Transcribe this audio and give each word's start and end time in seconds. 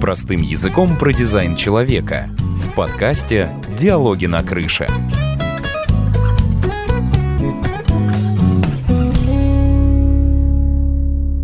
Простым 0.00 0.40
языком 0.40 0.96
про 0.96 1.12
дизайн 1.12 1.56
человека. 1.56 2.30
В 2.38 2.74
подкасте 2.74 3.54
«Диалоги 3.78 4.24
на 4.24 4.42
крыше». 4.42 4.86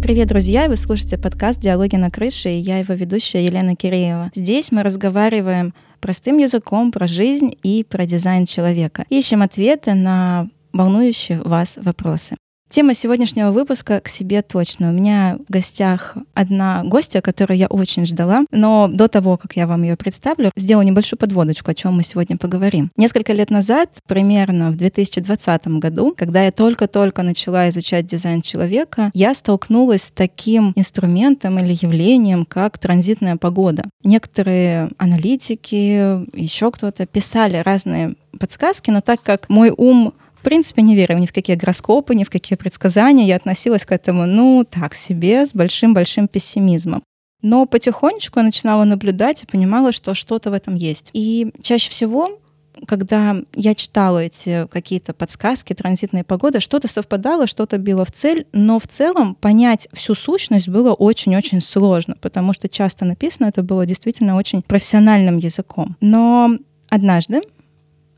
Привет, 0.03 0.29
друзья! 0.29 0.69
Вы 0.69 0.77
слушаете 0.77 1.19
подкаст 1.19 1.61
«Диалоги 1.61 1.97
на 1.97 2.11
крыше» 2.11 2.49
и 2.49 2.57
я 2.57 2.79
его 2.79 2.95
ведущая 2.95 3.45
Елена 3.45 3.77
Киреева. 3.77 4.31
Здесь 4.35 4.73
мы 4.73 4.83
разговариваем 4.83 5.75
простым 6.01 6.39
языком 6.39 6.93
про 6.93 7.07
жизнь 7.07 7.55
и 7.63 7.85
про 7.85 8.07
дизайн 8.07 8.47
человека. 8.47 9.05
Ищем 9.11 9.43
ответы 9.43 9.93
на 9.93 10.49
волнующие 10.73 11.43
вас 11.43 11.77
вопросы. 11.77 12.37
Тема 12.69 12.95
сегодняшнего 12.95 13.53
выпуска 13.53 14.01
к 14.01 14.09
себе 14.09 14.43
точно. 14.43 14.91
У 14.91 14.93
меня 14.93 15.39
в 15.49 15.53
гостях 15.53 16.17
одна 16.35 16.83
гостья, 16.85 17.21
которую 17.21 17.57
я 17.57 17.69
очень 17.69 18.05
ждала, 18.07 18.45
но 18.51 18.89
до 18.89 19.07
того, 19.09 19.37
как 19.37 19.55
я 19.55 19.67
вам 19.67 19.85
ее 19.85 19.97
представлю, 19.97 20.51
сделаю 20.57 20.85
небольшую 20.85 21.19
подводочку, 21.19 21.71
о 21.71 21.75
чем 21.75 21.95
мы 21.95 22.03
сегодня 22.03 22.37
поговорим. 22.37 22.91
Несколько 22.97 23.33
лет 23.33 23.51
назад, 23.51 23.91
примерно 24.09 24.71
в 24.71 24.77
2020 24.77 25.69
году, 25.79 26.13
когда 26.17 26.43
я 26.43 26.51
только-только 26.51 27.23
начала 27.23 27.69
изучать 27.69 28.05
дизайн 28.05 28.43
человека, 28.43 29.11
я 29.15 29.35
столкнулась 29.35 30.03
с 30.03 30.11
таким 30.11 30.73
инструментом 30.75 31.59
или 31.61 31.73
явлением, 31.81 32.45
как 32.45 32.79
транзитная 32.79 33.37
погода. 33.37 33.85
Некоторые 34.03 34.91
аналитики, 34.99 36.37
еще 36.37 36.73
кто-то 36.73 37.07
писали 37.07 37.59
разные 37.59 38.17
подсказки, 38.39 38.91
но 38.91 39.01
так 39.01 39.23
как 39.23 39.49
мой 39.49 39.73
ум 39.75 40.13
принципе, 40.47 40.81
не 40.83 40.95
верила 40.95 41.19
ни 41.19 41.27
в 41.27 41.33
какие 41.33 41.57
гороскопы, 41.57 42.15
ни 42.15 42.23
в 42.23 42.31
какие 42.31 42.57
предсказания. 42.57 43.27
Я 43.27 43.35
относилась 43.35 43.85
к 43.85 43.91
этому, 43.91 44.27
ну, 44.27 44.65
так 44.65 44.95
себе, 44.95 45.45
с 45.45 45.53
большим-большим 45.53 46.29
пессимизмом. 46.29 47.03
Но 47.43 47.67
потихонечку 47.67 48.39
я 48.39 48.45
начинала 48.45 48.85
наблюдать 48.85 49.43
и 49.43 49.47
понимала, 49.47 49.91
что 49.91 50.15
что-то 50.15 50.51
в 50.51 50.53
этом 50.53 50.77
есть. 50.77 51.11
И 51.15 51.53
чаще 51.63 51.91
всего 51.91 52.39
когда 52.87 53.37
я 53.55 53.75
читала 53.75 54.19
эти 54.19 54.67
какие-то 54.71 55.15
подсказки, 55.15 55.73
транзитные 55.73 56.25
погоды, 56.25 56.61
что-то 56.61 56.89
совпадало, 56.89 57.47
что-то 57.47 57.79
било 57.79 58.05
в 58.05 58.13
цель, 58.13 58.47
но 58.53 58.79
в 58.79 58.87
целом 58.87 59.35
понять 59.35 59.89
всю 59.95 60.15
сущность 60.15 60.69
было 60.69 60.93
очень-очень 60.93 61.63
сложно, 61.63 62.17
потому 62.21 62.53
что 62.53 62.69
часто 62.69 63.07
написано 63.07 63.47
это 63.47 63.63
было 63.63 63.87
действительно 63.87 64.37
очень 64.37 64.61
профессиональным 64.61 65.39
языком. 65.39 65.97
Но 66.03 66.51
однажды 66.91 67.41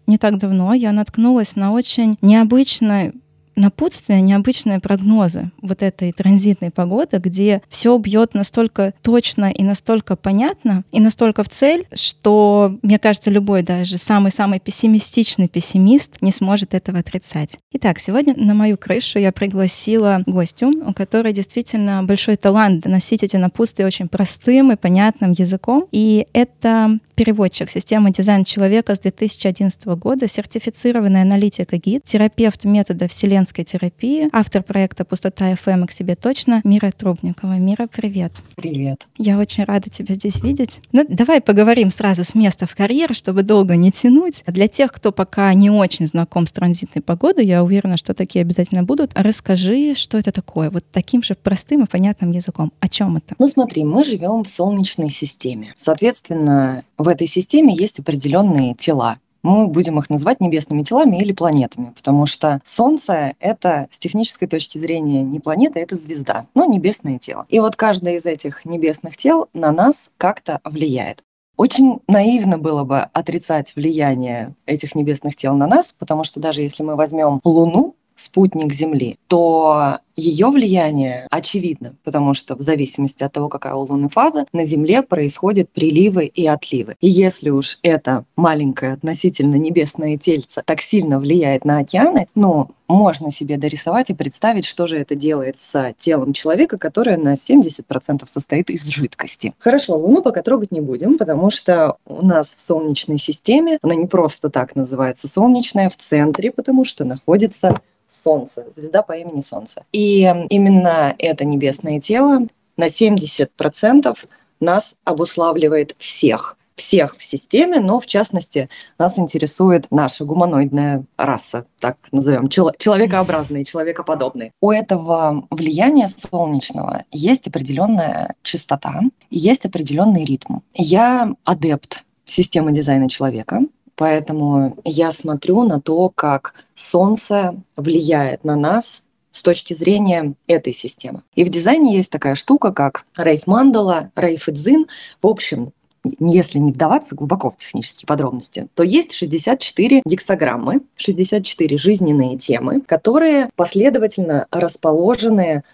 не 0.09 0.19
так 0.19 0.39
давно 0.39 0.75
я 0.75 0.91
наткнулась 0.91 1.55
на 1.55 1.71
очень 1.71 2.17
необычный 2.23 3.13
напутствие, 3.59 4.21
необычные 4.21 4.81
прогнозы 4.81 5.51
вот 5.61 5.83
этой 5.83 6.13
транзитной 6.13 6.71
погоды, 6.71 7.19
где 7.19 7.63
все 7.69 7.97
бьет 7.99 8.35
настолько 8.35 8.95
точно 9.03 9.51
и 9.51 9.63
настолько 9.63 10.17
понятно, 10.17 10.85
и 10.93 11.01
настолько 11.01 11.43
в 11.45 11.49
цель, 11.49 11.87
что, 11.95 12.79
мне 12.83 12.99
кажется, 12.99 13.31
любой 13.31 13.63
даже 13.63 13.99
самый-самый 13.99 14.61
пессимистичный 14.61 15.49
пессимист 15.49 16.17
не 16.21 16.33
сможет 16.33 16.75
этого 16.75 17.01
отрицать. 17.01 17.59
Итак, 17.73 17.99
сегодня 17.99 18.35
на 18.37 18.55
мою 18.55 18.77
крышу 18.77 19.19
я 19.19 19.33
пригласила 19.33 20.23
гостю, 20.27 20.71
у 20.87 20.95
которой 20.95 21.33
действительно 21.33 22.03
большой 22.03 22.37
талант 22.37 22.85
доносить 22.85 23.23
эти 23.23 23.37
напутствия 23.37 23.87
очень 23.87 24.09
простым 24.09 24.73
и 24.73 24.77
понятным 24.77 25.33
языком. 25.33 25.87
И 25.91 26.27
это 26.33 26.99
переводчик 27.19 27.69
системы 27.69 28.13
дизайн 28.13 28.45
человека 28.45 28.95
с 28.95 29.01
2011 29.01 29.85
года, 29.87 30.29
сертифицированный 30.29 31.23
аналитик 31.23 31.75
и 31.75 31.79
гид, 31.79 32.05
терапевт 32.05 32.65
метода 32.65 33.09
вселенской 33.09 33.48
женской 33.49 33.65
терапии, 33.65 34.29
автор 34.33 34.63
проекта 34.63 35.05
«Пустота 35.05 35.55
ФМ» 35.57 35.85
к 35.87 35.91
себе 35.91 36.17
точно, 36.17 36.61
Мира 36.65 36.91
Трубникова. 36.91 37.59
Мира, 37.59 37.89
привет. 37.91 38.33
Привет. 38.57 39.07
Я 39.17 39.39
очень 39.39 39.65
рада 39.65 39.89
тебя 39.89 40.17
здесь 40.17 40.43
видеть. 40.43 40.81
Ну, 40.93 41.07
давай 41.09 41.41
поговорим 41.41 41.91
сразу 41.91 42.25
с 42.25 42.35
места 42.35 42.67
в 42.67 42.75
карьер, 42.75 43.15
чтобы 43.15 43.43
долго 43.43 43.77
не 43.77 43.91
тянуть. 43.91 44.43
Для 44.47 44.69
тех, 44.69 44.93
кто 44.93 45.13
пока 45.13 45.53
не 45.55 45.71
очень 45.71 46.07
знаком 46.07 46.47
с 46.47 46.53
транзитной 46.53 47.01
погодой, 47.01 47.47
я 47.47 47.65
уверена, 47.65 47.97
что 47.97 48.13
такие 48.13 48.43
обязательно 48.43 48.83
будут. 48.83 49.13
Расскажи, 49.15 49.95
что 49.95 50.19
это 50.19 50.31
такое, 50.31 50.71
вот 50.71 50.85
таким 50.93 51.23
же 51.23 51.35
простым 51.35 51.85
и 51.85 51.87
понятным 51.87 52.33
языком. 52.33 52.73
О 52.81 52.89
чем 52.89 53.17
это? 53.17 53.35
Ну 53.39 53.49
смотри, 53.49 53.85
мы 53.85 54.05
живем 54.05 54.45
в 54.45 54.49
Солнечной 54.51 55.09
системе. 55.09 55.73
Соответственно, 55.77 56.85
в 56.99 57.09
этой 57.09 57.27
системе 57.27 57.75
есть 57.75 57.99
определенные 57.99 58.75
тела 58.75 59.19
мы 59.49 59.67
будем 59.67 59.99
их 59.99 60.11
называть 60.11 60.41
небесными 60.41 60.83
телами 60.83 61.17
или 61.17 61.33
планетами, 61.33 61.93
потому 61.97 62.27
что 62.27 62.61
Солнце— 62.65 63.35
это 63.41 63.89
с 63.91 63.99
технической 63.99 64.49
точки 64.49 64.79
зрения 64.79 65.23
не 65.23 65.41
планета, 65.41 65.79
это 65.79 65.97
звезда, 65.97 66.47
но 66.55 66.65
небесное 66.65 67.19
тело. 67.19 67.47
И 67.49 67.59
вот 67.61 67.77
каждое 67.77 68.17
из 68.17 68.27
этих 68.27 68.65
небесных 68.65 69.17
тел 69.17 69.49
на 69.55 69.73
нас 69.73 70.11
как-то 70.17 70.61
влияет. 70.65 71.23
Очень 71.57 71.99
наивно 72.07 72.57
было 72.57 72.85
бы 72.85 73.01
отрицать 73.01 73.75
влияние 73.75 74.55
этих 74.65 74.95
небесных 74.95 75.35
тел 75.35 75.57
на 75.57 75.67
нас, 75.67 75.93
потому 75.99 76.23
что 76.23 76.39
даже 76.39 76.61
если 76.61 76.85
мы 76.85 76.95
возьмем 76.95 77.41
Луну, 77.43 77.97
спутник 78.21 78.73
Земли, 78.73 79.19
то 79.29 79.99
ее 80.19 80.49
влияние 80.49 81.27
очевидно, 81.31 81.95
потому 82.03 82.35
что 82.35 82.57
в 82.57 82.61
зависимости 82.61 83.23
от 83.23 83.33
того, 83.33 83.49
какая 83.49 83.75
у 83.75 83.83
Луны 83.83 84.09
фаза, 84.09 84.47
на 84.53 84.65
Земле 84.65 85.03
происходят 85.03 85.71
приливы 85.71 86.27
и 86.27 86.47
отливы. 86.47 86.97
И 87.01 87.09
если 87.09 87.51
уж 87.51 87.79
это 87.83 88.25
маленькое 88.35 88.95
относительно 88.95 89.55
небесное 89.55 90.17
тельце 90.17 90.63
так 90.67 90.81
сильно 90.81 91.21
влияет 91.21 91.65
на 91.65 91.79
океаны, 91.79 92.27
ну, 92.35 92.71
можно 92.89 93.31
себе 93.31 93.59
дорисовать 93.59 94.11
и 94.11 94.15
представить, 94.15 94.65
что 94.65 94.87
же 94.87 94.99
это 94.99 95.15
делает 95.15 95.57
с 95.57 95.95
телом 95.99 96.33
человека, 96.33 96.79
которое 96.79 97.19
на 97.19 97.35
70% 97.35 98.23
состоит 98.25 98.71
из 98.71 98.87
жидкости. 98.87 99.53
Хорошо, 99.59 99.97
Луну 99.97 100.23
пока 100.23 100.43
трогать 100.43 100.73
не 100.73 100.81
будем, 100.81 101.19
потому 101.19 101.51
что 101.51 101.97
у 102.07 102.25
нас 102.25 102.55
в 102.55 102.61
Солнечной 102.61 103.19
системе, 103.19 103.79
она 103.83 103.95
не 103.95 104.07
просто 104.07 104.51
так 104.51 104.75
называется 104.75 105.29
солнечная, 105.29 105.91
в 105.91 105.97
центре, 105.97 106.51
потому 106.51 106.85
что 106.85 107.05
находится 107.05 107.79
Солнце, 108.09 108.67
звезда 108.71 109.03
по 109.03 109.13
имени 109.13 109.41
Солнце. 109.41 109.85
И 109.93 110.23
именно 110.51 111.15
это 111.19 111.45
небесное 111.45 112.01
тело 112.01 112.47
на 112.77 112.87
70% 112.87 114.17
нас 114.61 114.97
обуславливает 115.05 115.95
всех 115.99 116.59
всех 116.79 117.17
в 117.19 117.25
системе, 117.25 117.81
но 117.81 118.01
в 118.01 118.07
частности 118.07 118.69
нас 118.99 119.19
интересует 119.19 119.87
наша 119.91 120.25
гуманоидная 120.25 121.05
раса, 121.17 121.67
так 121.81 121.97
назовем, 122.13 122.49
чело- 122.49 122.73
человекообразные, 122.79 123.65
человекоподобные. 123.65 124.53
У 124.61 124.71
этого 124.71 125.47
влияния 125.51 126.09
солнечного 126.09 127.05
есть 127.11 127.47
определенная 127.47 128.35
частота, 128.43 129.01
есть 129.29 129.67
определенный 129.67 130.25
ритм. 130.25 130.61
Я 130.75 131.35
адепт 131.45 132.05
системы 132.25 132.73
дизайна 132.73 133.09
человека, 133.09 133.63
Поэтому 133.99 134.79
я 134.85 135.11
смотрю 135.11 135.65
на 135.65 135.81
то, 135.81 136.09
как 136.09 136.55
Солнце 136.77 137.61
влияет 137.77 138.45
на 138.45 138.55
нас 138.55 139.03
с 139.33 139.43
точки 139.43 139.75
зрения 139.75 140.35
этой 140.47 140.73
системы. 140.73 141.23
И 141.35 141.43
в 141.43 141.49
дизайне 141.49 141.97
есть 141.97 142.11
такая 142.11 142.37
штука, 142.37 142.73
как 142.73 143.05
Рейф 143.17 143.49
Мандала, 143.49 144.13
Рейф 144.15 144.49
Идзин. 144.49 144.87
В 145.21 145.27
общем, 145.27 145.73
если 146.21 146.59
не 146.59 146.71
вдаваться 146.71 147.17
глубоко 147.17 147.51
в 147.51 147.57
технические 147.57 148.07
подробности, 148.07 148.69
то 148.75 148.85
есть 148.85 149.13
64 149.15 150.03
гексограммы, 150.07 150.83
64 150.95 151.77
жизненные 151.77 152.39
темы, 152.39 152.81
которые 152.81 153.51
последовательно 153.57 154.47
расположены 154.53 155.65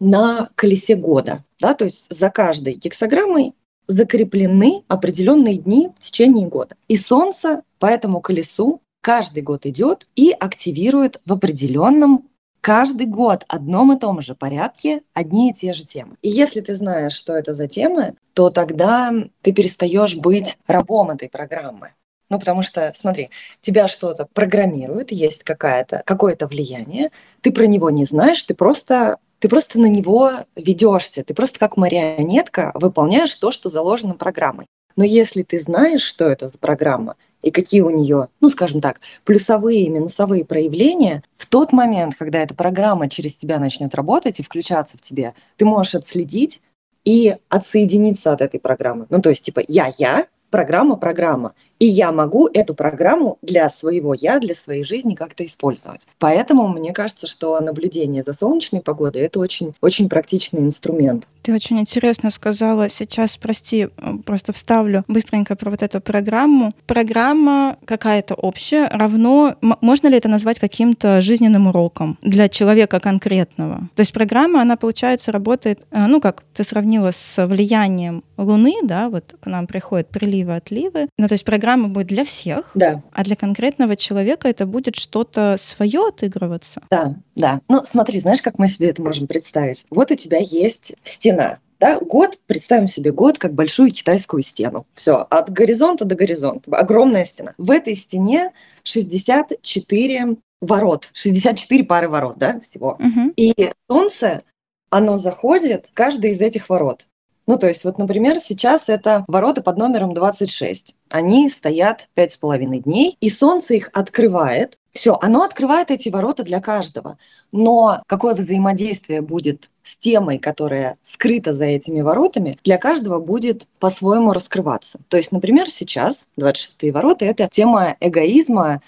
на 0.00 0.48
колесе 0.54 0.96
года. 0.96 1.44
Да? 1.60 1.74
То 1.74 1.84
есть 1.84 2.06
за 2.08 2.30
каждой 2.30 2.74
гексограммой 2.76 3.52
закреплены 3.86 4.84
определенные 4.88 5.56
дни 5.56 5.90
в 5.98 6.00
течение 6.00 6.46
года. 6.46 6.76
И 6.88 6.96
Солнце 6.96 7.62
по 7.78 7.86
этому 7.86 8.20
колесу 8.20 8.80
каждый 9.00 9.42
год 9.42 9.66
идет 9.66 10.06
и 10.16 10.30
активирует 10.30 11.20
в 11.26 11.32
определенном 11.32 12.28
каждый 12.60 13.06
год 13.06 13.44
одном 13.46 13.92
и 13.92 14.00
том 14.00 14.22
же 14.22 14.34
порядке 14.34 15.02
одни 15.12 15.50
и 15.50 15.52
те 15.52 15.74
же 15.74 15.84
темы. 15.84 16.16
И 16.22 16.30
если 16.30 16.62
ты 16.62 16.74
знаешь, 16.74 17.12
что 17.12 17.34
это 17.34 17.52
за 17.52 17.68
темы, 17.68 18.14
то 18.32 18.48
тогда 18.48 19.12
ты 19.42 19.52
перестаешь 19.52 20.16
быть 20.16 20.56
рабом 20.66 21.10
этой 21.10 21.28
программы. 21.28 21.90
Ну, 22.30 22.38
потому 22.38 22.62
что, 22.62 22.90
смотри, 22.94 23.28
тебя 23.60 23.86
что-то 23.86 24.26
программирует, 24.32 25.12
есть 25.12 25.44
какая-то, 25.44 26.02
какое-то 26.06 26.46
влияние, 26.46 27.10
ты 27.42 27.52
про 27.52 27.66
него 27.66 27.90
не 27.90 28.06
знаешь, 28.06 28.42
ты 28.42 28.54
просто 28.54 29.18
ты 29.44 29.50
просто 29.50 29.78
на 29.78 29.90
него 29.90 30.46
ведешься, 30.56 31.22
ты 31.22 31.34
просто 31.34 31.58
как 31.58 31.76
марионетка 31.76 32.70
выполняешь 32.72 33.34
то, 33.34 33.50
что 33.50 33.68
заложено 33.68 34.14
программой. 34.14 34.64
Но 34.96 35.04
если 35.04 35.42
ты 35.42 35.60
знаешь, 35.60 36.00
что 36.00 36.24
это 36.24 36.46
за 36.46 36.56
программа 36.56 37.16
и 37.42 37.50
какие 37.50 37.82
у 37.82 37.90
нее, 37.90 38.28
ну, 38.40 38.48
скажем 38.48 38.80
так, 38.80 39.02
плюсовые 39.24 39.82
и 39.82 39.90
минусовые 39.90 40.46
проявления, 40.46 41.22
в 41.36 41.44
тот 41.44 41.74
момент, 41.74 42.14
когда 42.18 42.38
эта 42.38 42.54
программа 42.54 43.10
через 43.10 43.34
тебя 43.34 43.58
начнет 43.58 43.94
работать 43.94 44.40
и 44.40 44.42
включаться 44.42 44.96
в 44.96 45.02
тебе, 45.02 45.34
ты 45.58 45.66
можешь 45.66 45.94
отследить 45.94 46.62
и 47.04 47.36
отсоединиться 47.50 48.32
от 48.32 48.40
этой 48.40 48.58
программы. 48.58 49.04
Ну, 49.10 49.20
то 49.20 49.28
есть, 49.28 49.42
типа, 49.42 49.60
я-я, 49.68 50.26
программа– 50.54 50.94
программа. 51.04 51.52
И 51.80 51.86
я 51.86 52.12
могу 52.12 52.46
эту 52.46 52.74
программу 52.74 53.38
для 53.42 53.68
своего 53.68 54.14
я, 54.14 54.38
для 54.38 54.54
своей 54.54 54.84
жизни 54.84 55.16
как-то 55.16 55.44
использовать. 55.44 56.06
Поэтому 56.20 56.68
мне 56.68 56.92
кажется, 56.92 57.26
что 57.26 57.58
наблюдение 57.60 58.22
за 58.22 58.32
солнечной 58.32 58.80
погодой– 58.80 59.22
это 59.24 59.40
очень, 59.40 59.74
очень 59.80 60.08
практичный 60.08 60.62
инструмент. 60.62 61.26
Ты 61.42 61.52
очень 61.52 61.78
интересно 61.78 62.30
сказала 62.30 62.88
сейчас, 62.88 63.36
прости, 63.36 63.88
просто 64.24 64.54
вставлю 64.54 65.04
быстренько 65.08 65.56
про 65.56 65.70
вот 65.70 65.82
эту 65.82 66.00
программу. 66.00 66.70
Программа 66.86 67.76
какая-то 67.84 68.34
общая, 68.34 68.88
равно, 68.88 69.56
можно 69.60 70.06
ли 70.08 70.16
это 70.16 70.28
назвать 70.28 70.58
каким-то 70.58 71.20
жизненным 71.20 71.66
уроком 71.66 72.16
для 72.22 72.48
человека 72.48 72.98
конкретного? 72.98 73.90
То 73.94 74.00
есть 74.00 74.14
программа, 74.14 74.62
она, 74.62 74.76
получается, 74.76 75.32
работает, 75.32 75.80
э, 75.90 76.06
ну, 76.06 76.20
как 76.20 76.44
ты 76.54 76.64
сравнила 76.64 77.10
с 77.10 77.44
влиянием 77.46 78.22
Луны, 78.38 78.76
да, 78.82 79.10
вот 79.10 79.34
к 79.38 79.46
нам 79.46 79.66
приходят 79.66 80.08
приливы, 80.44 80.56
отливы. 80.56 81.08
Ну, 81.18 81.28
то 81.28 81.34
есть 81.34 81.44
программа 81.44 81.88
будет 81.88 82.06
для 82.06 82.24
всех, 82.24 82.70
да. 82.74 83.02
а 83.12 83.24
для 83.24 83.36
конкретного 83.36 83.96
человека 83.96 84.48
это 84.48 84.66
будет 84.66 84.96
что-то 84.96 85.56
свое 85.58 86.08
отыгрываться. 86.08 86.82
Да, 86.90 87.14
да. 87.34 87.60
Ну, 87.68 87.82
смотри, 87.84 88.20
знаешь, 88.20 88.42
как 88.42 88.58
мы 88.58 88.68
себе 88.68 88.90
это 88.90 89.02
можем 89.02 89.26
представить? 89.26 89.86
Вот 89.90 90.10
у 90.10 90.14
тебя 90.14 90.38
есть 90.38 90.94
стена, 91.02 91.58
да, 91.80 91.98
год, 91.98 92.38
представим 92.46 92.88
себе 92.88 93.12
год 93.12 93.38
как 93.38 93.52
большую 93.52 93.90
китайскую 93.90 94.42
стену. 94.42 94.86
Все, 94.94 95.26
от 95.30 95.50
горизонта 95.50 96.04
до 96.04 96.14
горизонта. 96.14 96.74
Огромная 96.76 97.24
стена. 97.24 97.52
В 97.58 97.70
этой 97.70 97.94
стене 97.94 98.52
64 98.84 100.36
ворот, 100.60 101.10
64 101.12 101.84
пары 101.84 102.08
ворот, 102.08 102.38
да, 102.38 102.60
всего. 102.60 102.98
Угу. 102.98 103.32
И 103.36 103.72
солнце, 103.90 104.42
оно 104.88 105.16
заходит 105.16 105.86
в 105.86 105.94
каждый 105.94 106.30
из 106.30 106.40
этих 106.40 106.68
ворот. 106.68 107.06
Ну, 107.46 107.58
то 107.58 107.68
есть, 107.68 107.84
вот, 107.84 107.98
например, 107.98 108.38
сейчас 108.38 108.84
это 108.88 109.24
ворота 109.28 109.62
под 109.62 109.76
номером 109.76 110.14
26. 110.14 110.94
Они 111.10 111.50
стоят 111.50 112.08
пять 112.14 112.32
с 112.32 112.36
половиной 112.36 112.80
дней, 112.80 113.16
и 113.20 113.28
солнце 113.28 113.74
их 113.74 113.90
открывает. 113.92 114.78
Все, 114.92 115.18
оно 115.20 115.42
открывает 115.42 115.90
эти 115.90 116.08
ворота 116.08 116.42
для 116.42 116.60
каждого. 116.60 117.18
Но 117.52 118.02
какое 118.06 118.34
взаимодействие 118.34 119.20
будет 119.20 119.68
с 119.82 119.96
темой, 119.96 120.38
которая 120.38 120.96
скрыта 121.02 121.52
за 121.52 121.66
этими 121.66 122.00
воротами, 122.00 122.56
для 122.64 122.78
каждого 122.78 123.20
будет 123.20 123.68
по-своему 123.78 124.32
раскрываться. 124.32 125.00
То 125.08 125.18
есть, 125.18 125.30
например, 125.30 125.68
сейчас 125.68 126.28
26-е 126.38 126.92
ворота– 126.92 127.24
это 127.26 127.48
тема 127.52 127.96
эгоизма 128.00 128.80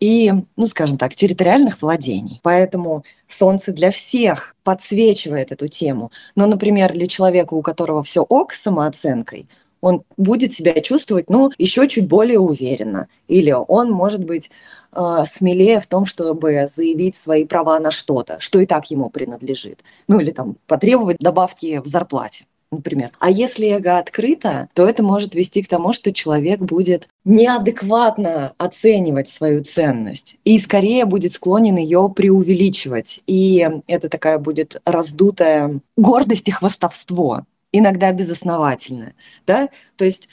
и, 0.00 0.32
ну, 0.56 0.66
скажем 0.66 0.98
так, 0.98 1.14
территориальных 1.14 1.80
владений. 1.80 2.40
Поэтому 2.42 3.04
Солнце 3.28 3.72
для 3.72 3.90
всех 3.90 4.54
подсвечивает 4.64 5.52
эту 5.52 5.68
тему. 5.68 6.10
Но, 6.34 6.46
например, 6.46 6.92
для 6.92 7.06
человека, 7.06 7.54
у 7.54 7.62
которого 7.62 8.02
все 8.02 8.22
ок 8.22 8.52
с 8.52 8.62
самооценкой, 8.62 9.48
он 9.80 10.02
будет 10.16 10.54
себя 10.54 10.80
чувствовать, 10.80 11.28
ну, 11.28 11.50
еще 11.58 11.86
чуть 11.88 12.08
более 12.08 12.38
уверенно. 12.38 13.08
Или 13.28 13.52
он 13.52 13.90
может 13.90 14.24
быть 14.24 14.50
э, 14.92 15.24
смелее 15.30 15.78
в 15.78 15.86
том, 15.86 16.06
чтобы 16.06 16.66
заявить 16.68 17.14
свои 17.16 17.44
права 17.44 17.78
на 17.80 17.90
что-то, 17.90 18.40
что 18.40 18.60
и 18.60 18.66
так 18.66 18.90
ему 18.90 19.10
принадлежит. 19.10 19.80
Ну, 20.08 20.20
или 20.20 20.30
там 20.30 20.56
потребовать 20.66 21.18
добавки 21.18 21.82
в 21.84 21.86
зарплате 21.86 22.46
например. 22.74 23.10
А 23.18 23.30
если 23.30 23.68
эго 23.68 23.98
открыто, 23.98 24.68
то 24.74 24.86
это 24.86 25.02
может 25.02 25.34
вести 25.34 25.62
к 25.62 25.68
тому, 25.68 25.92
что 25.92 26.12
человек 26.12 26.60
будет 26.60 27.08
неадекватно 27.24 28.54
оценивать 28.58 29.28
свою 29.28 29.64
ценность 29.64 30.36
и 30.44 30.58
скорее 30.58 31.04
будет 31.04 31.32
склонен 31.32 31.76
ее 31.76 32.12
преувеличивать. 32.14 33.20
И 33.26 33.68
это 33.86 34.08
такая 34.08 34.38
будет 34.38 34.80
раздутая 34.84 35.80
гордость 35.96 36.48
и 36.48 36.52
хвастовство, 36.52 37.44
иногда 37.72 38.12
безосновательное. 38.12 39.14
Да? 39.46 39.68
То 39.96 40.04
есть 40.04 40.28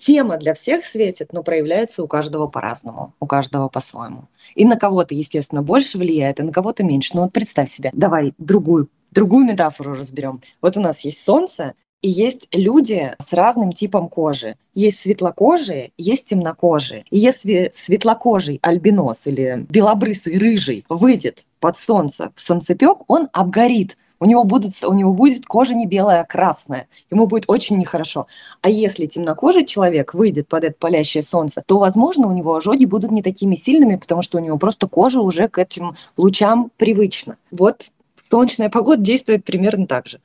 тема 0.00 0.38
для 0.38 0.54
всех 0.54 0.84
светит, 0.84 1.32
но 1.32 1.42
проявляется 1.42 2.02
у 2.02 2.08
каждого 2.08 2.46
по-разному, 2.46 3.14
у 3.20 3.26
каждого 3.26 3.68
по-своему. 3.68 4.28
И 4.54 4.64
на 4.64 4.76
кого-то, 4.76 5.14
естественно, 5.14 5.62
больше 5.62 5.98
влияет, 5.98 6.40
а 6.40 6.44
на 6.44 6.52
кого-то 6.52 6.82
меньше. 6.82 7.10
Но 7.14 7.22
вот 7.22 7.32
представь 7.32 7.70
себе, 7.70 7.90
давай 7.92 8.34
другую 8.38 8.88
другую 9.10 9.44
метафору 9.44 9.94
разберем. 9.94 10.40
Вот 10.60 10.76
у 10.76 10.80
нас 10.80 11.00
есть 11.00 11.24
солнце, 11.24 11.74
и 12.02 12.08
есть 12.08 12.48
люди 12.50 13.14
с 13.18 13.32
разным 13.34 13.72
типом 13.72 14.08
кожи. 14.08 14.56
Есть 14.74 15.00
светлокожие, 15.00 15.92
есть 15.98 16.30
темнокожие. 16.30 17.04
И 17.10 17.18
если 17.18 17.70
светлокожий 17.74 18.58
альбинос 18.62 19.26
или 19.26 19.66
белобрысый 19.68 20.38
рыжий 20.38 20.84
выйдет 20.88 21.44
под 21.60 21.76
солнце 21.76 22.32
в 22.34 22.40
солнцепек, 22.40 22.98
он 23.06 23.28
обгорит. 23.32 23.98
У 24.22 24.26
него, 24.26 24.44
будут, 24.44 24.72
у 24.84 24.92
него 24.92 25.14
будет 25.14 25.46
кожа 25.46 25.74
не 25.74 25.86
белая, 25.86 26.20
а 26.20 26.24
красная. 26.24 26.88
Ему 27.10 27.26
будет 27.26 27.44
очень 27.46 27.78
нехорошо. 27.78 28.26
А 28.60 28.68
если 28.68 29.06
темнокожий 29.06 29.64
человек 29.64 30.12
выйдет 30.12 30.46
под 30.46 30.64
это 30.64 30.74
палящее 30.78 31.22
солнце, 31.22 31.62
то, 31.66 31.78
возможно, 31.78 32.28
у 32.28 32.32
него 32.32 32.54
ожоги 32.54 32.84
будут 32.84 33.10
не 33.10 33.22
такими 33.22 33.54
сильными, 33.54 33.96
потому 33.96 34.20
что 34.20 34.36
у 34.36 34.40
него 34.42 34.58
просто 34.58 34.88
кожа 34.88 35.20
уже 35.20 35.48
к 35.48 35.58
этим 35.58 35.96
лучам 36.18 36.70
привычна. 36.76 37.36
Вот 37.50 37.92
солнечная 38.30 38.70
погода 38.70 39.02
действует 39.02 39.44
примерно 39.44 39.86
так 39.86 40.06
же. 40.06 40.20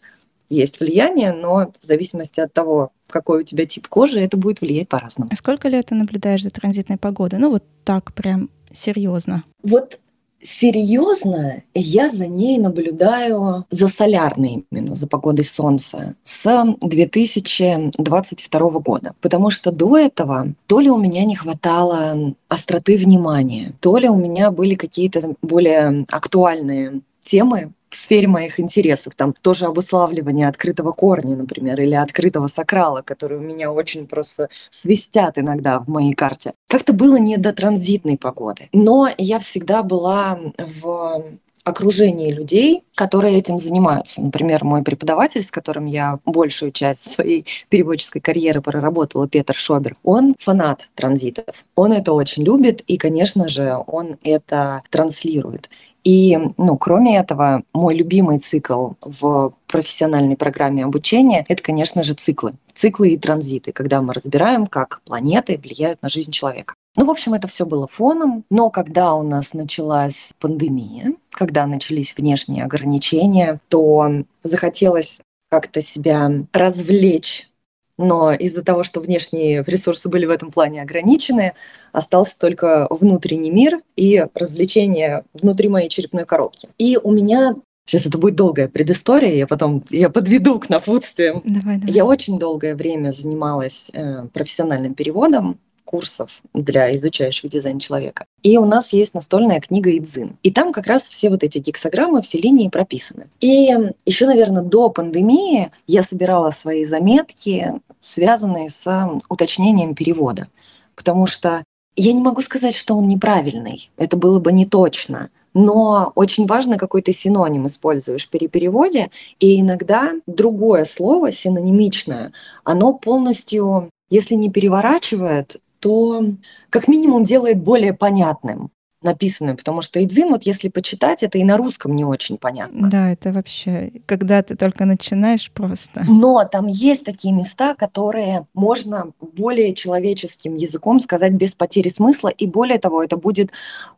Есть 0.49 0.79
влияние, 0.79 1.33
но 1.33 1.71
в 1.79 1.85
зависимости 1.85 2.39
от 2.39 2.53
того, 2.53 2.91
какой 3.07 3.39
у 3.41 3.43
тебя 3.43 3.65
тип 3.65 3.87
кожи, 3.87 4.19
это 4.19 4.37
будет 4.37 4.61
влиять 4.61 4.87
по-разному. 4.87 5.31
А 5.33 5.35
сколько 5.35 5.69
лет 5.69 5.87
ты 5.87 5.95
наблюдаешь 5.95 6.43
за 6.43 6.51
транзитной 6.51 6.97
погодой? 6.97 7.39
Ну 7.39 7.49
вот 7.49 7.63
так 7.83 8.13
прям 8.13 8.49
серьезно. 8.71 9.43
Вот 9.63 9.99
серьезно 10.39 11.63
я 11.73 12.09
за 12.09 12.27
ней 12.27 12.59
наблюдаю, 12.59 13.65
за 13.71 13.87
солярной 13.87 14.65
именно, 14.69 14.93
за 14.93 15.07
погодой 15.07 15.45
Солнца, 15.45 16.15
с 16.21 16.75
2022 16.79 18.69
года. 18.79 19.15
Потому 19.21 19.49
что 19.49 19.71
до 19.71 19.97
этого 19.97 20.53
то 20.67 20.79
ли 20.79 20.91
у 20.91 20.97
меня 20.97 21.25
не 21.25 21.35
хватало 21.35 22.35
остроты 22.47 22.97
внимания, 22.97 23.73
то 23.79 23.97
ли 23.97 24.07
у 24.09 24.15
меня 24.15 24.51
были 24.51 24.75
какие-то 24.75 25.33
более 25.41 26.05
актуальные 26.09 27.01
темы, 27.23 27.71
сфере 28.05 28.27
моих 28.27 28.59
интересов. 28.59 29.15
Там 29.15 29.33
тоже 29.33 29.65
обуславливание 29.65 30.47
открытого 30.47 30.91
корня, 30.91 31.35
например, 31.35 31.81
или 31.81 31.95
открытого 31.95 32.47
сакрала, 32.47 33.01
которые 33.01 33.39
у 33.39 33.43
меня 33.43 33.71
очень 33.71 34.07
просто 34.07 34.49
свистят 34.69 35.37
иногда 35.37 35.79
в 35.79 35.87
моей 35.87 36.13
карте. 36.13 36.53
Как-то 36.67 36.93
было 36.93 37.17
не 37.17 37.37
до 37.37 37.51
транзитной 37.51 38.17
погоды. 38.17 38.69
Но 38.73 39.09
я 39.17 39.39
всегда 39.39 39.81
была 39.83 40.39
в 40.57 41.23
окружении 41.65 42.31
людей, 42.31 42.83
которые 42.93 43.37
этим 43.37 43.59
занимаются. 43.59 44.21
Например, 44.21 44.63
мой 44.63 44.83
преподаватель, 44.83 45.43
с 45.43 45.51
которым 45.51 45.85
я 45.85 46.19
большую 46.25 46.71
часть 46.71 47.11
своей 47.11 47.45
переводческой 47.69 48.21
карьеры 48.21 48.61
проработала, 48.61 49.27
Петр 49.27 49.55
Шобер, 49.55 49.97
он 50.03 50.35
фанат 50.39 50.89
транзитов. 50.95 51.65
Он 51.75 51.91
это 51.91 52.13
очень 52.13 52.43
любит, 52.43 52.81
и, 52.81 52.97
конечно 52.97 53.47
же, 53.47 53.77
он 53.87 54.15
это 54.23 54.83
транслирует. 54.89 55.69
И, 56.05 56.37
ну, 56.57 56.77
кроме 56.77 57.17
этого, 57.17 57.63
мой 57.73 57.95
любимый 57.95 58.37
цикл 58.37 58.91
в 59.01 59.53
профессиональной 59.65 60.37
программе 60.37 60.85
обучения– 60.85 61.43
это, 61.49 61.63
конечно 61.63 62.03
же, 62.03 62.13
циклы. 62.13 62.53
Циклы 62.75 63.09
и 63.09 63.17
транзиты, 63.17 63.71
когда 63.71 64.01
мы 64.03 64.13
разбираем, 64.13 64.67
как 64.67 65.01
планеты 65.03 65.57
влияют 65.57 66.03
на 66.03 66.09
жизнь 66.09 66.31
человека. 66.31 66.75
Ну, 66.97 67.05
в 67.05 67.09
общем, 67.09 67.33
это 67.33 67.47
все 67.47 67.65
было 67.65 67.87
фоном, 67.87 68.45
но 68.49 68.69
когда 68.69 69.15
у 69.15 69.23
нас 69.23 69.53
началась 69.53 70.31
пандемия, 70.39 71.13
когда 71.35 71.67
начались 71.67 72.15
внешние 72.17 72.63
ограничения, 72.63 73.59
то 73.69 74.23
захотелось 74.43 75.21
как-то 75.49 75.81
себя 75.81 76.31
развлечь 76.51 77.49
но 77.97 78.33
из-за 78.33 78.63
того, 78.63 78.83
что 78.83 78.99
внешние 78.99 79.63
ресурсы 79.65 80.09
были 80.09 80.25
в 80.25 80.29
этом 80.29 80.51
плане 80.51 80.81
ограничены, 80.81 81.53
остался 81.91 82.37
только 82.37 82.87
внутренний 82.89 83.51
мир 83.51 83.81
и 83.95 84.25
развлечения 84.33 85.23
внутри 85.33 85.69
моей 85.69 85.89
черепной 85.89 86.25
коробки. 86.25 86.69
И 86.77 86.97
у 87.01 87.11
меня 87.11 87.55
Сейчас 87.87 88.07
это 88.07 88.17
будет 88.17 88.35
долгая 88.35 88.67
предыстория, 88.67 89.35
я 89.35 89.45
потом 89.45 89.83
я 89.91 90.09
подведу 90.09 90.57
к 90.57 90.69
напутствиям. 90.69 91.43
Давай, 91.45 91.77
давай. 91.77 91.93
Я 91.93 92.03
очень 92.05 92.39
долгое 92.39 92.73
время 92.73 93.11
занималась 93.11 93.91
э, 93.93 94.25
профессиональным 94.33 94.95
переводом 94.95 95.59
курсов 95.85 96.41
для 96.53 96.93
изучающих 96.95 97.49
дизайн 97.49 97.79
человека. 97.79 98.25
И 98.43 98.57
у 98.57 98.65
нас 98.65 98.91
есть 98.91 99.13
настольная 99.13 99.61
книга 99.61 99.95
Идзин. 99.95 100.37
И 100.43 100.51
там 100.51 100.73
как 100.73 100.87
раз 100.87 101.03
все 101.03 101.29
вот 101.29 101.43
эти 101.43 101.59
гексограммы, 101.59 102.21
все 102.21 102.39
линии 102.39 102.67
прописаны. 102.67 103.27
И 103.39 103.73
еще, 104.05 104.25
наверное, 104.25 104.63
до 104.63 104.89
пандемии 104.89 105.71
я 105.87 106.03
собирала 106.03 106.49
свои 106.49 106.83
заметки, 106.83 107.73
связанные 108.01 108.69
с 108.69 109.09
уточнением 109.29 109.95
перевода. 109.95 110.47
Потому 110.95 111.25
что 111.27 111.63
я 111.95 112.11
не 112.11 112.21
могу 112.21 112.41
сказать, 112.41 112.75
что 112.75 112.95
он 112.95 113.07
неправильный. 113.07 113.89
Это 113.97 114.17
было 114.17 114.39
бы 114.39 114.51
не 114.51 114.65
точно. 114.65 115.29
Но 115.53 116.11
очень 116.15 116.45
важно, 116.45 116.77
какой 116.77 117.01
ты 117.01 117.13
синоним 117.13 117.67
используешь 117.67 118.29
при 118.29 118.47
переводе. 118.47 119.09
И 119.39 119.61
иногда 119.61 120.11
другое 120.27 120.83
слово, 120.83 121.31
синонимичное, 121.31 122.33
оно 122.65 122.93
полностью, 122.93 123.89
если 124.09 124.35
не 124.35 124.51
переворачивает, 124.51 125.61
то 125.85 126.25
как 126.71 126.87
минимум 126.87 127.23
делает 127.23 127.61
более 127.61 127.93
понятным. 127.93 128.71
написаны, 129.01 129.55
потому 129.55 129.83
что 129.83 130.03
Идзин, 130.03 130.29
вот 130.31 130.47
если 130.47 130.67
почитать, 130.67 131.21
это 131.21 131.37
и 131.37 131.43
на 131.43 131.57
русском 131.57 131.95
не 131.95 132.03
очень 132.03 132.39
понятно. 132.39 132.89
Да, 132.89 133.11
это 133.11 133.31
вообще, 133.31 133.91
когда 134.07 134.41
ты 134.41 134.55
только 134.55 134.85
начинаешь 134.85 135.51
просто. 135.51 136.03
Но 136.07 136.43
там 136.51 136.65
есть 136.65 137.05
такие 137.05 137.31
места, 137.31 137.75
которые 137.75 138.47
можно 138.55 139.11
более 139.21 139.75
человеческим 139.75 140.55
языком 140.55 140.99
сказать 140.99 141.33
без 141.33 141.51
потери 141.51 141.89
смысла, 141.89 142.29
и 142.29 142.47
более 142.47 142.79
того, 142.79 143.03
это 143.03 143.15
будет 143.15 143.51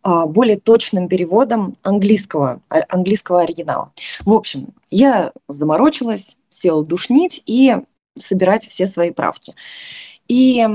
а, 0.04 0.26
более 0.26 0.60
точным 0.60 1.08
переводом 1.08 1.78
английского, 1.84 2.60
а, 2.68 2.82
английского 2.90 3.44
оригинала. 3.44 3.94
В 4.26 4.34
общем, 4.34 4.74
я 4.90 5.32
заморочилась, 5.48 6.36
села 6.50 6.84
душнить 6.84 7.42
и 7.46 7.78
собирать 8.18 8.68
все 8.68 8.88
свои 8.88 9.12
правки. 9.12 9.54
И 10.28 10.68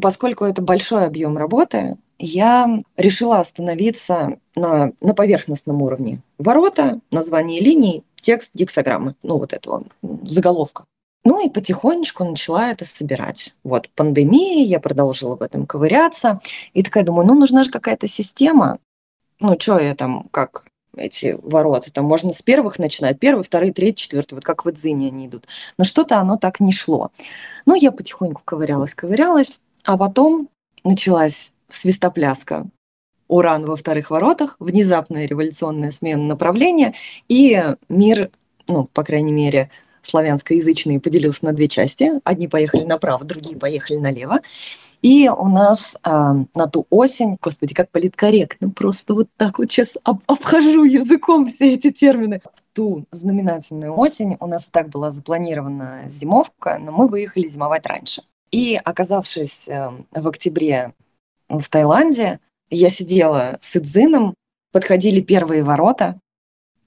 поскольку 0.00 0.44
это 0.44 0.62
большой 0.62 1.06
объем 1.06 1.36
работы, 1.36 1.96
я 2.18 2.80
решила 2.96 3.40
остановиться 3.40 4.38
на, 4.54 4.92
на 5.00 5.14
поверхностном 5.14 5.82
уровне. 5.82 6.20
Ворота, 6.38 7.00
название 7.10 7.60
линий, 7.60 8.04
текст 8.20 8.50
гексограммы, 8.54 9.16
ну 9.22 9.38
вот 9.38 9.52
этого 9.52 9.84
заголовка. 10.22 10.84
Ну 11.24 11.44
и 11.44 11.48
потихонечку 11.48 12.24
начала 12.24 12.70
это 12.70 12.84
собирать. 12.84 13.54
Вот 13.64 13.88
пандемия, 13.94 14.64
я 14.64 14.78
продолжила 14.78 15.36
в 15.36 15.42
этом 15.42 15.66
ковыряться. 15.66 16.40
И 16.74 16.82
такая 16.82 17.02
думаю, 17.02 17.26
ну 17.26 17.34
нужна 17.34 17.64
же 17.64 17.70
какая-то 17.70 18.06
система. 18.06 18.78
Ну 19.40 19.58
что 19.58 19.78
я 19.78 19.94
там, 19.94 20.28
как 20.30 20.66
эти 20.96 21.38
ворота. 21.42 21.92
Там 21.92 22.04
можно 22.04 22.32
с 22.32 22.42
первых 22.42 22.78
начинать. 22.78 23.18
Первый, 23.18 23.42
второй, 23.42 23.72
третий, 23.72 24.02
четвертый. 24.02 24.34
Вот 24.34 24.44
как 24.44 24.64
в 24.64 24.68
Эдзине 24.68 25.08
они 25.08 25.26
идут. 25.26 25.46
Но 25.78 25.84
что-то 25.84 26.18
оно 26.18 26.36
так 26.36 26.60
не 26.60 26.72
шло. 26.72 27.10
Ну, 27.66 27.74
я 27.74 27.90
потихоньку 27.90 28.42
ковырялась, 28.44 28.94
ковырялась. 28.94 29.60
А 29.84 29.98
потом 29.98 30.48
началась 30.82 31.52
свистопляска. 31.68 32.66
Уран 33.28 33.64
во 33.64 33.76
вторых 33.76 34.10
воротах, 34.10 34.56
внезапная 34.58 35.26
революционная 35.26 35.90
смена 35.90 36.22
направления, 36.22 36.94
и 37.28 37.74
мир, 37.88 38.30
ну, 38.68 38.84
по 38.84 39.02
крайней 39.02 39.32
мере, 39.32 39.70
славянскоязычный 40.02 41.00
поделился 41.00 41.46
на 41.46 41.52
две 41.52 41.68
части. 41.68 42.12
Одни 42.24 42.48
поехали 42.48 42.84
направо, 42.84 43.24
другие 43.24 43.56
поехали 43.56 43.96
налево. 43.96 44.40
И 45.02 45.28
у 45.28 45.48
нас 45.48 45.96
э, 46.04 46.10
на 46.10 46.66
ту 46.66 46.86
осень, 46.90 47.38
господи, 47.40 47.74
как 47.74 47.90
политкорректно, 47.90 48.70
просто 48.70 49.14
вот 49.14 49.28
так 49.36 49.58
вот 49.58 49.70
сейчас 49.70 49.96
об, 50.04 50.20
обхожу 50.26 50.84
языком 50.84 51.46
все 51.46 51.74
эти 51.74 51.90
термины. 51.90 52.40
В 52.54 52.76
ту 52.76 53.06
знаменательную 53.10 53.96
осень 53.96 54.36
у 54.40 54.46
нас 54.46 54.66
и 54.66 54.70
так 54.70 54.88
была 54.88 55.10
запланирована 55.10 56.04
зимовка, 56.08 56.78
но 56.78 56.92
мы 56.92 57.08
выехали 57.08 57.46
зимовать 57.46 57.86
раньше. 57.86 58.22
И 58.50 58.80
оказавшись 58.82 59.68
э, 59.68 59.90
в 60.12 60.28
октябре 60.28 60.92
в 61.48 61.68
Таиланде, 61.68 62.40
я 62.70 62.90
сидела 62.90 63.58
с 63.60 63.76
Идзином, 63.76 64.34
подходили 64.72 65.20
первые 65.20 65.62
ворота, 65.62 66.18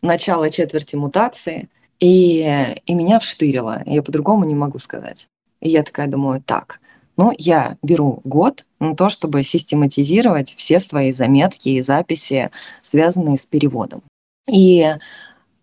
начало 0.02 0.50
четверти 0.50 0.96
мутации, 0.96 1.70
и, 2.00 2.76
и 2.86 2.94
меня 2.94 3.20
вштырило. 3.20 3.82
Я 3.86 4.04
по-другому 4.04 4.46
не 4.46 4.56
могу 4.56 4.80
сказать. 4.80 5.28
И 5.60 5.70
я 5.70 5.84
такая 5.84 6.08
думаю, 6.08 6.42
так, 6.42 6.80
ну, 7.18 7.34
я 7.38 7.78
беру 7.82 8.22
год 8.24 8.66
на 8.80 8.96
то, 8.96 9.10
чтобы 9.10 9.42
систематизировать 9.42 10.54
все 10.56 10.80
свои 10.80 11.12
заметки 11.12 11.70
и 11.70 11.82
записи, 11.82 12.52
связанные 12.82 13.38
с 13.38 13.46
переводом. 13.46 14.04
И 14.48 14.96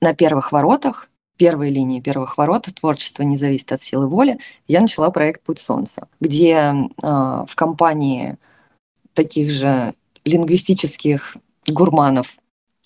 на 0.01 0.15
первых 0.15 0.51
воротах, 0.51 1.09
первой 1.37 1.71
линии 1.71 2.00
первых 2.00 2.37
ворот 2.38 2.69
«Творчество 2.75 3.23
не 3.23 3.37
зависит 3.37 3.73
от 3.73 3.83
силы 3.83 4.09
воли», 4.09 4.38
я 4.69 4.81
начала 4.81 5.11
проект 5.11 5.43
«Путь 5.43 5.59
солнца», 5.59 6.09
где 6.21 6.53
э, 6.53 6.75
в 7.03 7.50
компании 7.55 8.37
таких 9.14 9.50
же 9.50 9.95
лингвистических 10.25 11.37
гурманов 11.67 12.37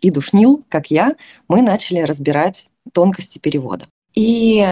и 0.00 0.10
душнил, 0.10 0.64
как 0.68 0.90
я, 0.90 1.14
мы 1.48 1.62
начали 1.62 2.00
разбирать 2.00 2.70
тонкости 2.92 3.38
перевода. 3.38 3.86
И 4.14 4.66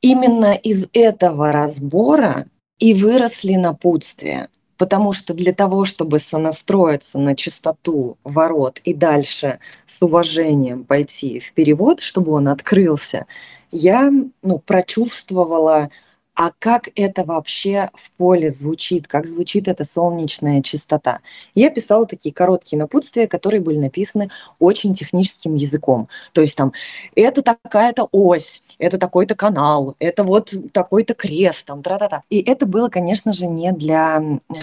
именно 0.00 0.54
из 0.54 0.86
этого 0.92 1.52
разбора 1.52 2.46
и 2.78 2.94
выросли 2.94 3.54
напутствия, 3.54 4.48
потому 4.78 5.12
что 5.12 5.34
для 5.34 5.52
того, 5.52 5.84
чтобы 5.84 6.20
сонастроиться 6.20 7.18
на 7.18 7.36
чистоту 7.36 8.16
ворот 8.24 8.80
и 8.84 8.94
дальше 8.94 9.58
с 9.84 10.00
уважением 10.00 10.84
пойти 10.84 11.40
в 11.40 11.52
перевод, 11.52 12.00
чтобы 12.00 12.32
он 12.32 12.48
открылся, 12.48 13.26
я 13.70 14.10
ну, 14.42 14.58
прочувствовала 14.58 15.90
а 16.38 16.52
как 16.56 16.88
это 16.94 17.24
вообще 17.24 17.90
в 17.94 18.12
поле 18.12 18.48
звучит, 18.48 19.08
как 19.08 19.26
звучит 19.26 19.66
эта 19.66 19.84
солнечная 19.84 20.62
чистота. 20.62 21.18
Я 21.56 21.68
писала 21.68 22.06
такие 22.06 22.32
короткие 22.32 22.78
напутствия, 22.78 23.26
которые 23.26 23.60
были 23.60 23.78
написаны 23.78 24.30
очень 24.60 24.94
техническим 24.94 25.56
языком. 25.56 26.08
То 26.32 26.40
есть 26.40 26.54
там, 26.54 26.72
это 27.16 27.42
такая-то 27.42 28.08
ось, 28.12 28.62
это 28.78 28.98
такой-то 28.98 29.34
канал, 29.34 29.96
это 29.98 30.22
вот 30.22 30.54
такой-то 30.72 31.14
крест, 31.14 31.66
там, 31.66 31.82
тра-та-та. 31.82 32.22
И 32.30 32.40
это 32.40 32.66
было, 32.66 32.88
конечно 32.88 33.32
же, 33.32 33.48
не 33.48 33.72
для, 33.72 34.22
э, 34.48 34.54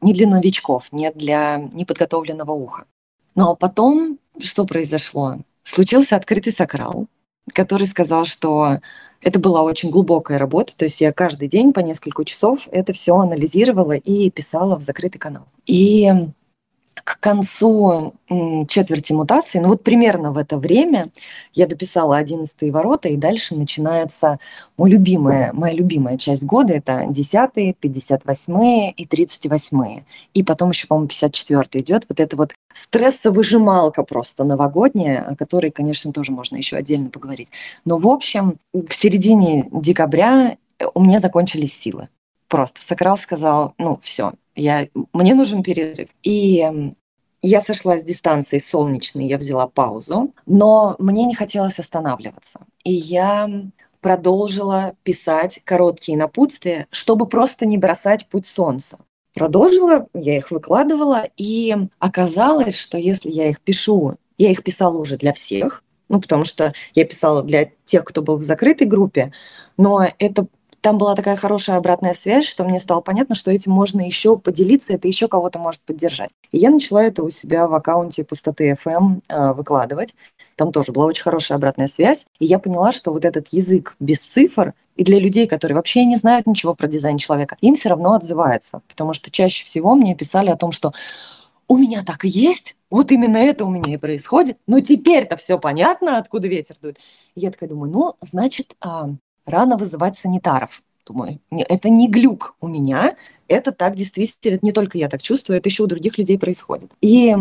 не 0.00 0.14
для 0.14 0.26
новичков, 0.26 0.90
не 0.92 1.12
для 1.12 1.58
неподготовленного 1.58 2.52
уха. 2.52 2.86
Но 3.34 3.54
потом 3.54 4.18
что 4.40 4.64
произошло? 4.64 5.36
Случился 5.62 6.16
открытый 6.16 6.54
сакрал, 6.54 7.06
который 7.52 7.86
сказал, 7.86 8.24
что 8.24 8.78
это 9.20 9.38
была 9.38 9.62
очень 9.62 9.90
глубокая 9.90 10.38
работа, 10.38 10.76
то 10.76 10.84
есть 10.84 11.00
я 11.00 11.12
каждый 11.12 11.48
день 11.48 11.72
по 11.72 11.80
несколько 11.80 12.24
часов 12.24 12.68
это 12.70 12.92
все 12.92 13.16
анализировала 13.16 13.92
и 13.92 14.30
писала 14.30 14.76
в 14.76 14.82
закрытый 14.82 15.18
канал. 15.18 15.44
И 15.66 16.10
к 17.04 17.18
концу 17.20 18.14
четверти 18.68 19.12
мутации, 19.12 19.58
ну 19.58 19.68
вот 19.68 19.82
примерно 19.82 20.32
в 20.32 20.38
это 20.38 20.58
время 20.58 21.06
я 21.54 21.66
дописала 21.66 22.16
11 22.16 22.70
ворота, 22.70 23.08
и 23.08 23.16
дальше 23.16 23.54
начинается 23.54 24.38
мой 24.76 24.90
любимая, 24.90 25.52
моя 25.52 25.74
любимая 25.74 26.18
часть 26.18 26.44
года, 26.44 26.74
это 26.74 27.06
10, 27.08 27.76
58 27.78 28.92
и 28.96 29.06
38. 29.06 30.02
И 30.34 30.42
потом 30.42 30.70
еще, 30.70 30.86
по-моему, 30.86 31.08
54 31.08 31.82
идет 31.82 32.06
вот 32.08 32.20
это 32.20 32.36
вот 32.36 32.52
стрессовыжималка 32.72 34.02
просто 34.02 34.44
новогодняя, 34.44 35.22
о 35.22 35.36
которой, 35.36 35.70
конечно, 35.70 36.12
тоже 36.12 36.32
можно 36.32 36.56
еще 36.56 36.76
отдельно 36.76 37.10
поговорить. 37.10 37.50
Но, 37.84 37.98
в 37.98 38.06
общем, 38.06 38.56
в 38.72 38.92
середине 38.92 39.68
декабря 39.72 40.56
у 40.94 41.02
меня 41.02 41.18
закончились 41.18 41.72
силы. 41.78 42.08
Просто 42.48 42.80
Сокрал 42.80 43.18
сказал, 43.18 43.74
ну, 43.78 43.98
все, 44.02 44.32
я, 44.58 44.88
мне 45.12 45.34
нужен 45.34 45.62
перерыв. 45.62 46.08
И 46.22 46.92
я 47.40 47.60
сошла 47.60 47.98
с 47.98 48.02
дистанции 48.02 48.58
солнечной, 48.58 49.26
я 49.26 49.38
взяла 49.38 49.68
паузу, 49.68 50.34
но 50.46 50.96
мне 50.98 51.24
не 51.24 51.34
хотелось 51.34 51.78
останавливаться. 51.78 52.60
И 52.84 52.92
я 52.92 53.48
продолжила 54.00 54.94
писать 55.02 55.60
короткие 55.64 56.18
напутствия, 56.18 56.86
чтобы 56.90 57.26
просто 57.26 57.66
не 57.66 57.78
бросать 57.78 58.26
путь 58.28 58.46
солнца. 58.46 58.98
Продолжила, 59.34 60.08
я 60.14 60.36
их 60.36 60.50
выкладывала, 60.50 61.28
и 61.36 61.76
оказалось, 61.98 62.76
что 62.76 62.98
если 62.98 63.30
я 63.30 63.48
их 63.48 63.60
пишу, 63.60 64.16
я 64.36 64.50
их 64.50 64.64
писала 64.64 64.98
уже 64.98 65.16
для 65.16 65.32
всех, 65.32 65.84
ну, 66.08 66.20
потому 66.20 66.44
что 66.44 66.72
я 66.94 67.04
писала 67.04 67.42
для 67.42 67.70
тех, 67.84 68.04
кто 68.04 68.22
был 68.22 68.38
в 68.38 68.42
закрытой 68.42 68.86
группе, 68.86 69.32
но 69.76 70.08
это 70.18 70.46
там 70.80 70.98
была 70.98 71.14
такая 71.14 71.36
хорошая 71.36 71.76
обратная 71.76 72.14
связь, 72.14 72.44
что 72.44 72.64
мне 72.64 72.80
стало 72.80 73.00
понятно, 73.00 73.34
что 73.34 73.50
этим 73.50 73.72
можно 73.72 74.00
еще 74.00 74.36
поделиться, 74.36 74.92
это 74.92 75.08
еще 75.08 75.28
кого-то 75.28 75.58
может 75.58 75.80
поддержать. 75.82 76.30
И 76.52 76.58
я 76.58 76.70
начала 76.70 77.02
это 77.02 77.22
у 77.22 77.30
себя 77.30 77.66
в 77.66 77.74
аккаунте 77.74 78.24
пустоты 78.24 78.76
FM 78.84 79.20
э, 79.28 79.52
выкладывать. 79.52 80.14
Там 80.56 80.72
тоже 80.72 80.92
была 80.92 81.06
очень 81.06 81.22
хорошая 81.22 81.56
обратная 81.56 81.88
связь. 81.88 82.26
И 82.38 82.44
я 82.44 82.58
поняла, 82.58 82.92
что 82.92 83.12
вот 83.12 83.24
этот 83.24 83.48
язык 83.48 83.96
без 84.00 84.18
цифр 84.20 84.74
и 84.96 85.04
для 85.04 85.18
людей, 85.20 85.46
которые 85.46 85.76
вообще 85.76 86.04
не 86.04 86.16
знают 86.16 86.46
ничего 86.46 86.74
про 86.74 86.86
дизайн 86.86 87.18
человека, 87.18 87.56
им 87.60 87.74
все 87.74 87.90
равно 87.90 88.14
отзывается. 88.14 88.82
Потому 88.88 89.12
что 89.12 89.30
чаще 89.30 89.64
всего 89.64 89.94
мне 89.94 90.14
писали 90.14 90.50
о 90.50 90.56
том, 90.56 90.72
что 90.72 90.92
у 91.68 91.76
меня 91.76 92.02
так 92.02 92.24
и 92.24 92.28
есть, 92.28 92.76
вот 92.90 93.12
именно 93.12 93.36
это 93.36 93.64
у 93.66 93.70
меня 93.70 93.94
и 93.94 93.98
происходит. 93.98 94.58
Но 94.66 94.80
теперь-то 94.80 95.36
все 95.36 95.58
понятно, 95.58 96.18
откуда 96.18 96.48
ветер 96.48 96.76
дует. 96.80 96.98
И 97.34 97.40
я 97.40 97.50
такая 97.50 97.68
думаю, 97.68 97.92
ну, 97.92 98.14
значит, 98.20 98.74
а, 98.80 99.10
рано 99.48 99.76
вызывать 99.76 100.18
санитаров. 100.18 100.82
Думаю, 101.06 101.40
это 101.50 101.88
не 101.88 102.08
глюк 102.08 102.54
у 102.60 102.68
меня, 102.68 103.16
это 103.48 103.72
так 103.72 103.96
действительно, 103.96 104.56
это 104.56 104.66
не 104.66 104.72
только 104.72 104.98
я 104.98 105.08
так 105.08 105.22
чувствую, 105.22 105.58
это 105.58 105.68
еще 105.68 105.84
у 105.84 105.86
других 105.86 106.18
людей 106.18 106.38
происходит. 106.38 106.90
И 107.00 107.34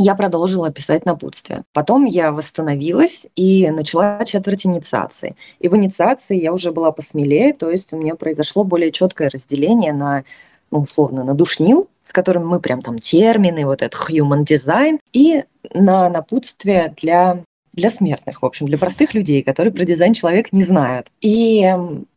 я 0.00 0.14
продолжила 0.14 0.70
писать 0.70 1.04
напутствие. 1.04 1.64
Потом 1.72 2.04
я 2.04 2.30
восстановилась 2.30 3.26
и 3.34 3.68
начала 3.70 4.24
четверть 4.24 4.64
инициации. 4.64 5.36
И 5.58 5.68
в 5.68 5.76
инициации 5.76 6.40
я 6.40 6.52
уже 6.52 6.70
была 6.70 6.92
посмелее, 6.92 7.52
то 7.52 7.70
есть 7.70 7.92
у 7.92 7.98
меня 7.98 8.14
произошло 8.14 8.62
более 8.62 8.92
четкое 8.92 9.28
разделение 9.28 9.92
на, 9.92 10.24
ну, 10.70 10.80
условно, 10.80 11.24
на 11.24 11.34
душнил, 11.34 11.88
с 12.02 12.12
которым 12.12 12.46
мы 12.46 12.60
прям 12.60 12.80
там 12.80 12.98
термины, 13.00 13.66
вот 13.66 13.82
этот 13.82 14.00
human 14.08 14.44
design, 14.44 14.98
и 15.12 15.44
на 15.74 16.08
напутствие 16.08 16.94
для 17.00 17.42
для 17.78 17.90
смертных, 17.90 18.42
в 18.42 18.46
общем, 18.46 18.66
для 18.66 18.76
простых 18.76 19.14
людей, 19.14 19.42
которые 19.42 19.72
про 19.72 19.84
дизайн 19.84 20.12
человек 20.12 20.52
не 20.52 20.64
знают. 20.64 21.08
И 21.20 21.66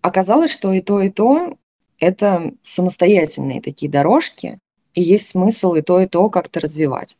оказалось, 0.01 0.51
что 0.51 0.73
и 0.73 0.81
то, 0.81 1.01
и 1.01 1.09
то 1.09 1.55
это 1.99 2.51
самостоятельные 2.63 3.61
такие 3.61 3.89
дорожки, 3.89 4.59
и 4.93 5.01
есть 5.01 5.29
смысл 5.29 5.75
и 5.75 5.81
то, 5.81 6.01
и 6.01 6.07
то 6.07 6.29
как-то 6.29 6.59
развивать. 6.59 7.17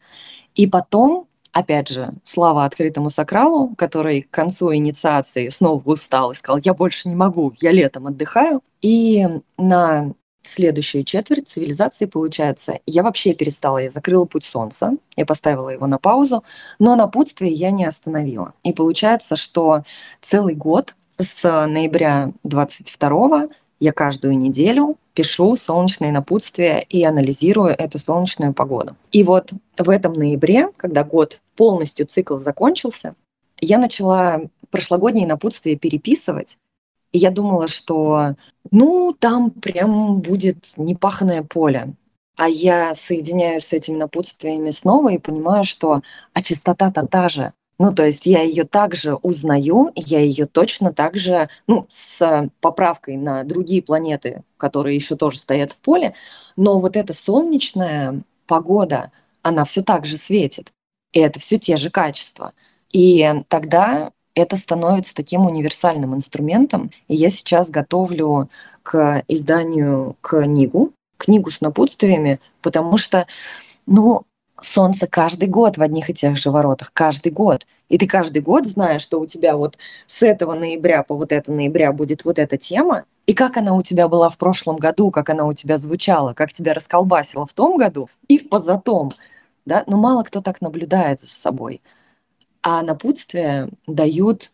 И 0.56 0.68
потом, 0.68 1.28
опять 1.52 1.88
же, 1.88 2.12
слава 2.24 2.66
открытому 2.66 3.10
сакралу, 3.10 3.76
который 3.78 4.24
к 4.24 4.32
концу 4.32 4.74
инициации 4.74 5.50
снова 5.50 5.82
устал 5.86 6.32
и 6.32 6.36
сказал, 6.36 6.60
я 6.64 6.74
больше 6.74 7.08
не 7.08 7.16
могу, 7.16 7.54
я 7.62 7.72
летом 7.72 8.08
отдыхаю. 8.08 8.62
И 8.82 9.28
на 9.58 10.14
следующую 10.44 11.04
четверть 11.04 11.48
цивилизации, 11.48 12.06
получается, 12.06 12.80
я 12.86 13.04
вообще 13.04 13.34
перестала, 13.34 13.78
я 13.78 13.92
закрыла 13.92 14.26
путь 14.26 14.44
солнца, 14.44 14.94
я 15.16 15.26
поставила 15.26 15.70
его 15.70 15.88
на 15.88 15.98
паузу, 15.98 16.44
но 16.80 16.96
напутствие 16.96 17.54
я 17.54 17.72
не 17.72 17.86
остановила. 17.86 18.54
И 18.64 18.74
получается, 18.74 19.36
что 19.36 19.84
целый 20.22 20.56
год 20.56 20.96
с 21.18 21.44
ноября 21.44 22.32
22 22.44 23.50
я 23.80 23.92
каждую 23.92 24.38
неделю 24.38 24.98
пишу 25.14 25.56
солнечные 25.58 26.12
напутствия 26.12 26.86
и 26.88 27.04
анализирую 27.04 27.70
эту 27.70 28.00
солнечную 28.00 28.54
погоду. 28.54 28.96
И 29.12 29.24
вот 29.24 29.52
в 29.78 29.90
этом 29.90 30.14
ноябре, 30.14 30.70
когда 30.78 31.04
год 31.04 31.42
полностью 31.56 32.06
цикл 32.06 32.38
закончился, 32.38 33.16
я 33.60 33.78
начала 33.78 34.42
прошлогодние 34.70 35.28
напутствия 35.28 35.76
переписывать, 35.76 36.58
и 37.12 37.18
я 37.18 37.32
думала, 37.32 37.68
что 37.68 38.36
ну, 38.72 39.16
там 39.18 39.52
прям 39.52 40.22
будет 40.22 40.74
непаханное 40.78 41.44
поле. 41.44 41.94
А 42.36 42.48
я 42.48 42.96
соединяюсь 42.96 43.66
с 43.66 43.74
этими 43.74 43.98
напутствиями 43.98 44.72
снова 44.72 45.10
и 45.10 45.18
понимаю, 45.18 45.64
что 45.64 46.02
а 46.34 46.42
чистота-то 46.42 47.06
та 47.06 47.30
же. 47.30 47.54
Ну, 47.78 47.94
то 47.94 48.06
есть 48.06 48.28
я 48.28 48.42
ее 48.44 48.64
также 48.64 49.16
узнаю, 49.16 49.92
я 49.96 50.20
ее 50.20 50.46
точно 50.46 50.94
так 50.94 51.18
же, 51.18 51.50
ну, 51.66 51.88
с 51.90 52.50
поправкой 52.62 53.18
на 53.18 53.44
другие 53.44 53.82
планеты, 53.82 54.44
которые 54.58 54.96
еще 54.96 55.16
тоже 55.16 55.40
стоят 55.40 55.72
в 55.72 55.80
поле, 55.80 56.14
но 56.56 56.80
вот 56.80 56.96
эта 56.96 57.14
солнечная 57.14 58.22
погода, 58.46 59.12
она 59.42 59.66
все 59.66 59.82
так 59.82 60.06
же 60.06 60.18
светит, 60.18 60.72
и 61.12 61.20
это 61.20 61.40
все 61.40 61.58
те 61.58 61.76
же 61.76 61.90
качества. 61.90 62.54
И 62.92 63.44
тогда 63.48 64.12
это 64.42 64.58
становится 64.58 65.16
таким 65.16 65.46
универсальным 65.46 66.16
инструментом. 66.16 66.92
И 67.08 67.16
я 67.16 67.30
сейчас 67.30 67.70
готовлю 67.70 68.50
к 68.84 69.24
изданию 69.28 70.16
книгу, 70.22 70.94
книгу 71.18 71.52
с 71.52 71.62
напутствиями, 71.62 72.40
потому 72.62 72.98
что, 72.98 73.28
ну, 73.86 74.24
солнце 74.62 75.08
каждый 75.08 75.48
год 75.48 75.78
в 75.78 75.82
одних 75.82 76.10
и 76.10 76.14
тех 76.14 76.38
же 76.38 76.52
воротах, 76.52 76.92
каждый 76.94 77.32
год. 77.32 77.66
И 77.90 77.98
ты 77.98 78.08
каждый 78.08 78.42
год 78.42 78.66
знаешь, 78.66 79.02
что 79.02 79.20
у 79.20 79.26
тебя 79.26 79.58
вот 79.58 79.78
с 80.08 80.24
этого 80.24 80.54
ноября 80.54 81.04
по 81.04 81.16
вот 81.16 81.32
это 81.32 81.52
ноября 81.52 81.92
будет 81.92 82.26
вот 82.26 82.40
эта 82.40 82.58
тема, 82.58 83.06
и 83.28 83.34
как 83.34 83.58
она 83.58 83.76
у 83.76 83.82
тебя 83.82 84.08
была 84.08 84.30
в 84.30 84.38
прошлом 84.38 84.78
году, 84.78 85.12
как 85.12 85.30
она 85.30 85.46
у 85.46 85.54
тебя 85.54 85.78
звучала, 85.78 86.34
как 86.34 86.52
тебя 86.52 86.74
расколбасила 86.74 87.46
в 87.46 87.54
том 87.54 87.78
году 87.78 88.10
и 88.28 88.38
в 88.38 88.50
позатом. 88.50 89.12
Да? 89.66 89.84
Но 89.88 89.98
мало 89.98 90.24
кто 90.24 90.42
так 90.42 90.62
наблюдает 90.62 91.20
за 91.20 91.28
собой. 91.28 91.82
А 92.64 92.82
напутствия 92.84 93.70
дают 93.88 94.52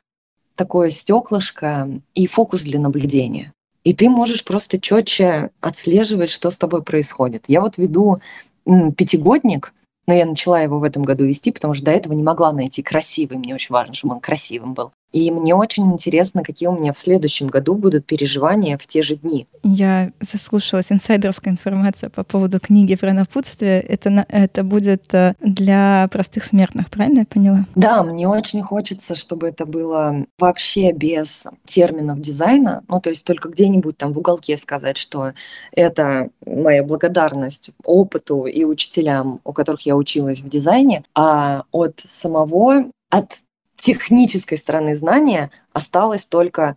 такое 0.56 0.90
стеклышко 0.90 1.90
и 2.14 2.28
фокус 2.28 2.62
для 2.62 2.80
наблюдения. 2.80 3.54
И 3.84 3.94
ты 3.94 4.10
можешь 4.10 4.44
просто 4.44 4.82
четче 4.82 5.52
отслеживать, 5.62 6.30
что 6.30 6.50
с 6.50 6.58
тобой 6.58 6.84
происходит. 6.84 7.46
Я 7.48 7.62
вот 7.62 7.78
веду 7.78 8.18
пятигодник, 8.66 9.74
но 10.08 10.14
я 10.14 10.26
начала 10.26 10.60
его 10.60 10.80
в 10.80 10.84
этом 10.84 11.04
году 11.04 11.26
вести, 11.26 11.52
потому 11.52 11.74
что 11.74 11.86
до 11.86 11.92
этого 11.92 12.14
не 12.14 12.24
могла 12.24 12.52
найти 12.52 12.82
красивый. 12.82 13.38
Мне 13.38 13.56
очень 13.56 13.74
важно, 13.74 13.94
чтобы 13.94 14.16
он 14.16 14.20
красивым 14.20 14.74
был. 14.74 14.92
И 15.12 15.32
мне 15.32 15.56
очень 15.56 15.92
интересно, 15.92 16.44
какие 16.44 16.68
у 16.68 16.78
меня 16.78 16.94
в 16.94 16.98
следующем 16.98 17.48
году 17.48 17.76
будут 17.76 18.06
переживания 18.06 18.78
в 18.78 18.86
те 18.86 19.02
же 19.02 19.16
дни. 19.16 19.48
Я 19.64 20.12
заслушалась 20.20 20.92
инсайдерская 20.92 21.54
информация 21.54 22.10
по 22.10 22.24
поводу 22.24 22.60
книги 22.60 22.96
про 22.96 23.14
напутствие. 23.14 23.80
Это, 23.80 24.26
это 24.28 24.64
будет 24.64 25.14
э, 25.14 25.34
для 25.40 26.10
простых 26.12 26.44
смертных, 26.44 26.90
правильно 26.90 27.20
я 27.20 27.26
поняла? 27.26 27.66
Да, 27.76 28.04
мне 28.04 28.28
очень 28.28 28.62
хочется, 28.62 29.16
чтобы 29.16 29.48
это 29.48 29.66
было 29.66 30.26
вообще 30.38 30.92
без 30.92 31.48
терминов 31.66 32.20
дизайна. 32.20 32.84
Ну, 32.88 33.00
то 33.00 33.10
есть 33.10 33.24
только 33.24 33.50
где-нибудь 33.50 33.98
там 33.98 34.14
в 34.14 34.20
уголке 34.20 34.58
сказать, 34.58 34.98
что 34.98 35.34
это 35.72 36.30
моя 36.46 36.84
благодарность 36.84 37.72
опыту 37.84 38.46
и 38.46 38.64
учителям, 38.64 39.40
у 39.44 39.54
которых 39.54 39.82
я 39.82 39.96
училась 39.96 40.42
в 40.42 40.50
дизайне, 40.50 41.04
а 41.16 41.64
от 41.72 42.02
самого 42.06 42.92
от 43.10 43.38
технической 43.82 44.58
стороны 44.58 44.96
знания 44.96 45.52
осталось 45.74 46.26
только 46.26 46.76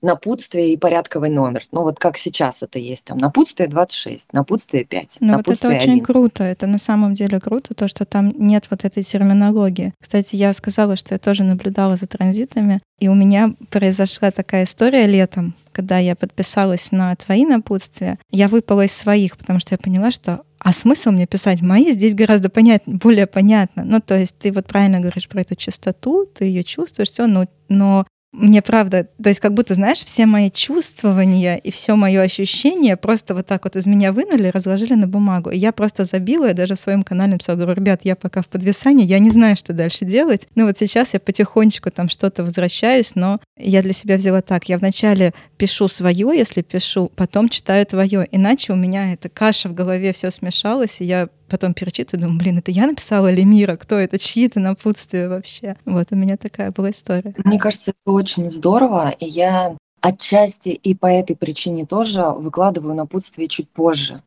напутствие 0.00 0.72
и 0.72 0.76
порядковый 0.76 1.30
номер. 1.30 1.64
Ну 1.72 1.82
вот 1.82 1.98
как 1.98 2.16
сейчас 2.16 2.62
это 2.62 2.78
есть, 2.78 3.06
там 3.06 3.18
напутствие 3.18 3.68
26, 3.68 4.32
напутствие 4.32 4.84
5, 4.84 5.18
ну, 5.20 5.36
вот 5.36 5.48
это 5.48 5.68
1. 5.68 5.76
очень 5.76 6.00
круто, 6.00 6.44
это 6.44 6.66
на 6.66 6.78
самом 6.78 7.14
деле 7.14 7.40
круто, 7.40 7.74
то, 7.74 7.88
что 7.88 8.04
там 8.04 8.32
нет 8.38 8.68
вот 8.70 8.84
этой 8.84 9.02
терминологии. 9.02 9.92
Кстати, 10.00 10.36
я 10.36 10.52
сказала, 10.52 10.96
что 10.96 11.14
я 11.14 11.18
тоже 11.18 11.42
наблюдала 11.42 11.96
за 11.96 12.06
транзитами, 12.06 12.80
и 13.00 13.08
у 13.08 13.14
меня 13.14 13.54
произошла 13.70 14.30
такая 14.30 14.64
история 14.64 15.06
летом, 15.06 15.54
когда 15.78 15.98
я 15.98 16.16
подписалась 16.16 16.90
на 16.90 17.14
твои 17.14 17.46
напутствия, 17.46 18.18
я 18.32 18.48
выпала 18.48 18.86
из 18.86 18.92
своих, 18.92 19.36
потому 19.36 19.60
что 19.60 19.74
я 19.74 19.78
поняла, 19.78 20.10
что 20.10 20.42
а 20.58 20.72
смысл 20.72 21.12
мне 21.12 21.24
писать 21.28 21.62
мои 21.62 21.92
здесь 21.92 22.16
гораздо 22.16 22.48
понят, 22.48 22.82
более 22.84 23.28
понятно. 23.28 23.84
Ну, 23.84 24.00
то 24.00 24.18
есть 24.18 24.36
ты 24.36 24.50
вот 24.50 24.66
правильно 24.66 24.98
говоришь 24.98 25.28
про 25.28 25.42
эту 25.42 25.54
частоту, 25.54 26.26
ты 26.26 26.46
ее 26.46 26.64
чувствуешь, 26.64 27.10
все, 27.10 27.28
но, 27.28 27.44
но 27.68 28.08
мне 28.32 28.60
правда, 28.60 29.08
то 29.22 29.30
есть 29.30 29.40
как 29.40 29.54
будто, 29.54 29.72
знаешь, 29.72 30.04
все 30.04 30.26
мои 30.26 30.50
чувствования 30.50 31.56
и 31.56 31.70
все 31.70 31.96
мое 31.96 32.20
ощущение 32.20 32.96
просто 32.98 33.34
вот 33.34 33.46
так 33.46 33.64
вот 33.64 33.74
из 33.74 33.86
меня 33.86 34.12
вынули, 34.12 34.48
разложили 34.48 34.94
на 34.94 35.06
бумагу. 35.06 35.50
И 35.50 35.56
я 35.56 35.72
просто 35.72 36.04
забила, 36.04 36.46
я 36.48 36.54
даже 36.54 36.74
в 36.74 36.80
своем 36.80 37.04
канале 37.04 37.32
написала, 37.32 37.56
говорю, 37.56 37.74
ребят, 37.74 38.00
я 38.04 38.16
пока 38.16 38.42
в 38.42 38.48
подвисании, 38.48 39.06
я 39.06 39.18
не 39.18 39.30
знаю, 39.30 39.56
что 39.56 39.72
дальше 39.72 40.04
делать. 40.04 40.46
Ну 40.54 40.66
вот 40.66 40.76
сейчас 40.76 41.14
я 41.14 41.20
потихонечку 41.20 41.90
там 41.90 42.10
что-то 42.10 42.44
возвращаюсь, 42.44 43.14
но 43.14 43.40
я 43.56 43.82
для 43.82 43.94
себя 43.94 44.16
взяла 44.16 44.42
так, 44.42 44.68
я 44.68 44.76
вначале 44.76 45.32
пишу 45.56 45.88
свое, 45.88 46.30
если 46.36 46.60
пишу, 46.60 47.10
потом 47.16 47.48
читаю 47.48 47.86
твое, 47.86 48.28
иначе 48.30 48.74
у 48.74 48.76
меня 48.76 49.14
эта 49.14 49.30
каша 49.30 49.70
в 49.70 49.74
голове 49.74 50.12
все 50.12 50.30
смешалась, 50.30 51.00
и 51.00 51.06
я 51.06 51.28
потом 51.48 51.74
перечитываю, 51.74 52.22
думаю, 52.22 52.38
блин, 52.38 52.58
это 52.58 52.70
я 52.70 52.86
написала 52.86 53.30
или 53.32 53.42
Мира? 53.42 53.76
Кто 53.76 53.96
это? 53.96 54.18
Чьи 54.18 54.46
это 54.46 54.60
напутствия 54.60 55.28
вообще? 55.28 55.76
Вот 55.84 56.08
у 56.10 56.16
меня 56.16 56.36
такая 56.36 56.70
была 56.70 56.90
история. 56.90 57.34
Мне 57.44 57.58
кажется, 57.58 57.90
это 57.90 58.12
очень 58.12 58.50
здорово, 58.50 59.10
и 59.10 59.26
я 59.26 59.76
отчасти 60.00 60.68
и 60.68 60.94
по 60.94 61.06
этой 61.06 61.36
причине 61.36 61.86
тоже 61.86 62.22
выкладываю 62.22 62.94
напутствие 62.94 63.48
чуть 63.48 63.68
позже. 63.68 64.22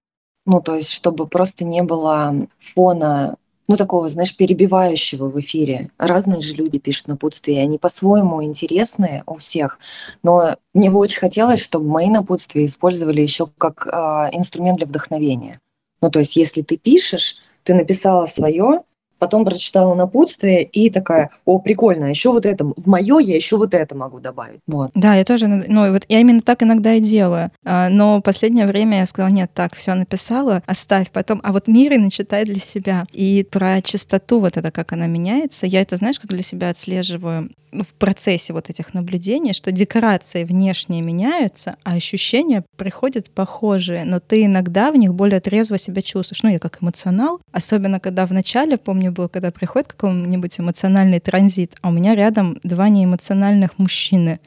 Ну, 0.45 0.61
то 0.61 0.75
есть, 0.75 0.89
чтобы 0.89 1.27
просто 1.27 1.65
не 1.65 1.83
было 1.83 2.47
фона 2.59 3.37
ну, 3.67 3.77
такого, 3.77 4.09
знаешь, 4.09 4.35
перебивающего 4.35 5.29
в 5.29 5.39
эфире. 5.39 5.91
Разные 5.97 6.41
же 6.41 6.55
люди 6.55 6.77
пишут 6.77 7.07
напутствия, 7.07 7.61
они 7.61 7.77
по-своему 7.77 8.43
интересные 8.43 9.23
у 9.25 9.37
всех. 9.37 9.79
Но 10.23 10.57
мне 10.73 10.89
бы 10.89 10.99
очень 10.99 11.19
хотелось, 11.19 11.61
чтобы 11.61 11.87
мои 11.87 12.09
напутствия 12.09 12.65
использовали 12.65 13.21
еще 13.21 13.47
как 13.57 13.87
э, 13.87 13.91
инструмент 14.33 14.79
для 14.79 14.87
вдохновения. 14.87 15.61
Ну, 16.01 16.09
то 16.09 16.19
есть, 16.19 16.35
если 16.35 16.61
ты 16.61 16.77
пишешь, 16.77 17.37
ты 17.63 17.73
написала 17.73 18.25
свое, 18.25 18.81
потом 19.21 19.45
прочитала 19.45 19.93
напутствие 19.93 20.63
и 20.63 20.89
такая, 20.89 21.29
о, 21.45 21.59
прикольно, 21.59 22.05
еще 22.05 22.31
вот 22.31 22.43
это, 22.43 22.65
в 22.65 22.87
мое 22.87 23.19
я 23.19 23.35
еще 23.35 23.55
вот 23.55 23.75
это 23.75 23.95
могу 23.95 24.19
добавить. 24.19 24.61
Вот. 24.65 24.89
Да, 24.95 25.13
я 25.13 25.23
тоже, 25.23 25.45
ну, 25.45 25.93
вот 25.93 26.05
я 26.09 26.21
именно 26.21 26.41
так 26.41 26.63
иногда 26.63 26.95
и 26.95 26.99
делаю. 26.99 27.51
А, 27.63 27.89
но 27.89 28.19
последнее 28.21 28.65
время 28.65 28.97
я 28.97 29.05
сказала, 29.05 29.31
нет, 29.31 29.51
так, 29.53 29.75
все 29.75 29.93
написала, 29.93 30.63
оставь 30.65 31.11
потом, 31.11 31.39
а 31.43 31.51
вот 31.51 31.67
мир 31.67 31.93
и 31.93 31.97
начитай 31.99 32.45
для 32.45 32.59
себя. 32.59 33.05
И 33.13 33.47
про 33.47 33.79
чистоту 33.83 34.39
вот 34.39 34.57
это, 34.57 34.71
как 34.71 34.91
она 34.91 35.05
меняется, 35.05 35.67
я 35.67 35.81
это, 35.81 35.97
знаешь, 35.97 36.19
как 36.19 36.31
для 36.31 36.41
себя 36.41 36.69
отслеживаю 36.69 37.51
в 37.71 37.93
процессе 37.93 38.53
вот 38.53 38.69
этих 38.69 38.93
наблюдений, 38.93 39.53
что 39.53 39.71
декорации 39.71 40.43
внешние 40.43 41.01
меняются, 41.01 41.77
а 41.83 41.93
ощущения 41.93 42.63
приходят 42.75 43.31
похожие, 43.31 44.03
но 44.05 44.19
ты 44.19 44.45
иногда 44.45 44.91
в 44.91 44.97
них 44.97 45.13
более 45.13 45.39
трезво 45.39 45.77
себя 45.77 46.01
чувствуешь. 46.01 46.43
Ну, 46.43 46.49
я 46.49 46.59
как 46.59 46.79
эмоционал, 46.81 47.39
особенно 47.51 47.99
когда 47.99 48.25
в 48.25 48.33
начале, 48.33 48.77
помню, 48.77 49.10
было, 49.11 49.27
когда 49.27 49.51
приходит 49.51 49.93
какой-нибудь 49.93 50.59
эмоциональный 50.59 51.19
транзит, 51.19 51.75
а 51.81 51.89
у 51.89 51.91
меня 51.91 52.15
рядом 52.15 52.57
два 52.63 52.89
неэмоциональных 52.89 53.77
мужчины. 53.77 54.39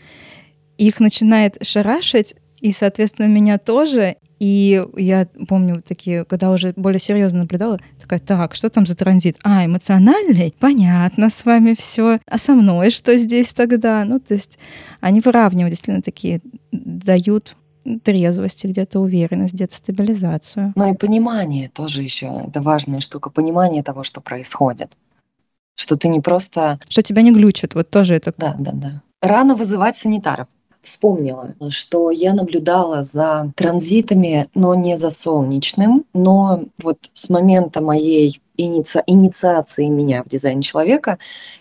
Их 0.78 1.00
начинает 1.00 1.56
шарашить, 1.64 2.34
и, 2.60 2.72
соответственно, 2.72 3.26
меня 3.26 3.58
тоже. 3.58 4.16
И 4.40 4.84
я 4.96 5.28
помню 5.48 5.82
такие, 5.82 6.24
когда 6.24 6.50
уже 6.50 6.72
более 6.76 7.00
серьезно 7.00 7.40
наблюдала, 7.40 7.78
такая, 8.00 8.20
так, 8.20 8.54
что 8.54 8.70
там 8.70 8.86
за 8.86 8.94
транзит? 8.94 9.36
А, 9.44 9.64
эмоциональный? 9.64 10.54
Понятно, 10.58 11.30
с 11.30 11.44
вами 11.44 11.74
все. 11.74 12.18
А 12.26 12.38
со 12.38 12.52
мной 12.54 12.90
что 12.90 13.16
здесь 13.16 13.52
тогда? 13.54 14.04
Ну, 14.04 14.18
то 14.18 14.34
есть 14.34 14.58
они 15.00 15.20
выравнивают, 15.20 15.70
действительно, 15.70 16.02
такие, 16.02 16.40
дают 16.72 17.56
трезвости, 18.02 18.66
где-то 18.66 19.00
уверенность, 19.00 19.54
где-то 19.54 19.76
стабилизацию. 19.76 20.72
Ну 20.76 20.92
и 20.92 20.96
понимание 20.96 21.68
тоже 21.68 22.02
еще. 22.02 22.44
Это 22.48 22.60
важная 22.60 23.00
штука. 23.00 23.30
Понимание 23.30 23.82
того, 23.82 24.02
что 24.02 24.20
происходит. 24.20 24.90
Что 25.76 25.96
ты 25.96 26.08
не 26.08 26.20
просто... 26.20 26.78
Что 26.88 27.02
тебя 27.02 27.22
не 27.22 27.32
глючит, 27.32 27.74
вот 27.74 27.90
тоже 27.90 28.14
это... 28.14 28.32
Да, 28.36 28.54
да, 28.58 28.72
да. 28.72 29.02
Рано 29.20 29.54
вызывать 29.54 29.96
санитаров. 29.96 30.46
вспомнила, 30.84 31.54
что 31.70 32.10
я 32.10 32.34
наблюдала 32.34 33.02
за 33.02 33.52
транзитами, 33.56 34.48
но 34.54 34.74
не 34.74 34.96
за 34.96 35.10
солнечным, 35.10 36.04
но 36.12 36.64
вот 36.82 36.98
с 37.12 37.28
момента 37.28 37.80
моей 37.80 38.40
иници... 38.56 39.02
инициации 39.06 39.86
меня 39.86 40.22
в 40.22 40.28
дизайн 40.28 40.60
человека 40.60 41.18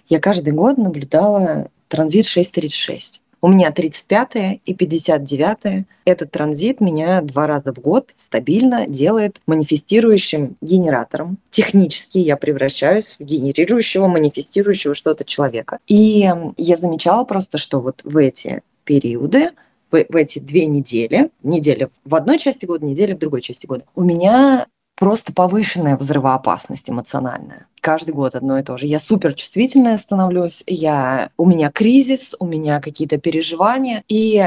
я 0.10 0.20
каждый 0.20 0.54
год 0.54 0.78
наблюдала 0.78 1.70
транзит 1.88 2.26
636. 2.28 3.23
У 3.44 3.50
меня 3.50 3.74
35 3.74 4.62
и 4.64 4.74
59 4.74 5.86
Этот 6.06 6.32
транзит 6.32 6.80
меня 6.80 7.20
два 7.20 7.46
раза 7.46 7.74
в 7.74 7.80
год 7.80 8.12
стабильно 8.16 8.88
делает 8.88 9.42
манифестирующим 9.48 10.56
генератором. 10.62 11.38
Технически 11.52 12.20
я 12.20 12.38
превращаюсь 12.38 13.18
в 13.20 13.22
генерирующего, 13.22 14.08
манифестирующего 14.08 14.96
что-то 14.96 15.26
человека. 15.26 15.80
И 15.88 16.32
я 16.56 16.78
замечала 16.78 17.26
просто, 17.26 17.58
что 17.58 17.82
вот 17.82 18.00
в 18.06 18.16
эти 18.16 18.64
периоды 18.86 19.50
в, 19.92 20.06
в 20.08 20.16
эти 20.16 20.40
две 20.40 20.66
недели, 20.66 21.30
неделя 21.44 21.90
в 22.06 22.16
одной 22.16 22.40
части 22.40 22.66
года, 22.66 22.86
неделя 22.86 23.14
в 23.14 23.20
другой 23.20 23.42
части 23.42 23.66
года, 23.66 23.84
у 23.94 24.04
меня 24.04 24.68
просто 24.96 25.34
повышенная 25.34 25.98
взрывоопасность 25.98 26.90
эмоциональная. 26.90 27.68
Каждый 27.84 28.14
год 28.14 28.34
одно 28.34 28.58
и 28.58 28.64
то 28.64 28.78
же. 28.78 28.88
Я 28.88 28.98
супер 28.98 29.34
чувствительная 29.34 29.98
становлюсь, 29.98 30.64
я, 30.68 31.32
у 31.36 31.46
меня 31.46 31.70
кризис, 31.70 32.34
у 32.40 32.46
меня 32.46 32.80
какие-то 32.80 33.18
переживания. 33.18 34.06
И 34.08 34.42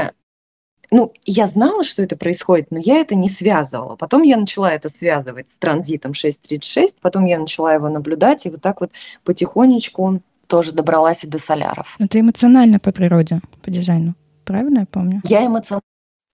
ну, 0.89 1.13
я 1.23 1.45
знала, 1.45 1.83
что 1.83 2.01
это 2.01 2.17
происходит, 2.17 2.71
но 2.71 2.79
я 2.79 2.95
это 2.95 3.13
не 3.13 3.29
связывала. 3.29 3.95
Потом 3.95 4.23
я 4.23 4.37
начала 4.37 4.73
это 4.73 4.89
связывать 4.89 5.51
с 5.51 5.55
транзитом 5.55 6.15
636, 6.15 6.97
потом 6.99 7.25
я 7.25 7.37
начала 7.37 7.75
его 7.75 7.89
наблюдать, 7.89 8.47
и 8.47 8.49
вот 8.49 8.63
так 8.63 8.81
вот 8.81 8.89
потихонечку 9.23 10.23
тоже 10.47 10.71
добралась 10.71 11.23
и 11.23 11.27
до 11.27 11.37
соляров. 11.37 11.95
Но 11.99 12.07
ты 12.07 12.21
эмоционально 12.21 12.79
по 12.79 12.91
природе, 12.91 13.41
по 13.61 13.69
дизайну, 13.69 14.15
правильно 14.45 14.79
я 14.79 14.85
помню? 14.87 15.21
Я 15.25 15.45
эмоционально 15.45 15.83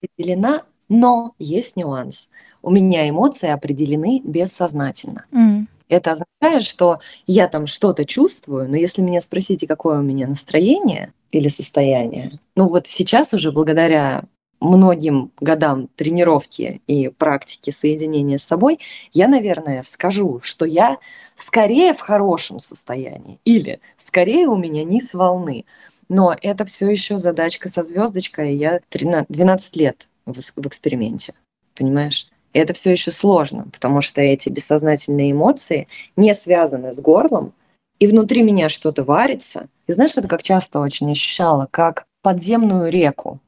определена, 0.00 0.62
но 0.88 1.34
есть 1.38 1.76
нюанс 1.76 2.30
у 2.64 2.70
меня 2.70 3.08
эмоции 3.08 3.50
определены 3.50 4.22
бессознательно. 4.24 5.26
Mm. 5.30 5.66
Это 5.88 6.12
означает, 6.12 6.64
что 6.64 7.00
я 7.26 7.48
там 7.48 7.66
что-то 7.66 8.04
чувствую, 8.04 8.68
но 8.68 8.76
если 8.76 9.02
меня 9.02 9.20
спросите, 9.20 9.66
какое 9.66 9.98
у 9.98 10.02
меня 10.02 10.26
настроение 10.26 11.12
или 11.30 11.48
состояние, 11.48 12.38
ну 12.56 12.68
вот 12.68 12.86
сейчас 12.86 13.34
уже 13.34 13.52
благодаря 13.52 14.24
многим 14.60 15.30
годам 15.40 15.88
тренировки 15.94 16.80
и 16.86 17.08
практики 17.08 17.70
соединения 17.70 18.38
с 18.38 18.44
собой, 18.44 18.78
я, 19.12 19.28
наверное, 19.28 19.82
скажу, 19.82 20.40
что 20.42 20.64
я 20.64 20.98
скорее 21.34 21.92
в 21.92 22.00
хорошем 22.00 22.58
состоянии 22.58 23.40
или 23.44 23.80
скорее 23.96 24.48
у 24.48 24.56
меня 24.56 24.84
низ 24.84 25.14
волны. 25.14 25.66
Но 26.08 26.36
это 26.40 26.64
все 26.64 26.88
еще 26.90 27.18
задачка 27.18 27.68
со 27.68 27.82
звездочкой, 27.82 28.56
я 28.56 28.80
13, 28.88 29.26
12 29.28 29.76
лет 29.76 30.08
в, 30.26 30.34
в 30.34 30.66
эксперименте, 30.66 31.34
понимаешь? 31.74 32.28
И 32.54 32.58
это 32.58 32.72
все 32.72 32.92
еще 32.92 33.10
сложно, 33.10 33.66
потому 33.72 34.00
что 34.00 34.20
эти 34.20 34.48
бессознательные 34.48 35.32
эмоции 35.32 35.86
не 36.16 36.34
связаны 36.34 36.92
с 36.92 37.00
горлом, 37.00 37.52
и 37.98 38.06
внутри 38.06 38.42
меня 38.42 38.68
что-то 38.68 39.04
варится. 39.04 39.68
И 39.86 39.92
знаешь, 39.92 40.16
это 40.16 40.28
как 40.28 40.42
часто 40.42 40.80
очень 40.80 41.10
ощущала, 41.10 41.68
как 41.70 42.06
подземную 42.22 42.90
реку. 42.90 43.40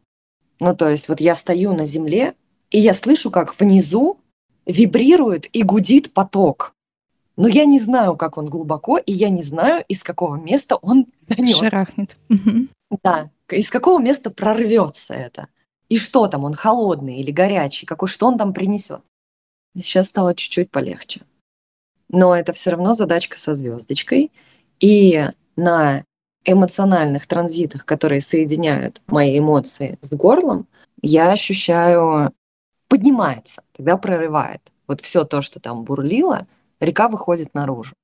Ну, 0.61 0.77
то 0.77 0.88
есть 0.88 1.09
вот 1.09 1.21
я 1.21 1.35
стою 1.35 1.73
на 1.73 1.87
земле, 1.87 2.35
и 2.71 2.79
я 2.79 2.95
слышу, 2.95 3.31
как 3.31 3.59
внизу 3.59 4.19
вибрирует 4.66 5.49
и 5.55 5.62
гудит 5.62 6.12
поток. 6.12 6.75
Но 7.37 7.49
я 7.49 7.64
не 7.64 7.79
знаю, 7.79 8.16
как 8.16 8.38
он 8.38 8.47
глубоко, 8.47 8.99
и 8.99 9.12
я 9.12 9.29
не 9.29 9.42
знаю, 9.42 9.85
из 9.88 10.03
какого 10.03 10.37
места 10.37 10.77
он 10.77 11.07
донет. 11.29 11.57
Шарахнет. 11.57 12.16
Да, 13.03 13.31
из 13.51 13.71
какого 13.71 14.01
места 14.01 14.31
прорвется 14.31 15.14
это. 15.14 15.49
И 15.88 15.99
что 15.99 16.27
там, 16.27 16.44
он 16.44 16.55
холодный 16.55 17.18
или 17.18 17.31
горячий, 17.31 17.87
какой, 17.87 18.09
что 18.09 18.27
он 18.27 18.38
там 18.38 18.53
принесет. 18.53 19.03
Сейчас 19.77 20.07
стало 20.07 20.35
чуть-чуть 20.35 20.70
полегче. 20.70 21.22
Но 22.09 22.35
это 22.37 22.53
все 22.53 22.70
равно 22.70 22.94
задачка 22.94 23.38
со 23.38 23.55
звездочкой. 23.55 24.33
И 24.81 25.29
на 25.57 26.05
эмоциональных 26.44 27.27
транзитах, 27.27 27.85
которые 27.85 28.20
соединяют 28.20 29.03
мои 29.07 29.38
эмоции 29.38 29.99
с 30.01 30.11
горлом, 30.12 30.66
я 31.03 31.33
ощущаю, 31.33 32.33
поднимается, 32.88 33.62
когда 33.77 33.96
прорывает. 33.96 34.61
Вот 34.87 35.01
все 35.01 35.25
то, 35.25 35.42
что 35.42 35.61
там 35.61 35.85
бурлило, 35.85 36.46
река 36.81 37.09
выходит 37.09 37.55
наружу. 37.55 37.94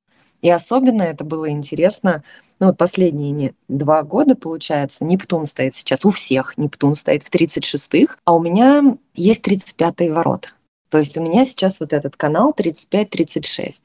И 0.43 0.51
особенно 0.51 1.03
это 1.03 1.25
было 1.25 1.49
интересно, 1.49 2.25
ну 2.59 2.67
вот 2.67 2.77
последние 2.77 3.55
два 3.69 4.03
года, 4.03 4.35
получается, 4.35 5.05
Нептун 5.05 5.47
стоит 5.47 5.75
сейчас 5.75 6.05
у 6.05 6.11
всех, 6.11 6.59
Нептун 6.59 6.97
стоит 6.97 7.23
в 7.23 7.33
36-х, 7.33 8.17
а 8.25 8.35
у 8.35 8.43
меня 8.43 8.97
есть 9.15 9.47
35-е 9.47 10.13
ворота. 10.13 10.49
То 10.91 10.99
есть 10.99 11.17
у 11.17 11.23
меня 11.23 11.45
сейчас 11.45 11.79
вот 11.81 11.93
этот 11.93 12.17
канал 12.17 12.53
35-36. 12.57 13.83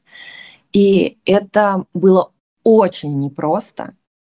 И 0.73 1.17
это 1.25 1.85
было 1.93 2.31
очень 2.63 3.17
непросто, 3.19 3.95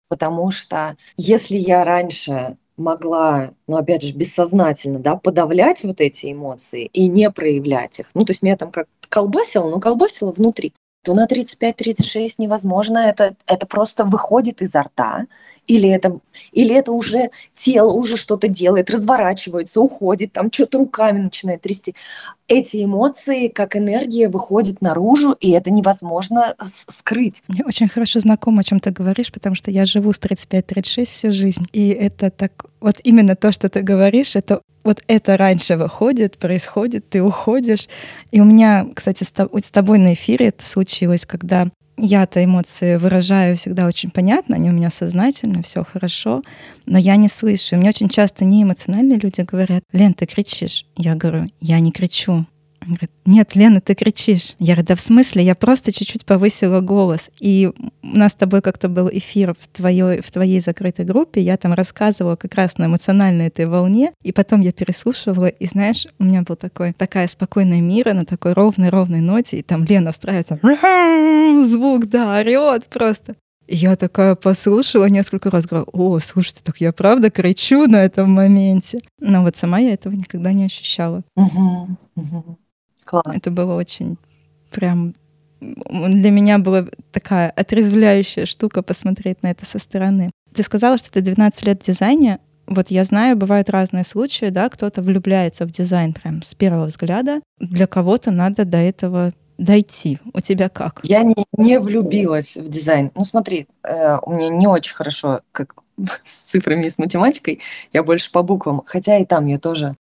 потому 0.08 0.50
что 0.50 0.96
если 1.16 1.56
я 1.56 1.84
раньше 1.84 2.58
могла, 2.76 3.52
ну, 3.66 3.76
опять 3.76 4.02
же, 4.02 4.12
бессознательно, 4.12 4.98
да, 4.98 5.16
подавлять 5.16 5.82
вот 5.84 6.00
эти 6.00 6.32
эмоции 6.32 6.86
и 6.92 7.08
не 7.08 7.30
проявлять 7.30 7.98
их. 8.00 8.10
Ну, 8.14 8.24
то 8.24 8.32
есть 8.32 8.42
меня 8.42 8.56
там 8.56 8.70
как 8.70 8.86
колбасило, 9.08 9.68
но 9.70 9.80
колбасило 9.80 10.32
внутри 10.32 10.72
то 11.02 11.14
на 11.14 11.26
35-36 11.26 12.34
невозможно, 12.38 12.98
это, 12.98 13.36
это 13.46 13.66
просто 13.66 14.04
выходит 14.04 14.62
изо 14.62 14.82
рта, 14.82 15.26
или 15.68 15.88
это, 15.88 16.18
или 16.50 16.74
это 16.74 16.92
уже 16.92 17.30
тело 17.54 17.92
уже 17.92 18.16
что-то 18.16 18.48
делает, 18.48 18.90
разворачивается, 18.90 19.80
уходит, 19.80 20.32
там 20.32 20.50
что-то 20.50 20.78
руками 20.78 21.20
начинает 21.20 21.60
трясти. 21.60 21.94
Эти 22.48 22.82
эмоции, 22.82 23.48
как 23.48 23.76
энергия, 23.76 24.28
выходят 24.28 24.80
наружу, 24.80 25.32
и 25.32 25.50
это 25.50 25.70
невозможно 25.70 26.56
скрыть. 26.88 27.42
Мне 27.48 27.64
очень 27.66 27.88
хорошо 27.88 28.20
знакомо, 28.20 28.60
о 28.60 28.64
чем 28.64 28.80
ты 28.80 28.90
говоришь, 28.90 29.30
потому 29.30 29.54
что 29.54 29.70
я 29.70 29.84
живу 29.84 30.12
с 30.12 30.20
35-36 30.20 31.04
всю 31.04 31.32
жизнь. 31.32 31.66
И 31.72 31.90
это 31.90 32.30
так, 32.30 32.64
вот 32.80 32.96
именно 33.04 33.36
то, 33.36 33.52
что 33.52 33.68
ты 33.68 33.82
говоришь, 33.82 34.36
это 34.36 34.62
вот 34.84 35.02
это 35.06 35.36
раньше 35.36 35.76
выходит, 35.76 36.38
происходит, 36.38 37.08
ты 37.08 37.22
уходишь. 37.22 37.88
И 38.30 38.40
у 38.40 38.44
меня, 38.44 38.86
кстати, 38.94 39.24
с 39.24 39.70
тобой 39.70 39.98
на 39.98 40.14
эфире 40.14 40.46
это 40.48 40.66
случилось, 40.66 41.26
когда 41.26 41.68
я-то 41.98 42.44
эмоции 42.44 42.96
выражаю 42.96 43.56
всегда 43.56 43.86
очень 43.86 44.10
понятно, 44.10 44.56
они 44.56 44.70
у 44.70 44.72
меня 44.72 44.88
сознательно, 44.88 45.62
все 45.62 45.84
хорошо, 45.84 46.42
но 46.86 46.96
я 46.96 47.16
не 47.16 47.28
слышу. 47.28 47.76
Мне 47.76 47.88
очень 47.88 48.08
часто 48.08 48.44
неэмоциональные 48.44 49.18
люди 49.18 49.40
говорят, 49.40 49.82
Лен, 49.92 50.14
ты 50.14 50.26
кричишь. 50.26 50.86
Я 50.96 51.16
говорю, 51.16 51.46
я 51.60 51.80
не 51.80 51.90
кричу. 51.90 52.46
Он 52.88 52.94
говорит, 52.94 53.10
нет, 53.26 53.54
Лена, 53.54 53.82
ты 53.82 53.94
кричишь. 53.94 54.54
Я 54.58 54.72
говорю, 54.74 54.86
да 54.88 54.94
в 54.94 55.00
смысле? 55.00 55.44
Я 55.44 55.54
просто 55.54 55.92
чуть-чуть 55.92 56.24
повысила 56.24 56.80
голос. 56.80 57.30
И 57.38 57.70
у 58.02 58.16
нас 58.16 58.32
с 58.32 58.34
тобой 58.34 58.62
как-то 58.62 58.88
был 58.88 59.10
эфир 59.12 59.54
в 59.58 59.68
твоей, 59.68 60.22
в 60.22 60.30
твоей 60.30 60.60
закрытой 60.60 61.04
группе. 61.04 61.42
Я 61.42 61.58
там 61.58 61.74
рассказывала 61.74 62.36
как 62.36 62.54
раз 62.54 62.78
на 62.78 62.86
эмоциональной 62.86 63.48
этой 63.48 63.66
волне. 63.66 64.12
И 64.22 64.32
потом 64.32 64.62
я 64.62 64.72
переслушивала. 64.72 65.46
И 65.46 65.66
знаешь, 65.66 66.06
у 66.18 66.24
меня 66.24 66.40
был 66.40 66.56
такой, 66.56 66.94
такая 66.94 67.28
спокойная 67.28 67.82
мира 67.82 68.14
на 68.14 68.24
такой 68.24 68.54
ровной-ровной 68.54 69.20
ноте. 69.20 69.58
И 69.58 69.62
там 69.62 69.84
Лена 69.84 70.10
встраивается. 70.12 70.58
Звук, 71.66 72.06
да, 72.06 72.38
орет 72.38 72.86
просто. 72.86 73.36
Я 73.70 73.96
такая 73.96 74.34
послушала 74.34 75.10
несколько 75.10 75.50
раз, 75.50 75.66
говорю, 75.66 75.86
о, 75.92 76.18
слушайте, 76.20 76.62
так 76.64 76.78
я 76.78 76.90
правда 76.90 77.30
кричу 77.30 77.86
на 77.86 78.02
этом 78.02 78.30
моменте. 78.30 79.00
Но 79.20 79.42
вот 79.42 79.56
сама 79.56 79.78
я 79.78 79.92
этого 79.92 80.14
никогда 80.14 80.54
не 80.54 80.64
ощущала. 80.64 81.22
Угу, 81.36 81.88
угу. 82.16 82.58
Класс. 83.08 83.24
Это 83.34 83.50
было 83.50 83.74
очень 83.74 84.18
прям 84.70 85.14
для 85.60 86.30
меня 86.30 86.58
была 86.58 86.86
такая 87.10 87.50
отрезвляющая 87.50 88.46
штука 88.46 88.82
посмотреть 88.82 89.42
на 89.42 89.50
это 89.50 89.66
со 89.66 89.78
стороны. 89.78 90.30
Ты 90.54 90.62
сказала, 90.62 90.98
что 90.98 91.10
ты 91.10 91.20
12 91.20 91.66
лет 91.66 91.82
в 91.82 91.86
дизайне. 91.86 92.38
Вот 92.66 92.90
я 92.90 93.02
знаю, 93.04 93.36
бывают 93.36 93.70
разные 93.70 94.04
случаи, 94.04 94.50
да, 94.50 94.68
кто-то 94.68 95.02
влюбляется 95.02 95.64
в 95.66 95.70
дизайн 95.70 96.12
прям 96.12 96.42
с 96.42 96.54
первого 96.54 96.86
взгляда. 96.86 97.40
Для 97.58 97.86
кого-то 97.86 98.30
надо 98.30 98.64
до 98.64 98.76
этого 98.76 99.32
дойти. 99.56 100.18
У 100.32 100.40
тебя 100.40 100.68
как? 100.68 101.00
Я 101.02 101.22
не, 101.22 101.46
не 101.56 101.80
влюбилась 101.80 102.56
в 102.56 102.68
дизайн. 102.68 103.10
Ну 103.14 103.24
смотри, 103.24 103.66
э, 103.82 104.18
у 104.22 104.32
меня 104.32 104.50
не 104.50 104.66
очень 104.66 104.94
хорошо 104.94 105.40
как 105.50 105.74
с 106.22 106.50
цифрами 106.50 106.84
и 106.84 106.90
с 106.90 106.98
математикой. 106.98 107.60
Я 107.92 108.04
больше 108.04 108.30
по 108.30 108.42
буквам. 108.42 108.82
Хотя 108.86 109.18
и 109.18 109.24
там 109.24 109.46
я 109.46 109.58
тоже 109.58 109.96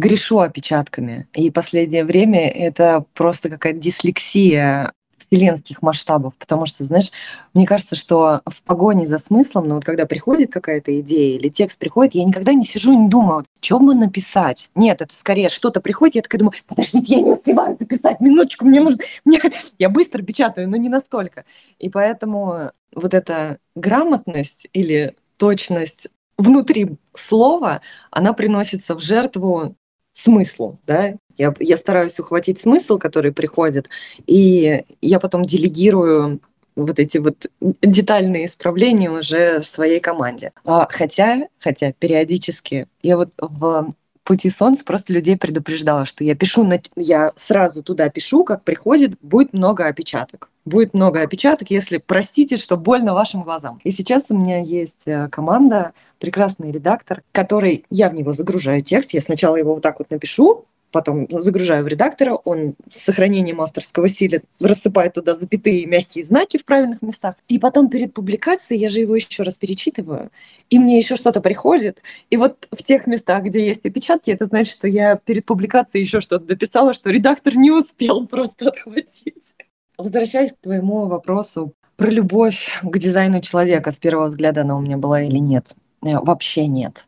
грешу 0.00 0.40
опечатками. 0.40 1.28
И 1.34 1.50
последнее 1.50 2.04
время 2.04 2.48
это 2.48 3.04
просто 3.14 3.50
какая-то 3.50 3.78
дислексия 3.78 4.92
вселенских 5.18 5.80
масштабов, 5.82 6.34
потому 6.36 6.66
что, 6.66 6.82
знаешь, 6.82 7.10
мне 7.54 7.64
кажется, 7.64 7.94
что 7.94 8.40
в 8.46 8.62
погоне 8.64 9.06
за 9.06 9.18
смыслом, 9.18 9.68
ну 9.68 9.74
вот 9.76 9.84
когда 9.84 10.04
приходит 10.06 10.52
какая-то 10.52 10.98
идея 11.00 11.38
или 11.38 11.48
текст 11.48 11.78
приходит, 11.78 12.14
я 12.14 12.24
никогда 12.24 12.52
не 12.52 12.64
сижу 12.64 12.92
и 12.92 12.96
не 12.96 13.08
думаю, 13.08 13.44
что 13.60 13.78
бы 13.78 13.94
написать. 13.94 14.70
Нет, 14.74 15.02
это 15.02 15.14
скорее 15.14 15.48
что-то 15.48 15.80
приходит, 15.80 16.16
я 16.16 16.22
такая 16.22 16.40
думаю, 16.40 16.54
подождите, 16.66 17.14
я 17.14 17.20
не 17.20 17.30
успеваю 17.30 17.76
записать, 17.78 18.20
минуточку, 18.20 18.66
мне 18.66 18.80
нужно... 18.80 19.04
Мне... 19.24 19.40
Я 19.78 19.88
быстро 19.88 20.22
печатаю, 20.22 20.68
но 20.68 20.76
не 20.76 20.88
настолько. 20.88 21.44
И 21.78 21.90
поэтому 21.90 22.72
вот 22.92 23.14
эта 23.14 23.58
грамотность 23.76 24.66
или 24.72 25.14
точность 25.36 26.08
внутри 26.40 26.96
слова, 27.14 27.82
она 28.10 28.32
приносится 28.32 28.94
в 28.94 29.00
жертву 29.00 29.76
смыслу, 30.22 30.78
да, 30.86 31.14
я, 31.36 31.54
я 31.58 31.76
стараюсь 31.76 32.18
ухватить 32.20 32.60
смысл, 32.60 32.98
который 32.98 33.32
приходит, 33.32 33.88
и 34.26 34.84
я 35.00 35.20
потом 35.20 35.42
делегирую 35.42 36.40
вот 36.76 36.98
эти 36.98 37.18
вот 37.18 37.46
детальные 37.60 38.46
исправления 38.46 39.10
уже 39.10 39.62
своей 39.62 40.00
команде. 40.00 40.52
А, 40.64 40.86
хотя, 40.90 41.48
хотя 41.58 41.92
периодически 41.92 42.86
я 43.02 43.16
вот 43.16 43.30
в 43.38 43.94
пути 44.22 44.50
солнца 44.50 44.84
просто 44.84 45.12
людей 45.12 45.36
предупреждала, 45.36 46.04
что 46.04 46.24
я 46.24 46.34
пишу, 46.34 46.64
на, 46.64 46.80
я 46.96 47.32
сразу 47.36 47.82
туда 47.82 48.08
пишу, 48.08 48.44
как 48.44 48.62
приходит, 48.62 49.18
будет 49.20 49.52
много 49.52 49.86
опечаток. 49.86 50.50
Будет 50.64 50.94
много 50.94 51.22
опечаток, 51.22 51.70
если 51.70 51.96
простите, 51.98 52.56
что 52.56 52.76
больно 52.76 53.14
вашим 53.14 53.42
глазам. 53.42 53.80
И 53.82 53.90
сейчас 53.90 54.26
у 54.30 54.36
меня 54.36 54.58
есть 54.58 55.06
э, 55.06 55.28
команда, 55.28 55.92
прекрасный 56.18 56.70
редактор, 56.70 57.22
который 57.32 57.84
я 57.90 58.10
в 58.10 58.14
него 58.14 58.32
загружаю 58.32 58.82
текст. 58.82 59.12
Я 59.12 59.22
сначала 59.22 59.56
его 59.56 59.74
вот 59.74 59.82
так 59.82 59.98
вот 59.98 60.10
напишу, 60.10 60.66
потом 60.90 61.26
загружаю 61.30 61.84
в 61.84 61.88
редактора, 61.88 62.34
он 62.44 62.74
с 62.90 63.00
сохранением 63.02 63.60
авторского 63.60 64.08
стиля 64.08 64.42
рассыпает 64.60 65.14
туда 65.14 65.34
запятые 65.34 65.86
мягкие 65.86 66.24
знаки 66.24 66.58
в 66.58 66.64
правильных 66.64 67.02
местах. 67.02 67.36
И 67.48 67.58
потом 67.58 67.88
перед 67.88 68.12
публикацией 68.12 68.80
я 68.80 68.88
же 68.88 69.00
его 69.00 69.16
еще 69.16 69.42
раз 69.42 69.56
перечитываю, 69.56 70.30
и 70.68 70.78
мне 70.78 70.98
еще 70.98 71.16
что-то 71.16 71.40
приходит. 71.40 72.02
И 72.30 72.36
вот 72.36 72.68
в 72.70 72.82
тех 72.82 73.06
местах, 73.06 73.44
где 73.44 73.66
есть 73.66 73.84
опечатки, 73.84 74.30
это 74.30 74.44
значит, 74.44 74.76
что 74.76 74.88
я 74.88 75.16
перед 75.16 75.44
публикацией 75.44 76.04
еще 76.04 76.20
что-то 76.20 76.44
дописала, 76.44 76.92
что 76.92 77.10
редактор 77.10 77.56
не 77.56 77.70
успел 77.70 78.26
просто 78.26 78.68
отхватить. 78.68 79.54
Возвращаясь 80.00 80.52
к 80.52 80.60
твоему 80.60 81.06
вопросу 81.06 81.74
про 81.96 82.10
любовь 82.10 82.66
к 82.82 82.98
дизайну 82.98 83.40
человека, 83.42 83.92
с 83.92 83.98
первого 83.98 84.26
взгляда 84.26 84.62
она 84.62 84.76
у 84.76 84.80
меня 84.80 84.96
была 84.96 85.22
или 85.22 85.38
нет? 85.38 85.74
Э, 86.02 86.18
вообще 86.20 86.66
нет. 86.66 87.06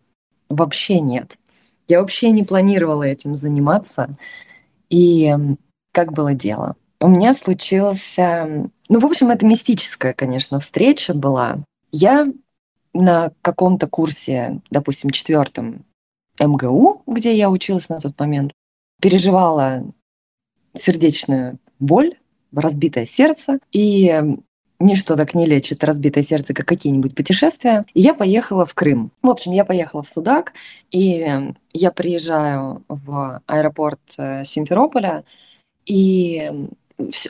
Вообще 0.49 1.01
нет. 1.01 1.39
Я 1.89 2.01
вообще 2.01 2.31
не 2.31 2.45
планировала 2.45 3.03
этим 3.03 3.35
заниматься. 3.35 4.17
И 4.91 5.35
как 5.93 6.13
было 6.13 6.35
дело? 6.35 6.77
У 7.01 7.09
меня 7.09 7.35
случился... 7.35 8.69
Ну, 8.89 9.01
в 9.01 9.07
общем, 9.07 9.31
это 9.31 9.47
мистическая, 9.47 10.13
конечно, 10.13 10.61
встреча 10.61 11.15
была. 11.15 11.65
Я 11.91 12.31
на 12.93 13.33
каком-то 13.41 13.87
курсе, 13.89 14.61
допустим, 14.71 15.11
четвертом 15.11 15.87
МГУ, 16.39 17.03
где 17.07 17.35
я 17.35 17.49
училась 17.51 17.89
на 17.89 18.01
тот 18.01 18.19
момент, 18.21 18.53
переживала 19.01 19.85
сердечную 20.75 21.59
боль, 21.79 22.15
разбитое 22.55 23.07
сердце, 23.07 23.59
и 23.73 24.23
ничто 24.83 25.17
так 25.17 25.35
не 25.35 25.47
лечит 25.47 25.85
разбитое 25.85 26.23
сердце, 26.23 26.55
как 26.55 26.67
какие-нибудь 26.67 27.15
путешествия. 27.15 27.85
И 27.95 28.01
я 28.01 28.15
поехала 28.15 28.67
в 28.67 28.75
Крым. 28.75 29.11
В 29.23 29.31
общем, 29.31 29.53
я 29.53 29.65
поехала 29.65 30.03
в 30.03 30.09
Судак, 30.09 30.53
и 30.91 31.53
я 31.73 31.91
приезжаю 31.93 32.83
в 32.88 33.41
аэропорт 33.47 34.01
э, 34.19 34.45
Симферополя, 34.45 35.25
и 35.87 36.51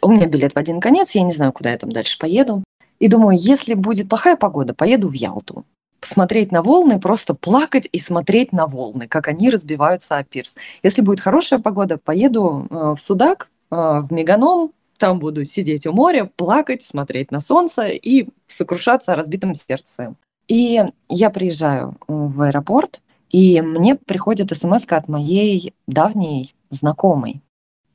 у 0.02 0.10
меня 0.10 0.26
билет 0.26 0.52
в 0.52 0.58
один 0.58 0.80
конец, 0.80 1.12
я 1.12 1.22
не 1.22 1.32
знаю, 1.32 1.52
куда 1.52 1.70
я 1.70 1.78
там 1.78 1.92
дальше 1.92 2.18
поеду. 2.18 2.64
И 2.98 3.08
думаю, 3.08 3.36
если 3.38 3.74
будет 3.74 4.08
плохая 4.08 4.36
погода, 4.36 4.74
поеду 4.74 5.08
в 5.08 5.12
Ялту. 5.12 5.64
Посмотреть 6.00 6.52
на 6.52 6.62
волны, 6.62 7.00
просто 7.00 7.34
плакать 7.34 7.88
и 7.90 7.98
смотреть 7.98 8.52
на 8.52 8.66
волны, 8.66 9.06
как 9.06 9.28
они 9.28 9.50
разбиваются 9.50 10.16
о 10.16 10.24
пирс. 10.24 10.56
Если 10.82 11.00
будет 11.00 11.20
хорошая 11.20 11.60
погода, 11.60 11.96
поеду 11.96 12.66
э, 12.70 12.94
в 12.96 13.00
Судак, 13.00 13.50
э, 13.70 13.76
в 13.76 14.12
Меганом, 14.12 14.72
там 15.02 15.18
буду 15.18 15.42
сидеть 15.42 15.84
у 15.84 15.92
моря, 15.92 16.30
плакать, 16.36 16.84
смотреть 16.84 17.32
на 17.32 17.40
солнце 17.40 17.88
и 17.88 18.28
сокрушаться 18.46 19.12
о 19.12 19.16
разбитом 19.16 19.52
сердце. 19.52 20.14
И 20.46 20.80
я 21.08 21.30
приезжаю 21.30 21.96
в 22.06 22.40
аэропорт, 22.40 23.02
и 23.28 23.60
мне 23.62 23.96
приходит 23.96 24.56
смс 24.56 24.84
от 24.86 25.08
моей 25.08 25.74
давней 25.88 26.54
знакомой. 26.70 27.42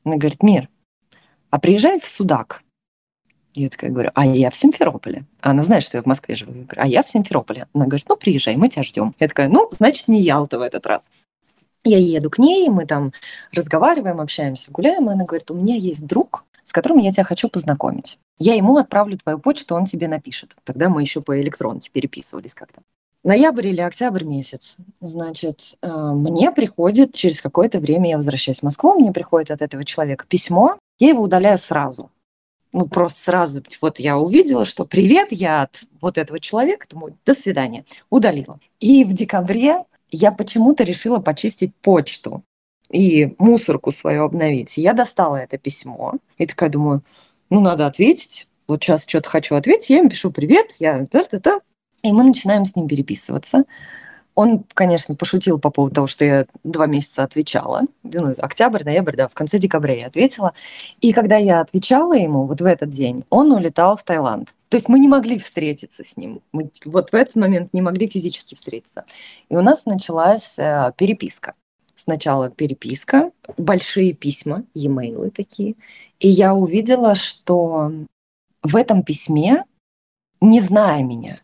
Она 0.04 0.18
говорит, 0.18 0.42
Мир, 0.42 0.68
а 1.48 1.58
приезжай 1.58 1.98
в 1.98 2.06
Судак. 2.06 2.62
Я 3.54 3.70
такая 3.70 3.90
говорю, 3.90 4.10
а 4.14 4.26
я 4.26 4.50
в 4.50 4.56
Симферополе. 4.56 5.24
Она 5.40 5.62
знает, 5.62 5.84
что 5.84 5.96
я 5.96 6.02
в 6.02 6.06
Москве 6.06 6.34
живу. 6.34 6.52
Я 6.52 6.64
говорю, 6.64 6.82
а 6.82 6.86
я 6.86 7.02
в 7.02 7.08
Симферополе. 7.08 7.68
Она 7.72 7.86
говорит, 7.86 8.06
ну, 8.06 8.16
приезжай, 8.16 8.56
мы 8.56 8.68
тебя 8.68 8.82
ждем. 8.82 9.14
Я 9.18 9.28
такая, 9.28 9.48
ну, 9.48 9.70
значит, 9.78 10.08
не 10.08 10.20
Ялта 10.20 10.58
в 10.58 10.62
этот 10.62 10.84
раз. 10.84 11.08
Я 11.84 11.98
еду 11.98 12.28
к 12.28 12.38
ней, 12.38 12.68
мы 12.68 12.84
там 12.84 13.12
разговариваем, 13.54 14.20
общаемся, 14.20 14.70
гуляем, 14.70 15.08
и 15.08 15.14
она 15.14 15.24
говорит, 15.24 15.50
у 15.50 15.54
меня 15.54 15.74
есть 15.74 16.06
друг, 16.06 16.44
с 16.68 16.72
которым 16.72 16.98
я 16.98 17.10
тебя 17.10 17.24
хочу 17.24 17.48
познакомить. 17.48 18.18
Я 18.38 18.54
ему 18.54 18.76
отправлю 18.76 19.16
твою 19.16 19.38
почту, 19.38 19.74
он 19.74 19.86
тебе 19.86 20.06
напишет. 20.06 20.54
Тогда 20.64 20.90
мы 20.90 21.00
еще 21.00 21.22
по 21.22 21.40
электронке 21.40 21.88
переписывались 21.90 22.52
как-то. 22.52 22.82
Ноябрь 23.24 23.68
или 23.68 23.80
октябрь 23.80 24.24
месяц. 24.24 24.76
Значит, 25.00 25.78
э, 25.80 25.90
мне 25.90 26.52
приходит 26.52 27.14
через 27.14 27.40
какое-то 27.40 27.80
время, 27.80 28.10
я 28.10 28.16
возвращаюсь 28.18 28.58
в 28.58 28.64
Москву, 28.64 29.00
мне 29.00 29.12
приходит 29.12 29.50
от 29.50 29.62
этого 29.62 29.82
человека 29.82 30.26
письмо, 30.28 30.76
я 30.98 31.08
его 31.08 31.22
удаляю 31.22 31.56
сразу. 31.56 32.10
Ну, 32.74 32.86
просто 32.86 33.22
сразу. 33.22 33.62
Вот 33.80 33.98
я 33.98 34.18
увидела, 34.18 34.66
что 34.66 34.84
привет, 34.84 35.28
я 35.30 35.62
от 35.62 35.80
вот 36.02 36.18
этого 36.18 36.38
человека, 36.38 36.86
думаю, 36.90 37.16
до 37.24 37.32
свидания. 37.32 37.86
Удалила. 38.10 38.60
И 38.78 39.04
в 39.04 39.14
декабре 39.14 39.84
я 40.10 40.32
почему-то 40.32 40.84
решила 40.84 41.18
почистить 41.18 41.74
почту 41.76 42.42
и 42.90 43.34
мусорку 43.38 43.92
свою 43.92 44.24
обновить. 44.24 44.76
Я 44.76 44.92
достала 44.92 45.36
это 45.36 45.58
письмо 45.58 46.14
и 46.38 46.46
такая 46.46 46.70
думаю, 46.70 47.02
ну, 47.50 47.60
надо 47.60 47.86
ответить. 47.86 48.48
Вот 48.66 48.82
сейчас 48.82 49.04
что-то 49.06 49.28
хочу 49.28 49.54
ответить. 49.54 49.90
Я 49.90 49.98
ему 49.98 50.10
пишу 50.10 50.30
привет, 50.30 50.72
я 50.78 51.06
та-та-та. 51.06 51.60
И 52.02 52.12
мы 52.12 52.22
начинаем 52.22 52.64
с 52.64 52.76
ним 52.76 52.86
переписываться. 52.86 53.64
Он, 54.34 54.64
конечно, 54.74 55.16
пошутил 55.16 55.58
по 55.58 55.70
поводу 55.70 55.96
того, 55.96 56.06
что 56.06 56.24
я 56.24 56.46
два 56.62 56.86
месяца 56.86 57.24
отвечала. 57.24 57.82
Ну, 58.04 58.34
октябрь, 58.38 58.84
ноябрь, 58.84 59.16
да, 59.16 59.26
в 59.26 59.34
конце 59.34 59.58
декабря 59.58 59.96
я 59.96 60.06
ответила. 60.06 60.52
И 61.00 61.12
когда 61.12 61.36
я 61.36 61.60
отвечала 61.60 62.12
ему 62.12 62.44
вот 62.44 62.60
в 62.60 62.64
этот 62.64 62.90
день, 62.90 63.24
он 63.30 63.50
улетал 63.50 63.96
в 63.96 64.04
Таиланд. 64.04 64.54
То 64.68 64.76
есть 64.76 64.88
мы 64.88 65.00
не 65.00 65.08
могли 65.08 65.38
встретиться 65.38 66.04
с 66.04 66.16
ним. 66.16 66.40
Мы 66.52 66.70
вот 66.84 67.10
в 67.10 67.14
этот 67.16 67.34
момент 67.34 67.72
не 67.72 67.82
могли 67.82 68.06
физически 68.06 68.54
встретиться. 68.54 69.04
И 69.48 69.56
у 69.56 69.62
нас 69.62 69.86
началась 69.86 70.56
э, 70.56 70.92
переписка 70.96 71.54
сначала 71.98 72.48
переписка, 72.48 73.32
большие 73.56 74.12
письма, 74.12 74.64
e-mail 74.74 75.30
такие, 75.30 75.74
и 76.20 76.28
я 76.28 76.54
увидела, 76.54 77.14
что 77.14 77.92
в 78.62 78.76
этом 78.76 79.02
письме, 79.02 79.64
не 80.40 80.60
зная 80.60 81.02
меня, 81.02 81.40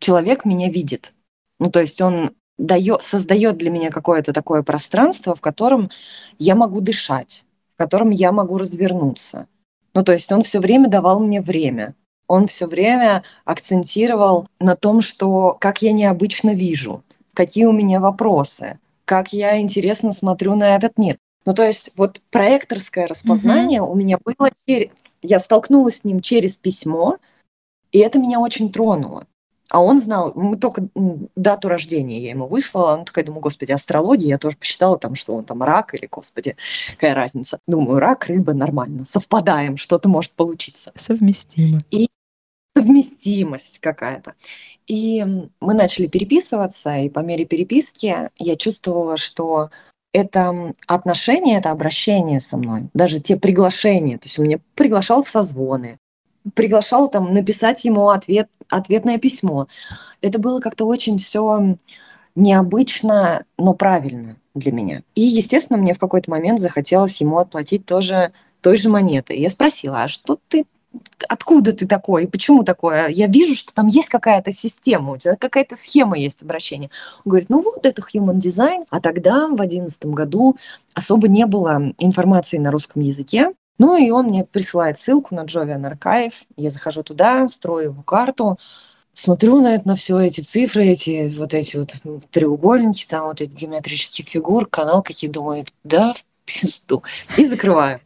человек 0.00 0.44
меня 0.44 0.68
видит. 0.68 1.14
Ну, 1.58 1.70
то 1.70 1.80
есть 1.80 2.00
он 2.00 2.34
дает, 2.58 3.02
создает 3.02 3.56
для 3.56 3.70
меня 3.70 3.90
какое-то 3.90 4.32
такое 4.32 4.62
пространство, 4.62 5.34
в 5.34 5.40
котором 5.40 5.90
я 6.38 6.54
могу 6.54 6.80
дышать, 6.80 7.46
в 7.72 7.78
котором 7.78 8.10
я 8.10 8.32
могу 8.32 8.58
развернуться. 8.58 9.46
Ну, 9.94 10.02
то 10.02 10.12
есть 10.12 10.30
он 10.32 10.42
все 10.42 10.58
время 10.58 10.88
давал 10.88 11.20
мне 11.20 11.40
время. 11.40 11.94
Он 12.26 12.46
все 12.46 12.66
время 12.66 13.22
акцентировал 13.44 14.48
на 14.58 14.76
том, 14.76 15.00
что 15.02 15.56
как 15.60 15.82
я 15.82 15.92
необычно 15.92 16.54
вижу, 16.54 17.02
какие 17.34 17.66
у 17.66 17.72
меня 17.72 18.00
вопросы, 18.00 18.78
как 19.04 19.32
я 19.32 19.60
интересно 19.60 20.12
смотрю 20.12 20.54
на 20.54 20.76
этот 20.76 20.98
мир. 20.98 21.18
Ну, 21.46 21.52
то 21.52 21.62
есть 21.64 21.90
вот 21.96 22.20
проекторское 22.30 23.06
распознание 23.06 23.80
mm-hmm. 23.80 23.90
у 23.90 23.94
меня 23.94 24.18
было... 24.24 24.50
Я 25.22 25.40
столкнулась 25.40 25.98
с 25.98 26.04
ним 26.04 26.20
через 26.20 26.56
письмо, 26.56 27.18
и 27.92 27.98
это 27.98 28.18
меня 28.18 28.40
очень 28.40 28.72
тронуло. 28.72 29.26
А 29.70 29.82
он 29.82 30.00
знал, 30.00 30.32
мы 30.34 30.56
только 30.56 30.88
дату 31.34 31.68
рождения 31.68 32.20
я 32.20 32.30
ему 32.30 32.46
выслала, 32.46 32.94
он 32.94 33.04
такая, 33.04 33.24
думаю, 33.24 33.40
господи, 33.40 33.72
астрология, 33.72 34.28
я 34.28 34.38
тоже 34.38 34.56
посчитала 34.56 34.98
там, 34.98 35.14
что 35.14 35.34
он 35.34 35.44
там 35.44 35.62
рак 35.62 35.94
или, 35.94 36.06
господи, 36.06 36.56
какая 36.92 37.14
разница. 37.14 37.58
Думаю, 37.66 37.98
рак, 37.98 38.26
рыба, 38.26 38.52
нормально, 38.52 39.04
совпадаем, 39.04 39.76
что-то 39.76 40.08
может 40.08 40.32
получиться. 40.32 40.92
Совместимо. 40.96 41.80
И 41.90 42.08
совместимость 42.76 43.78
какая-то. 43.80 44.34
И 44.86 45.24
мы 45.60 45.74
начали 45.74 46.06
переписываться, 46.06 46.96
и 46.98 47.08
по 47.08 47.20
мере 47.20 47.44
переписки 47.44 48.30
я 48.38 48.56
чувствовала, 48.56 49.16
что 49.16 49.70
это 50.12 50.72
отношение, 50.86 51.58
это 51.58 51.70
обращение 51.70 52.40
со 52.40 52.56
мной, 52.56 52.88
даже 52.94 53.20
те 53.20 53.36
приглашения, 53.36 54.18
то 54.18 54.26
есть 54.26 54.38
он 54.38 54.44
меня 54.44 54.60
приглашал 54.74 55.24
в 55.24 55.28
созвоны, 55.28 55.98
приглашал 56.54 57.08
там 57.08 57.32
написать 57.32 57.84
ему 57.84 58.10
ответ, 58.10 58.48
ответное 58.68 59.18
письмо. 59.18 59.66
Это 60.20 60.38
было 60.38 60.60
как-то 60.60 60.86
очень 60.86 61.18
все 61.18 61.76
необычно, 62.34 63.44
но 63.58 63.74
правильно 63.74 64.36
для 64.54 64.72
меня. 64.72 65.02
И, 65.14 65.22
естественно, 65.22 65.78
мне 65.78 65.94
в 65.94 65.98
какой-то 65.98 66.30
момент 66.30 66.60
захотелось 66.60 67.20
ему 67.20 67.38
отплатить 67.38 67.86
тоже 67.86 68.32
той 68.60 68.76
же 68.76 68.88
монетой. 68.88 69.38
Я 69.38 69.50
спросила, 69.50 70.02
а 70.02 70.08
что 70.08 70.38
ты 70.48 70.64
откуда 71.28 71.72
ты 71.72 71.86
такой, 71.86 72.26
почему 72.26 72.64
такое? 72.64 73.08
Я 73.08 73.26
вижу, 73.26 73.54
что 73.54 73.74
там 73.74 73.86
есть 73.86 74.08
какая-то 74.08 74.52
система, 74.52 75.12
у 75.12 75.16
тебя 75.16 75.36
какая-то 75.36 75.76
схема 75.76 76.18
есть 76.18 76.42
обращения. 76.42 76.90
Он 77.24 77.30
говорит, 77.30 77.50
ну 77.50 77.62
вот 77.62 77.84
это 77.84 78.02
human 78.02 78.38
design, 78.38 78.84
а 78.90 79.00
тогда 79.00 79.48
в 79.48 79.60
одиннадцатом 79.60 80.12
году 80.12 80.56
особо 80.94 81.28
не 81.28 81.46
было 81.46 81.92
информации 81.98 82.58
на 82.58 82.70
русском 82.70 83.02
языке, 83.02 83.52
ну 83.78 83.96
и 83.96 84.10
он 84.10 84.26
мне 84.26 84.44
присылает 84.44 84.98
ссылку 84.98 85.34
на 85.34 85.44
Jovian 85.44 85.98
Archive, 85.98 86.34
я 86.56 86.70
захожу 86.70 87.02
туда, 87.02 87.46
строю 87.48 87.90
его 87.90 88.02
карту, 88.02 88.58
смотрю 89.14 89.60
на 89.60 89.74
это, 89.74 89.88
на 89.88 89.96
все 89.96 90.18
эти 90.20 90.40
цифры, 90.40 90.86
эти 90.86 91.32
вот 91.36 91.54
эти 91.54 91.76
вот 91.76 91.94
треугольники, 92.30 93.06
там 93.06 93.26
вот 93.26 93.40
эти 93.40 93.52
геометрические 93.52 94.24
фигуры, 94.24 94.66
канал 94.66 95.02
какие, 95.02 95.30
думаю, 95.30 95.66
да, 95.82 96.14
в 96.14 96.24
пизду. 96.44 97.02
И 97.36 97.46
закрываю. 97.46 98.00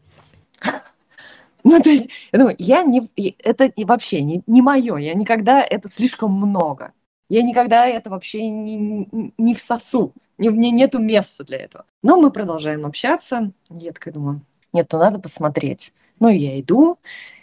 Ну, 1.65 1.81
то 1.81 1.91
есть, 1.91 2.09
думаю, 2.33 2.55
я 2.59 2.83
не, 2.83 3.11
это 3.43 3.73
вообще 3.85 4.23
не, 4.23 4.43
не 4.47 4.63
мое, 4.63 4.97
я 4.97 5.15
никогда, 5.15 5.63
это 5.63 5.89
слишком 5.89 6.33
много. 6.33 6.93
Я 7.29 7.43
никогда 7.43 7.87
это 7.87 8.11
вообще 8.11 8.49
не, 8.49 9.09
не 9.37 9.55
всосу. 9.55 10.15
У 10.39 10.43
меня 10.43 10.71
нету 10.71 10.99
места 10.99 11.45
для 11.45 11.59
этого. 11.59 11.85
Но 12.03 12.21
мы 12.21 12.31
продолжаем 12.31 12.87
общаться. 12.87 13.53
Я 13.69 13.93
такая 13.93 14.15
думаю, 14.15 14.41
нет, 14.73 14.89
ну 14.93 14.99
надо 14.99 15.19
посмотреть. 15.19 15.93
Ну, 16.21 16.29
я 16.29 16.59
иду. 16.59 16.99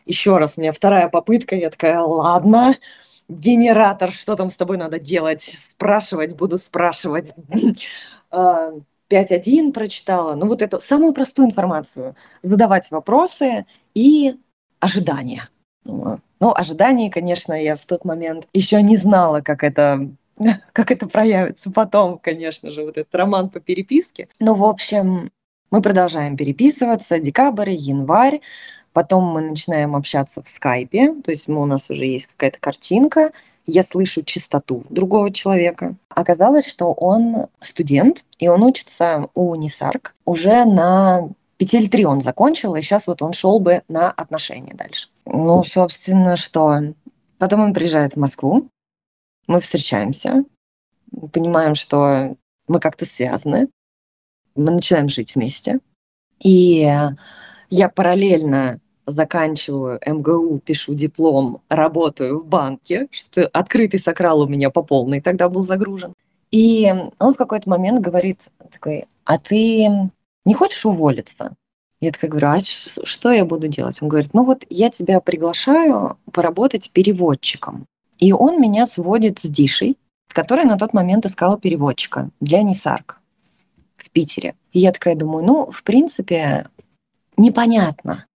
Еще 0.06 0.38
раз, 0.38 0.58
у 0.58 0.62
меня 0.62 0.72
вторая 0.72 1.10
попытка. 1.10 1.56
Я 1.56 1.70
такая, 1.70 2.00
ладно, 2.00 2.78
генератор, 3.28 4.12
что 4.12 4.36
там 4.36 4.50
с 4.50 4.56
тобой 4.56 4.78
надо 4.78 5.00
делать? 5.00 5.44
Спрашивать, 5.44 6.36
буду 6.36 6.58
спрашивать. 6.58 7.34
5.1 9.10 9.70
а, 9.70 9.72
прочитала. 9.72 10.36
Ну, 10.36 10.48
вот 10.48 10.62
эту 10.62 10.80
самую 10.80 11.14
простую 11.14 11.48
информацию. 11.48 12.16
Задавать 12.42 12.92
вопросы 12.92 13.66
и 13.94 14.38
ожидания. 14.80 15.50
Ну, 15.86 16.20
ожидания, 16.40 17.10
конечно, 17.10 17.54
я 17.54 17.76
в 17.76 17.86
тот 17.86 18.06
момент 18.06 18.48
еще 18.54 18.82
не 18.82 18.98
знала, 18.98 19.42
как 19.42 19.64
это 19.64 20.10
как 20.74 20.92
это 20.92 21.08
проявится 21.08 21.72
потом, 21.72 22.20
конечно 22.20 22.72
же, 22.72 22.84
вот 22.84 22.98
этот 22.98 23.14
роман 23.16 23.50
по 23.50 23.60
переписке. 23.60 24.28
Ну, 24.40 24.54
в 24.54 24.64
общем, 24.64 25.32
мы 25.72 25.82
продолжаем 25.82 26.38
переписываться, 26.38 27.20
декабрь, 27.20 27.72
январь, 27.72 28.42
потом 28.94 29.26
мы 29.26 29.42
начинаем 29.42 29.96
общаться 29.96 30.42
в 30.44 30.50
скайпе, 30.50 31.14
то 31.22 31.32
есть 31.32 31.48
мы, 31.48 31.62
у 31.62 31.66
нас 31.66 31.90
уже 31.90 32.06
есть 32.06 32.28
какая-то 32.28 32.60
картинка, 32.60 33.32
я 33.66 33.84
слышу 33.84 34.24
чистоту 34.24 34.84
другого 34.90 35.32
человека. 35.32 35.96
Оказалось, 36.10 36.68
что 36.68 36.92
он 36.94 37.48
студент, 37.60 38.24
и 38.40 38.48
он 38.48 38.64
учится 38.64 39.28
у 39.34 39.56
НИСАРК 39.56 40.14
уже 40.26 40.66
на 40.66 41.30
петель 41.58 41.90
3 41.90 42.06
он 42.06 42.22
закончил, 42.22 42.76
и 42.76 42.82
сейчас 42.82 43.08
вот 43.08 43.22
он 43.22 43.34
шел 43.34 43.60
бы 43.60 43.84
на 43.88 44.12
отношения 44.12 44.74
дальше. 44.74 45.10
Ну, 45.26 45.64
собственно, 45.64 46.36
что... 46.36 46.80
Потом 47.38 47.62
он 47.62 47.74
приезжает 47.74 48.14
в 48.14 48.20
Москву, 48.20 48.70
мы 49.48 49.60
встречаемся, 49.60 50.46
понимаем, 51.34 51.76
что 51.76 52.36
мы 52.68 52.80
как-то 52.80 53.06
связаны, 53.06 53.68
мы 54.56 54.72
начинаем 54.72 55.10
жить 55.10 55.36
вместе. 55.36 55.80
И 56.40 56.90
я 57.70 57.90
параллельно 57.90 58.80
заканчиваю 59.06 60.00
МГУ, 60.06 60.60
пишу 60.60 60.94
диплом, 60.94 61.62
работаю 61.70 62.40
в 62.40 62.46
банке, 62.46 63.08
что 63.12 63.48
открытый 63.48 64.00
сакрал 64.00 64.42
у 64.42 64.48
меня 64.48 64.70
по 64.70 64.82
полной 64.82 65.22
тогда 65.22 65.50
был 65.50 65.64
загружен. 65.64 66.14
И 66.52 66.94
он 67.20 67.34
в 67.34 67.38
какой-то 67.38 67.70
момент 67.70 68.00
говорит 68.00 68.52
такой, 68.72 69.06
а 69.24 69.38
ты 69.38 69.88
не 70.46 70.54
хочешь 70.54 70.86
уволиться? 70.86 71.56
Я 72.02 72.12
такая 72.12 72.30
говорю, 72.30 72.48
а 72.48 72.60
что 72.62 73.32
я 73.32 73.46
буду 73.46 73.68
делать? 73.68 74.02
Он 74.02 74.10
говорит, 74.10 74.34
ну 74.34 74.44
вот 74.44 74.64
я 74.70 74.90
тебя 74.90 75.20
приглашаю 75.20 76.18
поработать 76.32 76.92
переводчиком. 76.92 77.86
И 78.18 78.32
он 78.32 78.62
меня 78.62 78.86
сводит 78.86 79.40
с 79.40 79.44
Дишей, 79.44 79.98
которая 80.28 80.66
на 80.66 80.78
тот 80.78 80.94
момент 80.94 81.26
искала 81.26 81.58
переводчика 81.58 82.30
для 82.40 82.62
Нисарк 82.62 83.20
в 83.96 84.10
Питере. 84.12 84.56
И 84.74 84.80
я 84.80 84.92
такая 84.92 85.16
думаю, 85.16 85.46
ну, 85.46 85.72
в 85.72 85.84
принципе, 85.84 86.68
непонятно. 87.38 88.26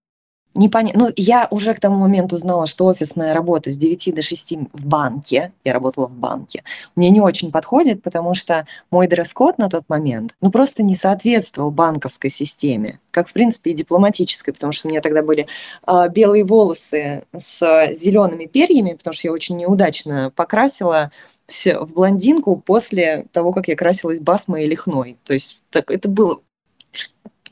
Непонятно. 0.54 1.04
Ну, 1.04 1.12
я 1.16 1.46
уже 1.50 1.74
к 1.74 1.80
тому 1.80 1.96
моменту 1.96 2.36
знала, 2.36 2.66
что 2.66 2.86
офисная 2.86 3.34
работа 3.34 3.70
с 3.70 3.76
9 3.76 4.14
до 4.14 4.22
6 4.22 4.52
в 4.72 4.84
банке, 4.84 5.52
я 5.64 5.72
работала 5.72 6.08
в 6.08 6.12
банке, 6.12 6.64
мне 6.96 7.08
не 7.10 7.20
очень 7.20 7.52
подходит, 7.52 8.02
потому 8.02 8.34
что 8.34 8.66
мой 8.90 9.06
дресс-код 9.06 9.58
на 9.58 9.68
тот 9.68 9.84
момент, 9.88 10.34
ну, 10.40 10.50
просто 10.50 10.82
не 10.82 10.96
соответствовал 10.96 11.70
банковской 11.70 12.30
системе, 12.30 12.98
как, 13.12 13.28
в 13.28 13.32
принципе, 13.32 13.70
и 13.70 13.74
дипломатической, 13.74 14.52
потому 14.52 14.72
что 14.72 14.88
у 14.88 14.90
меня 14.90 15.00
тогда 15.00 15.22
были 15.22 15.46
э, 15.86 16.08
белые 16.08 16.44
волосы 16.44 17.22
с 17.32 17.92
зелеными 17.94 18.46
перьями, 18.46 18.94
потому 18.94 19.14
что 19.14 19.28
я 19.28 19.32
очень 19.32 19.56
неудачно 19.56 20.32
покрасила 20.34 21.12
в 21.48 21.92
блондинку 21.92 22.56
после 22.56 23.26
того, 23.32 23.52
как 23.52 23.68
я 23.68 23.76
красилась 23.76 24.20
басмой 24.20 24.64
или 24.64 24.74
хной. 24.74 25.16
То 25.24 25.32
есть 25.32 25.60
так, 25.70 25.90
это 25.90 26.08
было 26.08 26.40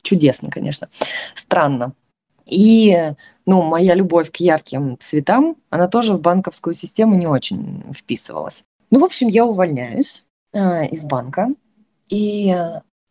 чудесно, 0.02 0.50
конечно. 0.50 0.88
Странно. 1.34 1.94
И 2.48 3.12
ну, 3.46 3.62
моя 3.62 3.94
любовь 3.94 4.30
к 4.30 4.36
ярким 4.36 4.96
цветам, 4.98 5.56
она 5.70 5.86
тоже 5.88 6.14
в 6.14 6.20
банковскую 6.20 6.74
систему 6.74 7.14
не 7.14 7.26
очень 7.26 7.84
вписывалась. 7.92 8.64
Ну, 8.90 9.00
в 9.00 9.04
общем, 9.04 9.28
я 9.28 9.44
увольняюсь 9.44 10.24
э, 10.52 10.88
из 10.88 11.04
банка, 11.04 11.48
и 12.08 12.56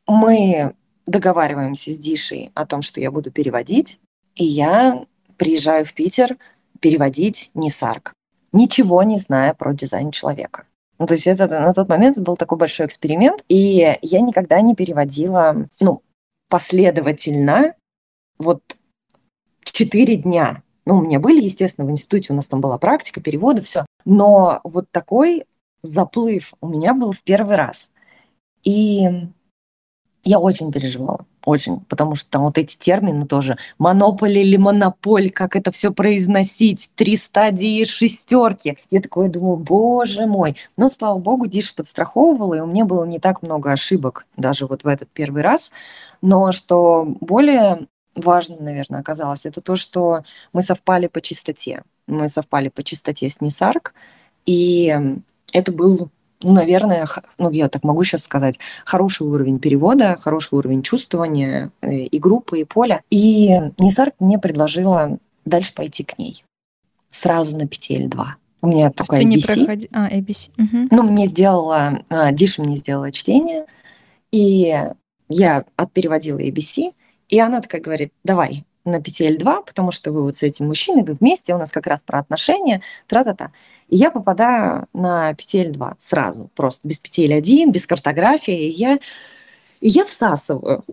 мы 0.07 0.73
договариваемся 1.05 1.91
с 1.91 1.97
Дишей 1.97 2.51
о 2.55 2.65
том, 2.65 2.81
что 2.81 2.99
я 2.99 3.11
буду 3.11 3.31
переводить, 3.31 3.99
и 4.35 4.43
я 4.43 5.05
приезжаю 5.37 5.85
в 5.85 5.93
Питер 5.93 6.37
переводить 6.79 7.51
Нисарк, 7.53 8.13
ничего 8.51 9.03
не 9.03 9.17
зная 9.17 9.53
про 9.53 9.73
дизайн 9.73 10.11
человека. 10.11 10.65
Ну, 10.99 11.05
то 11.05 11.13
есть 11.13 11.27
это 11.27 11.47
на 11.47 11.73
тот 11.73 11.87
момент 11.89 12.17
был 12.19 12.35
такой 12.35 12.57
большой 12.57 12.87
эксперимент, 12.87 13.43
и 13.47 13.97
я 14.01 14.21
никогда 14.21 14.61
не 14.61 14.75
переводила, 14.75 15.67
ну, 15.79 16.01
последовательно 16.49 17.75
вот 18.39 18.61
четыре 19.77 20.15
дня. 20.15 20.63
Ну, 20.87 20.97
у 20.97 21.01
меня 21.01 21.19
были, 21.19 21.39
естественно, 21.43 21.85
в 21.85 21.91
институте 21.91 22.33
у 22.33 22.35
нас 22.35 22.47
там 22.47 22.61
была 22.61 22.79
практика, 22.79 23.21
переводы, 23.21 23.61
все. 23.61 23.85
Но 24.05 24.59
вот 24.63 24.89
такой 24.89 25.45
заплыв 25.83 26.53
у 26.61 26.67
меня 26.67 26.95
был 26.95 27.11
в 27.11 27.21
первый 27.21 27.57
раз. 27.57 27.91
И 28.63 29.07
я 30.23 30.39
очень 30.39 30.71
переживала, 30.71 31.27
очень, 31.45 31.81
потому 31.81 32.15
что 32.15 32.27
там 32.31 32.41
вот 32.41 32.57
эти 32.57 32.75
термины 32.75 33.27
тоже, 33.27 33.57
монополи 33.77 34.41
или 34.41 34.57
монополь, 34.57 35.29
как 35.29 35.55
это 35.55 35.71
все 35.71 35.93
произносить, 35.93 36.89
три 36.95 37.15
стадии 37.15 37.85
шестерки. 37.85 38.79
Я 38.89 38.99
такое 38.99 39.29
думаю, 39.29 39.57
боже 39.57 40.25
мой. 40.25 40.57
Но, 40.75 40.89
слава 40.89 41.19
богу, 41.19 41.45
Диш 41.45 41.75
подстраховывала, 41.75 42.55
и 42.55 42.61
у 42.61 42.65
меня 42.65 42.85
было 42.85 43.05
не 43.05 43.19
так 43.19 43.43
много 43.43 43.71
ошибок 43.71 44.25
даже 44.37 44.65
вот 44.65 44.83
в 44.83 44.87
этот 44.87 45.09
первый 45.09 45.43
раз. 45.43 45.71
Но 46.23 46.51
что 46.51 47.05
более 47.21 47.87
важным, 48.17 48.63
наверное, 48.63 48.99
оказалось, 48.99 49.45
это 49.45 49.61
то, 49.61 49.75
что 49.75 50.23
мы 50.53 50.61
совпали 50.61 51.07
по 51.07 51.21
чистоте. 51.21 51.83
Мы 52.07 52.27
совпали 52.27 52.69
по 52.69 52.83
чистоте 52.83 53.29
с 53.29 53.41
Нисарк, 53.41 53.93
и 54.45 54.95
это 55.53 55.71
был 55.71 56.09
ну, 56.43 56.53
наверное, 56.53 57.07
ну, 57.39 57.49
я 57.49 57.67
так 57.67 57.83
могу 57.83 58.03
сейчас 58.03 58.23
сказать, 58.23 58.59
хороший 58.85 59.25
уровень 59.25 59.57
перевода, 59.57 60.17
хороший 60.19 60.55
уровень 60.55 60.83
чувствования 60.83 61.71
э, 61.81 62.01
и 62.01 62.19
группы, 62.19 62.59
и 62.59 62.63
поля. 62.63 63.01
И 63.09 63.49
Нисарк 63.79 64.13
мне 64.19 64.37
предложила 64.37 65.17
дальше 65.45 65.73
пойти 65.73 66.03
к 66.03 66.19
ней. 66.19 66.43
Сразу 67.09 67.57
на 67.57 67.63
PTL-2. 67.63 68.23
У 68.61 68.67
меня 68.67 68.91
только 68.91 69.15
ABC. 69.15 69.23
Не 69.23 69.37
проходи... 69.39 69.89
А, 69.91 70.09
ABC. 70.09 70.51
Угу. 70.57 70.87
Ну, 70.91 71.03
мне 71.03 71.25
сделала, 71.25 72.03
а, 72.09 72.31
Диша 72.31 72.61
мне 72.61 72.75
сделала 72.75 73.11
чтение, 73.11 73.65
и 74.31 74.75
я 75.29 75.65
отпереводила 75.75 76.39
ABC, 76.39 76.91
и 77.29 77.39
она 77.39 77.61
такая 77.61 77.81
говорит, 77.81 78.13
давай 78.23 78.65
на 78.85 78.97
PTL2, 78.97 79.65
потому 79.65 79.91
что 79.91 80.11
вы 80.11 80.23
вот 80.23 80.37
с 80.37 80.43
этим 80.43 80.67
мужчиной, 80.67 81.03
вы 81.03 81.13
вместе, 81.13 81.53
у 81.53 81.57
нас 81.57 81.71
как 81.71 81.87
раз 81.87 82.01
про 82.01 82.19
отношения, 82.19 82.81
тра-та-та. 83.07 83.51
И 83.89 83.97
я 83.97 84.11
попадаю 84.11 84.87
на 84.93 85.33
PTL2 85.33 85.95
сразу, 85.99 86.49
просто 86.55 86.87
без 86.87 87.01
PTL1, 87.01 87.71
без 87.71 87.85
картографии, 87.85 88.67
и 88.67 88.69
я, 88.69 88.95
и 89.81 89.89
я 89.89 90.05
всасываю. 90.05 90.83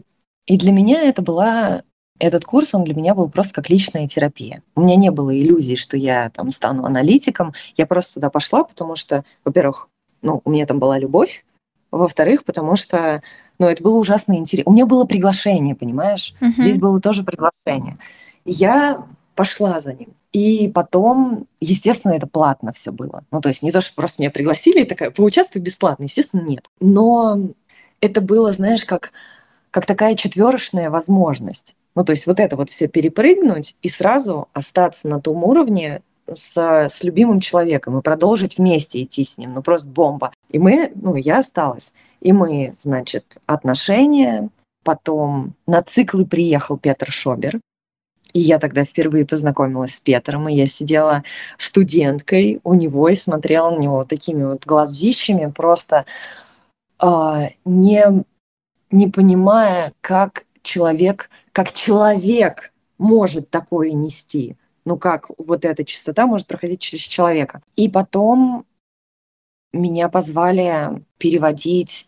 И 0.47 0.59
для 0.59 0.73
меня 0.73 1.03
это 1.03 1.23
была 1.23 1.83
этот 2.19 2.45
курс, 2.45 2.75
он 2.75 2.85
для 2.85 2.95
меня 2.95 3.15
был 3.15 3.29
просто 3.29 3.55
как 3.55 3.71
личная 3.71 4.07
терапия. 4.07 4.63
У 4.77 4.83
меня 4.83 4.97
не 4.97 5.11
было 5.11 5.37
иллюзий, 5.37 5.77
что 5.77 5.97
я 5.97 6.31
там 6.31 6.51
стану 6.51 6.85
аналитиком. 6.85 7.55
Я 7.77 7.87
просто 7.87 8.15
туда 8.15 8.31
пошла, 8.31 8.65
потому 8.65 8.97
что, 8.97 9.25
во-первых, 9.45 9.89
ну, 10.23 10.41
у 10.45 10.51
меня 10.51 10.67
там 10.67 10.79
была 10.79 10.99
любовь, 10.99 11.45
во-вторых, 11.91 12.45
потому 12.45 12.77
что 12.77 13.23
но 13.59 13.71
это 13.71 13.83
было 13.83 13.97
ужасно 13.99 14.35
интересно. 14.35 14.71
У 14.71 14.75
меня 14.75 14.87
было 14.87 15.05
приглашение, 15.05 15.75
понимаешь? 15.75 16.35
Uh-huh. 16.41 16.53
Здесь 16.59 16.79
было 16.79 17.01
тоже 17.01 17.23
приглашение. 17.23 17.99
И 18.45 18.53
я 18.53 19.05
пошла 19.35 19.81
за 19.81 19.95
ним. 19.95 20.09
И 20.33 20.69
потом, 20.69 21.47
естественно, 21.61 22.13
это 22.13 22.27
платно 22.27 22.73
все 22.73 22.91
было. 22.91 23.23
Ну, 23.31 23.41
то 23.41 23.49
есть 23.49 23.63
не 23.63 23.71
то, 23.71 23.81
что 23.81 23.95
просто 23.95 24.21
меня 24.21 24.31
пригласили 24.31 24.83
и 24.83 24.85
такая, 24.85 25.11
поучаствуй 25.11 25.63
бесплатно. 25.63 26.05
Естественно, 26.05 26.43
нет. 26.43 26.65
Но 26.81 27.39
это 28.01 28.21
было, 28.21 28.53
знаешь, 28.53 28.85
как, 28.85 29.13
как 29.71 29.87
такая 29.87 30.17
четверочная 30.17 30.91
возможность. 30.91 31.77
Ну, 31.95 32.05
то 32.05 32.11
есть 32.11 32.27
вот 32.27 32.41
это 32.41 32.57
вот 32.57 32.69
все 32.69 32.89
перепрыгнуть 32.89 33.77
и 33.81 33.89
сразу 33.89 34.49
остаться 34.53 35.07
на 35.07 35.21
том 35.21 35.45
уровне, 35.45 36.03
с, 36.27 36.57
с 36.57 37.05
любимым 37.05 37.39
человеком 37.39 37.99
и 37.99 38.03
продолжить 38.03 38.59
вместе 38.59 39.03
идти 39.03 39.25
с 39.25 39.39
ним. 39.39 39.55
Ну, 39.55 39.63
просто 39.63 39.87
бомба. 39.87 40.33
И 40.55 40.59
мы, 40.61 40.93
ну, 40.95 41.17
я 41.17 41.41
осталась. 41.41 41.93
И 42.21 42.33
мы, 42.33 42.77
значит, 42.79 43.39
отношения, 43.45 44.51
потом 44.85 45.55
на 45.67 45.83
циклы 45.83 46.25
приехал 46.27 46.79
Петр 46.79 47.11
Шобер. 47.11 47.59
И 48.33 48.39
я 48.39 48.61
тогда 48.61 48.85
впервые 48.85 49.27
познакомилась 49.27 49.97
с 49.97 50.01
Петром, 50.01 50.49
и 50.49 50.55
я 50.55 50.69
сидела 50.69 51.25
студенткой 51.59 52.61
у 52.63 52.75
него 52.75 53.09
и 53.09 53.17
смотрела 53.17 53.71
на 53.71 53.81
него 53.81 54.05
такими 54.05 54.45
вот 54.45 54.65
глазищами, 54.65 55.51
просто 55.51 56.05
э, 57.03 57.49
не, 57.65 58.25
не 58.93 59.09
понимая, 59.09 59.93
как 60.01 60.45
человек, 60.63 61.31
как 61.51 61.73
человек 61.73 62.73
может 62.97 63.51
такое 63.51 63.91
нести. 63.91 64.57
Ну 64.85 64.99
как 64.99 65.31
вот 65.37 65.65
эта 65.65 65.85
чистота 65.85 66.29
может 66.29 66.47
проходить 66.47 66.81
через 66.81 67.01
человека. 67.01 67.61
И 67.75 67.89
потом 67.89 68.67
меня 69.75 70.09
позвали 70.09 71.05
переводить 71.19 72.07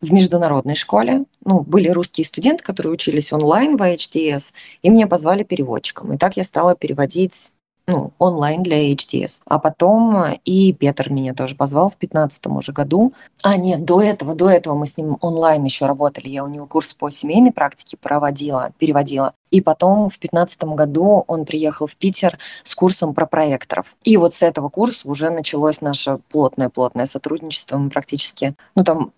в 0.00 0.12
международной 0.12 0.74
школе. 0.74 1.24
Ну, 1.44 1.60
были 1.60 1.88
русские 1.88 2.26
студенты, 2.26 2.62
которые 2.62 2.92
учились 2.92 3.32
онлайн 3.32 3.76
в 3.76 3.82
HTS, 3.82 4.52
и 4.82 4.90
меня 4.90 5.06
позвали 5.06 5.42
переводчиком. 5.44 6.12
И 6.12 6.18
так 6.18 6.36
я 6.36 6.44
стала 6.44 6.76
переводить 6.76 7.53
ну, 7.86 8.12
онлайн 8.18 8.62
для 8.62 8.92
HTS. 8.92 9.40
А 9.46 9.58
потом 9.58 10.16
э, 10.16 10.38
и 10.44 10.72
Петр 10.72 11.10
меня 11.10 11.34
тоже 11.34 11.54
позвал 11.54 11.90
в 11.90 11.96
15 11.96 12.46
уже 12.46 12.72
году. 12.72 13.12
А, 13.42 13.56
нет, 13.56 13.84
до 13.84 14.00
этого, 14.00 14.34
до 14.34 14.48
этого 14.48 14.74
мы 14.74 14.86
с 14.86 14.96
ним 14.96 15.18
онлайн 15.20 15.64
еще 15.64 15.86
работали. 15.86 16.28
Я 16.28 16.44
у 16.44 16.48
него 16.48 16.66
курс 16.66 16.94
по 16.94 17.10
семейной 17.10 17.52
практике 17.52 17.96
проводила, 17.98 18.72
переводила. 18.78 19.34
И 19.50 19.60
потом 19.60 20.08
в 20.08 20.18
15 20.18 20.64
году 20.64 21.24
он 21.26 21.44
приехал 21.44 21.86
в 21.86 21.94
Питер 21.96 22.38
с 22.62 22.74
курсом 22.74 23.14
про 23.14 23.26
проекторов. 23.26 23.94
И 24.02 24.16
вот 24.16 24.34
с 24.34 24.42
этого 24.42 24.68
курса 24.70 25.08
уже 25.08 25.30
началось 25.30 25.80
наше 25.80 26.18
плотное-плотное 26.30 27.06
сотрудничество. 27.06 27.76
Мы 27.76 27.90
практически, 27.90 28.54
ну 28.74 28.82
там 28.82 29.12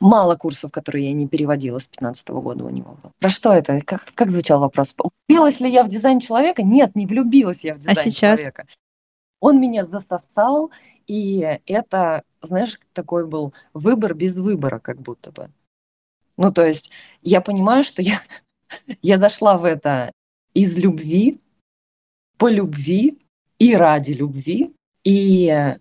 мало 0.00 0.36
курсов, 0.36 0.72
которые 0.72 1.06
я 1.06 1.12
не 1.12 1.28
переводила 1.28 1.78
с 1.78 1.86
15 1.86 2.28
года 2.28 2.64
у 2.64 2.70
него 2.70 2.96
было. 3.02 3.12
Про 3.18 3.28
что 3.28 3.52
это? 3.52 3.80
Как, 3.82 4.04
как 4.14 4.30
звучал 4.30 4.60
вопрос? 4.60 4.94
Влюбилась 5.28 5.60
ли 5.60 5.70
я 5.70 5.84
в 5.84 5.88
дизайн 5.88 6.18
человека? 6.18 6.62
Нет, 6.62 6.96
не 6.96 7.06
влюбилась 7.06 7.62
я 7.62 7.74
в 7.74 7.76
а 7.76 7.80
дизайн 7.80 7.98
а 7.98 8.02
сейчас? 8.02 8.40
человека. 8.40 8.66
Он 9.40 9.60
меня 9.60 9.84
засосал, 9.84 10.70
и 11.06 11.60
это, 11.66 12.22
знаешь, 12.42 12.78
такой 12.92 13.26
был 13.26 13.54
выбор 13.72 14.14
без 14.14 14.34
выбора, 14.36 14.78
как 14.78 15.00
будто 15.00 15.32
бы. 15.32 15.50
Ну, 16.36 16.52
то 16.52 16.64
есть 16.64 16.90
я 17.22 17.40
понимаю, 17.40 17.84
что 17.84 18.02
я, 18.02 18.20
я 19.02 19.18
зашла 19.18 19.58
в 19.58 19.64
это 19.64 20.12
из 20.54 20.76
любви, 20.78 21.40
по 22.38 22.48
любви 22.48 23.18
и 23.58 23.74
ради 23.74 24.12
любви. 24.12 24.74
И 25.04 25.76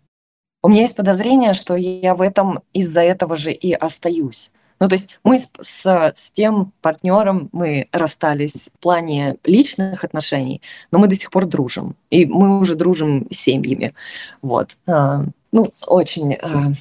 у 0.61 0.69
меня 0.69 0.81
есть 0.81 0.95
подозрение, 0.95 1.53
что 1.53 1.75
я 1.75 2.15
в 2.15 2.21
этом 2.21 2.59
из-за 2.73 3.01
этого 3.01 3.37
же 3.37 3.51
и 3.51 3.73
остаюсь. 3.73 4.51
Ну, 4.79 4.87
то 4.87 4.93
есть 4.93 5.09
мы 5.23 5.39
с, 5.39 5.49
с, 5.61 6.13
с 6.15 6.31
тем 6.31 6.71
партнером 6.81 7.49
мы 7.51 7.87
расстались 7.91 8.69
в 8.73 8.79
плане 8.79 9.35
личных 9.43 10.03
отношений, 10.03 10.61
но 10.91 10.99
мы 10.99 11.07
до 11.07 11.15
сих 11.15 11.31
пор 11.31 11.45
дружим. 11.45 11.95
И 12.09 12.25
мы 12.25 12.59
уже 12.59 12.75
дружим 12.75 13.27
семьями. 13.29 13.93
Вот. 14.41 14.77
А, 14.87 15.25
ну, 15.51 15.69
очень, 15.85 16.35
а, 16.35 16.71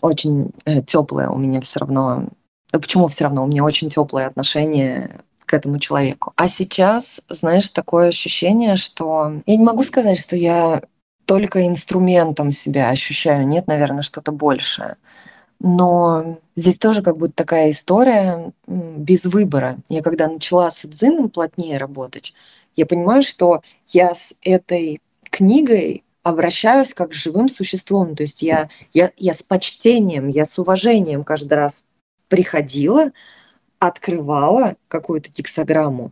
очень 0.00 0.52
э, 0.64 0.82
теплое 0.82 1.28
у 1.28 1.38
меня 1.38 1.60
все 1.60 1.80
равно. 1.80 2.28
Почему 2.70 3.08
все 3.08 3.24
равно? 3.24 3.42
У 3.42 3.48
меня 3.48 3.64
очень 3.64 3.90
теплое 3.90 4.28
отношение 4.28 5.20
к 5.44 5.52
этому 5.52 5.80
человеку. 5.80 6.32
А 6.36 6.48
сейчас, 6.48 7.20
знаешь, 7.28 7.68
такое 7.70 8.08
ощущение, 8.08 8.76
что 8.76 9.42
я 9.46 9.56
не 9.56 9.64
могу 9.64 9.82
сказать, 9.82 10.20
что 10.20 10.36
я 10.36 10.82
только 11.30 11.64
инструментом 11.64 12.50
себя 12.50 12.88
ощущаю, 12.88 13.46
нет, 13.46 13.68
наверное, 13.68 14.02
что-то 14.02 14.32
большее. 14.32 14.96
Но 15.60 16.40
здесь 16.56 16.76
тоже 16.76 17.02
как 17.02 17.18
будто 17.18 17.34
такая 17.34 17.70
история 17.70 18.52
без 18.66 19.26
выбора. 19.26 19.78
Я 19.88 20.02
когда 20.02 20.26
начала 20.26 20.72
с 20.72 20.80
дзином 20.84 21.30
плотнее 21.30 21.78
работать, 21.78 22.34
я 22.74 22.84
понимаю, 22.84 23.22
что 23.22 23.62
я 23.86 24.12
с 24.12 24.34
этой 24.42 25.00
книгой 25.22 26.02
обращаюсь 26.24 26.94
как 26.94 27.14
с 27.14 27.18
живым 27.18 27.48
существом. 27.48 28.16
То 28.16 28.24
есть 28.24 28.42
я, 28.42 28.68
я, 28.92 29.12
я 29.16 29.32
с 29.32 29.44
почтением, 29.44 30.26
я 30.26 30.44
с 30.44 30.58
уважением 30.58 31.22
каждый 31.22 31.54
раз 31.54 31.84
приходила, 32.26 33.12
открывала 33.78 34.74
какую-то 34.88 35.30
тексограмму 35.30 36.10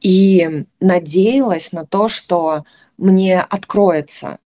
и 0.00 0.66
надеялась 0.78 1.72
на 1.72 1.84
то, 1.84 2.06
что 2.06 2.64
мне 2.96 3.40
откроется 3.40 4.38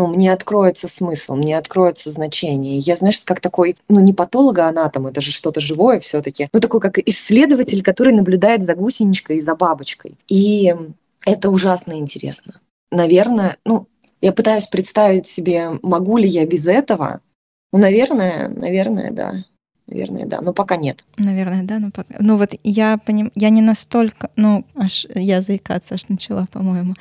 ну, 0.00 0.06
мне 0.06 0.32
откроется 0.32 0.88
смысл, 0.88 1.34
мне 1.34 1.58
откроется 1.58 2.08
значение. 2.08 2.78
Я, 2.78 2.96
знаешь, 2.96 3.20
как 3.20 3.40
такой, 3.40 3.76
ну, 3.90 4.00
не 4.00 4.14
патологоанатом, 4.14 5.06
это 5.06 5.20
же 5.20 5.30
что-то 5.30 5.60
живое 5.60 6.00
все 6.00 6.22
таки 6.22 6.48
ну, 6.54 6.60
такой 6.60 6.80
как 6.80 6.98
исследователь, 6.98 7.82
который 7.82 8.14
наблюдает 8.14 8.62
за 8.62 8.74
гусеничкой 8.74 9.36
и 9.36 9.40
за 9.42 9.54
бабочкой. 9.54 10.14
И 10.26 10.74
это 11.26 11.50
ужасно 11.50 11.98
интересно. 11.98 12.62
Наверное, 12.90 13.58
ну, 13.66 13.88
я 14.22 14.32
пытаюсь 14.32 14.68
представить 14.68 15.28
себе, 15.28 15.78
могу 15.82 16.16
ли 16.16 16.26
я 16.26 16.46
без 16.46 16.66
этого. 16.66 17.20
Ну, 17.70 17.78
наверное, 17.78 18.48
наверное, 18.48 19.10
да. 19.10 19.44
Наверное, 19.86 20.24
да, 20.24 20.40
но 20.40 20.54
пока 20.54 20.76
нет. 20.76 21.04
Наверное, 21.18 21.64
да, 21.64 21.78
но 21.78 21.90
пока. 21.90 22.14
Ну 22.20 22.38
вот 22.38 22.54
я 22.62 22.96
поним, 22.96 23.32
я 23.34 23.50
не 23.50 23.60
настолько, 23.60 24.30
ну 24.36 24.64
аж 24.76 25.04
я 25.14 25.42
заикаться 25.42 25.94
аж 25.94 26.08
начала, 26.08 26.46
по-моему. 26.52 26.94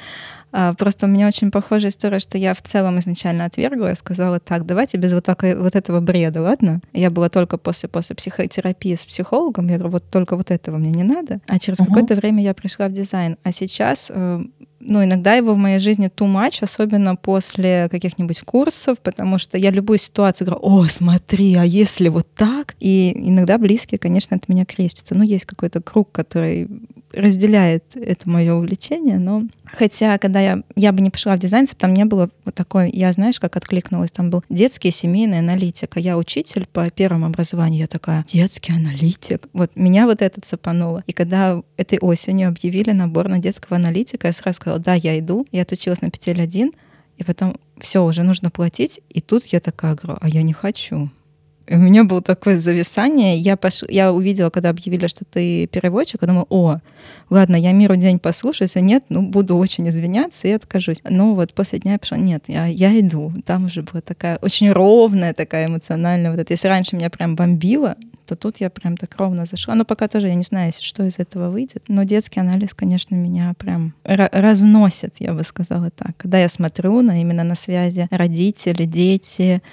А, 0.52 0.74
просто 0.74 1.06
у 1.06 1.10
меня 1.10 1.28
очень 1.28 1.52
похожая 1.52 1.91
история, 1.91 2.20
что 2.20 2.38
я 2.38 2.54
в 2.54 2.62
целом 2.62 3.00
изначально 3.00 3.45
отвергла 3.45 3.91
и 3.91 3.95
сказала, 3.95 4.39
так, 4.39 4.66
давайте 4.66 4.97
без 4.97 5.14
вот, 5.14 5.26
так, 5.26 5.43
вот 5.43 5.76
этого 5.76 6.00
бреда, 6.00 6.41
ладно? 6.41 6.82
Я 6.93 7.10
была 7.10 7.30
только 7.30 7.58
после, 7.58 7.89
после 7.89 8.16
психотерапии 8.16 8.95
с 8.95 9.06
психологом, 9.06 9.68
я 9.68 9.78
говорю, 9.78 9.93
вот 9.93 10.10
только 10.10 10.36
вот 10.36 10.52
этого 10.52 10.78
мне 10.78 10.91
не 10.91 11.04
надо. 11.04 11.39
А 11.47 11.60
через 11.60 11.80
uh-huh. 11.80 11.86
какое-то 11.86 12.16
время 12.16 12.43
я 12.43 12.54
пришла 12.54 12.88
в 12.88 12.93
дизайн. 12.93 13.38
А 13.43 13.52
сейчас 13.52 14.12
э, 14.14 14.43
ну, 14.80 15.04
иногда 15.04 15.36
его 15.36 15.54
в 15.54 15.58
моей 15.58 15.80
жизни 15.80 16.10
too 16.10 16.28
much, 16.28 16.64
особенно 16.64 17.16
после 17.16 17.89
каких-нибудь 17.89 18.41
курсов, 18.41 19.00
потому 19.00 19.38
что 19.38 19.58
я 19.58 19.72
любую 19.72 20.00
ситуацию 20.00 20.47
говорю, 20.47 20.66
о, 20.66 20.88
смотри, 20.88 21.56
а 21.56 21.64
если 21.64 22.10
вот 22.10 22.28
так? 22.36 22.76
И 22.80 23.12
иногда 23.16 23.58
близкие, 23.58 24.00
конечно, 24.00 24.38
от 24.38 24.47
меня 24.47 24.66
крестятся. 24.66 25.16
Ну, 25.16 25.24
есть 25.24 25.45
какой-то 25.45 25.82
круг, 25.82 26.12
который 26.12 26.68
разделяет 27.12 27.95
это 27.95 28.30
мое 28.30 28.53
увлечение, 28.53 29.20
но 29.20 29.43
хотя, 29.66 30.18
когда 30.18 30.39
я, 30.39 30.64
я 30.76 30.91
бы 30.91 31.01
не 31.01 31.10
пошла 31.10 31.36
в 31.36 31.39
дизайн, 31.39 31.68
там 31.78 31.93
не 31.93 32.05
было 32.05 32.30
вот 32.45 32.55
такой, 32.55 32.89
я, 32.91 33.12
знаешь, 33.14 33.39
как 33.39 33.55
откликнулась, 33.55 34.12
там 34.12 34.30
был 34.30 34.43
детский 34.49 34.91
семейный 34.91 35.39
аналитик, 35.39 35.97
а 35.97 35.99
я 35.99 36.18
учитель 36.18 36.68
по 36.72 36.89
первому 36.89 37.28
образованию, 37.28 37.82
я 37.82 37.88
такая, 37.88 38.26
детский 38.28 38.74
аналитик, 38.74 39.47
вот 39.53 39.72
меня 39.76 40.05
вот 40.05 40.22
это 40.22 40.41
цепануло. 40.41 41.03
И 41.07 41.14
когда 41.14 41.62
этой 41.78 41.99
осенью 41.99 42.49
объявили 42.49 42.91
набор 42.91 43.28
на 43.30 43.39
детского 43.39 43.78
аналитика, 43.78 44.28
я 44.28 44.34
сразу 44.34 44.57
сказала, 44.57 44.80
да, 44.80 44.93
я 44.93 45.18
иду, 45.20 45.45
я 45.51 45.64
отучилась 45.64 46.01
на 46.01 46.12
петель 46.12 46.41
один, 46.41 46.72
и 47.18 47.24
потом 47.24 47.57
все, 47.80 48.03
уже 48.03 48.24
нужно 48.24 48.49
платить, 48.49 49.01
и 49.10 49.22
тут 49.22 49.45
я 49.45 49.60
такая 49.60 49.95
говорю, 49.95 50.20
а 50.22 50.30
я 50.30 50.41
не 50.41 50.53
хочу 50.53 51.10
у 51.72 51.78
меня 51.78 52.03
было 52.03 52.22
такое 52.22 52.57
зависание. 52.57 53.38
Я, 53.38 53.55
пош... 53.55 53.84
я 53.88 54.11
увидела, 54.11 54.49
когда 54.49 54.70
объявили, 54.70 55.07
что 55.07 55.26
ты 55.26 55.67
переводчик, 55.67 56.22
я 56.22 56.28
думаю, 56.28 56.47
о, 56.49 56.80
ладно, 57.30 57.55
я 57.55 57.72
миру 57.72 57.95
день 57.95 58.20
послушаю, 58.20 58.67
если 58.67 58.80
нет, 58.80 59.03
ну, 59.09 59.22
буду 59.22 59.55
очень 59.57 59.88
извиняться 59.89 60.47
и 60.47 60.51
откажусь. 60.51 61.01
Но 61.07 61.34
вот 61.34 61.53
после 61.53 61.80
дня 61.80 61.93
я 61.93 61.99
пошла, 61.99 62.17
нет, 62.17 62.45
я, 62.47 62.65
я 62.65 62.99
иду. 62.99 63.32
Там 63.45 63.65
уже 63.65 63.84
была 63.84 64.01
такая 64.01 64.38
очень 64.38 64.72
ровная, 64.72 65.34
такая 65.34 65.67
эмоциональная. 65.67 66.32
Вот 66.32 66.39
это. 66.39 66.53
Если 66.53 66.67
раньше 66.67 66.95
меня 66.95 67.09
прям 67.09 67.36
бомбило, 67.36 67.95
то 68.30 68.36
тут 68.36 68.57
я 68.57 68.69
прям 68.69 68.95
так 68.95 69.17
ровно 69.17 69.47
зашла. 69.47 69.73
Но 69.73 69.86
пока 69.86 70.07
тоже 70.07 70.27
я 70.27 70.36
не 70.36 70.43
знаю, 70.43 70.71
что 70.80 71.03
из 71.03 71.17
этого 71.17 71.49
выйдет. 71.49 71.86
Но 71.88 72.03
детский 72.03 72.39
анализ, 72.39 72.75
конечно, 72.75 73.15
меня 73.15 73.55
прям 73.57 73.95
разносит, 74.03 75.15
я 75.19 75.34
бы 75.34 75.43
сказала 75.43 75.89
так. 75.89 76.15
Когда 76.17 76.38
я 76.38 76.47
смотрю 76.47 77.01
на 77.01 77.19
именно 77.21 77.43
на 77.43 77.55
связи 77.55 78.07
родители, 78.11 78.84
дети, 78.84 79.63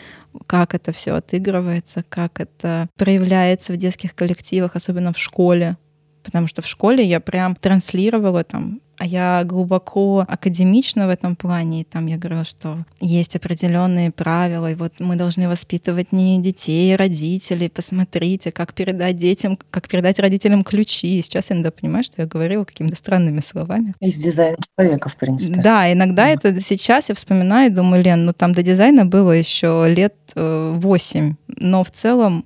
как 0.46 0.74
это 0.74 0.92
все 0.92 1.12
отыгрывается, 1.16 2.02
как 2.08 2.40
это 2.40 2.88
проявляется 2.96 3.74
в 3.74 3.76
детских 3.76 4.14
коллективах, 4.14 4.74
особенно 4.74 5.12
в 5.12 5.18
школе. 5.18 5.76
Потому 6.22 6.46
что 6.46 6.62
в 6.62 6.66
школе 6.66 7.04
я 7.04 7.20
прям 7.20 7.54
транслировала 7.54 8.42
там 8.42 8.80
а 8.98 9.06
я 9.06 9.42
глубоко 9.44 10.24
академична 10.26 11.06
в 11.06 11.10
этом 11.10 11.36
плане, 11.36 11.82
и 11.82 11.84
там 11.84 12.06
я 12.06 12.16
говорю, 12.16 12.44
что 12.44 12.78
есть 13.00 13.36
определенные 13.36 14.10
правила, 14.10 14.70
и 14.70 14.74
вот 14.74 14.94
мы 15.00 15.16
должны 15.16 15.48
воспитывать 15.48 16.12
не 16.12 16.40
детей, 16.40 16.94
а 16.94 16.96
родителей. 16.96 17.68
Посмотрите, 17.68 18.52
как 18.52 18.74
передать 18.74 19.16
детям, 19.18 19.58
как 19.70 19.88
передать 19.88 20.18
родителям 20.18 20.64
ключи. 20.64 21.18
И 21.18 21.22
сейчас 21.22 21.50
я 21.50 21.56
иногда 21.56 21.70
понимаю, 21.70 22.04
что 22.04 22.22
я 22.22 22.26
говорила 22.26 22.64
какими-то 22.64 22.96
странными 22.96 23.40
словами. 23.40 23.94
Из 24.00 24.16
дизайна 24.16 24.56
человека, 24.78 25.08
в 25.08 25.16
принципе. 25.16 25.60
Да, 25.60 25.92
иногда 25.92 26.24
да. 26.24 26.30
это 26.30 26.60
сейчас 26.60 27.08
я 27.08 27.14
вспоминаю 27.14 27.70
и 27.70 27.74
думаю, 27.74 28.02
Лен, 28.02 28.24
ну 28.24 28.32
там 28.32 28.54
до 28.54 28.62
дизайна 28.62 29.04
было 29.04 29.32
еще 29.32 29.86
лет 29.88 30.14
э, 30.34 30.72
восемь, 30.76 31.34
но 31.48 31.84
в 31.84 31.90
целом 31.90 32.44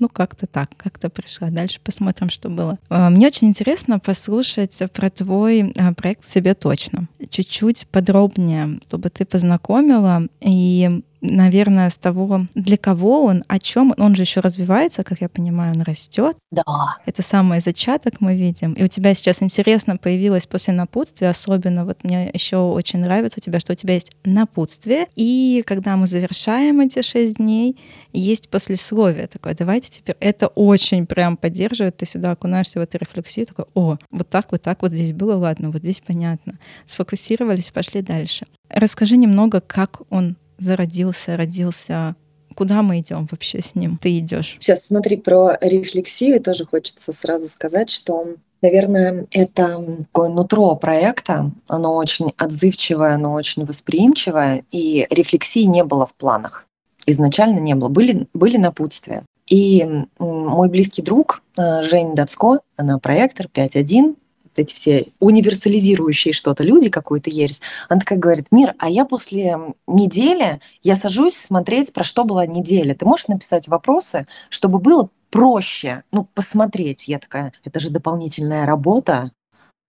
ну, 0.00 0.08
как-то 0.08 0.46
так, 0.46 0.70
как-то 0.76 1.10
пришла. 1.10 1.50
Дальше 1.50 1.80
посмотрим, 1.82 2.30
что 2.30 2.48
было. 2.48 2.78
А, 2.88 3.10
мне 3.10 3.26
очень 3.26 3.48
интересно 3.48 3.98
послушать 3.98 4.80
про 4.92 5.10
твой 5.10 5.72
а, 5.78 5.92
проект 5.94 6.28
«Себе 6.28 6.54
точно». 6.54 7.08
Чуть-чуть 7.30 7.86
подробнее, 7.88 8.78
чтобы 8.86 9.10
ты 9.10 9.24
познакомила. 9.24 10.26
И 10.40 11.02
наверное, 11.20 11.90
с 11.90 11.96
того, 11.96 12.46
для 12.54 12.76
кого 12.76 13.24
он, 13.24 13.44
о 13.48 13.58
чем 13.58 13.94
он 13.96 14.14
же 14.14 14.22
еще 14.22 14.40
развивается, 14.40 15.02
как 15.02 15.20
я 15.20 15.28
понимаю, 15.28 15.74
он 15.74 15.82
растет. 15.82 16.36
Да. 16.50 16.96
Это 17.06 17.22
самый 17.22 17.60
зачаток 17.60 18.20
мы 18.20 18.36
видим. 18.36 18.72
И 18.74 18.84
у 18.84 18.88
тебя 18.88 19.14
сейчас 19.14 19.42
интересно 19.42 19.96
появилось 19.96 20.46
после 20.46 20.74
напутствия, 20.74 21.30
особенно 21.30 21.84
вот 21.84 22.04
мне 22.04 22.30
еще 22.32 22.56
очень 22.56 23.00
нравится 23.00 23.38
у 23.40 23.42
тебя, 23.42 23.60
что 23.60 23.72
у 23.72 23.76
тебя 23.76 23.94
есть 23.94 24.12
напутствие, 24.24 25.06
и 25.16 25.62
когда 25.66 25.96
мы 25.96 26.06
завершаем 26.06 26.80
эти 26.80 27.02
шесть 27.02 27.36
дней, 27.36 27.76
есть 28.12 28.48
послесловие 28.48 29.26
такое. 29.26 29.54
Давайте 29.54 29.90
теперь 29.90 30.16
это 30.20 30.48
очень 30.48 31.06
прям 31.06 31.36
поддерживает, 31.36 31.96
ты 31.96 32.06
сюда 32.06 32.32
окунаешься 32.32 32.78
в 32.78 32.82
эту 32.82 32.98
рефлексию, 32.98 33.46
такой, 33.46 33.66
о, 33.74 33.96
вот 34.10 34.28
так, 34.28 34.52
вот 34.52 34.62
так, 34.62 34.82
вот 34.82 34.92
здесь 34.92 35.12
было, 35.12 35.36
ладно, 35.36 35.70
вот 35.70 35.82
здесь 35.82 36.00
понятно. 36.00 36.58
Сфокусировались, 36.86 37.70
пошли 37.70 38.02
дальше. 38.02 38.46
Расскажи 38.68 39.16
немного, 39.16 39.60
как 39.60 40.02
он 40.10 40.36
зародился, 40.58 41.36
родился, 41.36 42.14
куда 42.54 42.82
мы 42.82 42.98
идем 42.98 43.26
вообще 43.30 43.62
с 43.62 43.74
ним? 43.74 43.98
Ты 44.00 44.18
идешь. 44.18 44.56
Сейчас 44.58 44.86
смотри, 44.86 45.16
про 45.16 45.56
рефлексию 45.60 46.40
тоже 46.42 46.66
хочется 46.66 47.12
сразу 47.12 47.48
сказать, 47.48 47.90
что 47.90 48.36
Наверное, 48.60 49.26
это 49.30 49.84
такое 50.06 50.28
нутро 50.28 50.74
проекта, 50.74 51.52
оно 51.68 51.94
очень 51.94 52.32
отзывчивое, 52.36 53.14
оно 53.14 53.32
очень 53.34 53.64
восприимчивое, 53.64 54.64
и 54.72 55.06
рефлексии 55.10 55.62
не 55.62 55.84
было 55.84 56.06
в 56.06 56.14
планах. 56.14 56.66
Изначально 57.06 57.60
не 57.60 57.74
было, 57.76 57.88
были, 57.88 58.26
были 58.34 58.56
напутствия. 58.56 59.22
И 59.48 59.86
мой 60.18 60.68
близкий 60.68 61.02
друг 61.02 61.42
э, 61.56 61.82
Жень 61.82 62.14
Дацко, 62.14 62.60
она 62.76 62.98
проектор 62.98 63.46
5.1, 63.46 64.16
эти 64.58 64.74
все 64.74 65.06
универсализирующие 65.20 66.32
что-то 66.32 66.62
люди, 66.62 66.88
какую-то 66.88 67.30
ересь, 67.30 67.60
она 67.88 68.00
такая 68.00 68.18
говорит, 68.18 68.46
Мир, 68.50 68.74
а 68.78 68.88
я 68.88 69.04
после 69.04 69.58
недели, 69.86 70.60
я 70.82 70.96
сажусь 70.96 71.36
смотреть, 71.36 71.92
про 71.92 72.04
что 72.04 72.24
была 72.24 72.46
неделя. 72.46 72.94
Ты 72.94 73.04
можешь 73.04 73.28
написать 73.28 73.68
вопросы, 73.68 74.26
чтобы 74.50 74.78
было 74.78 75.10
проще, 75.30 76.04
ну, 76.12 76.26
посмотреть. 76.34 77.08
Я 77.08 77.18
такая, 77.18 77.52
это 77.64 77.80
же 77.80 77.90
дополнительная 77.90 78.66
работа, 78.66 79.32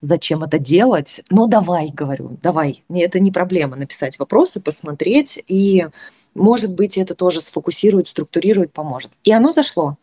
зачем 0.01 0.43
это 0.43 0.59
делать? 0.59 1.21
Ну, 1.29 1.47
давай, 1.47 1.89
говорю, 1.89 2.37
давай. 2.41 2.83
Это 2.89 3.19
не 3.19 3.31
проблема 3.31 3.75
написать 3.75 4.19
вопросы, 4.19 4.59
посмотреть, 4.59 5.41
и, 5.47 5.87
может 6.33 6.73
быть, 6.73 6.97
это 6.97 7.15
тоже 7.15 7.41
сфокусирует, 7.41 8.07
структурирует, 8.07 8.73
поможет. 8.73 9.11
И 9.23 9.31
оно 9.31 9.51
зашло. 9.51 9.97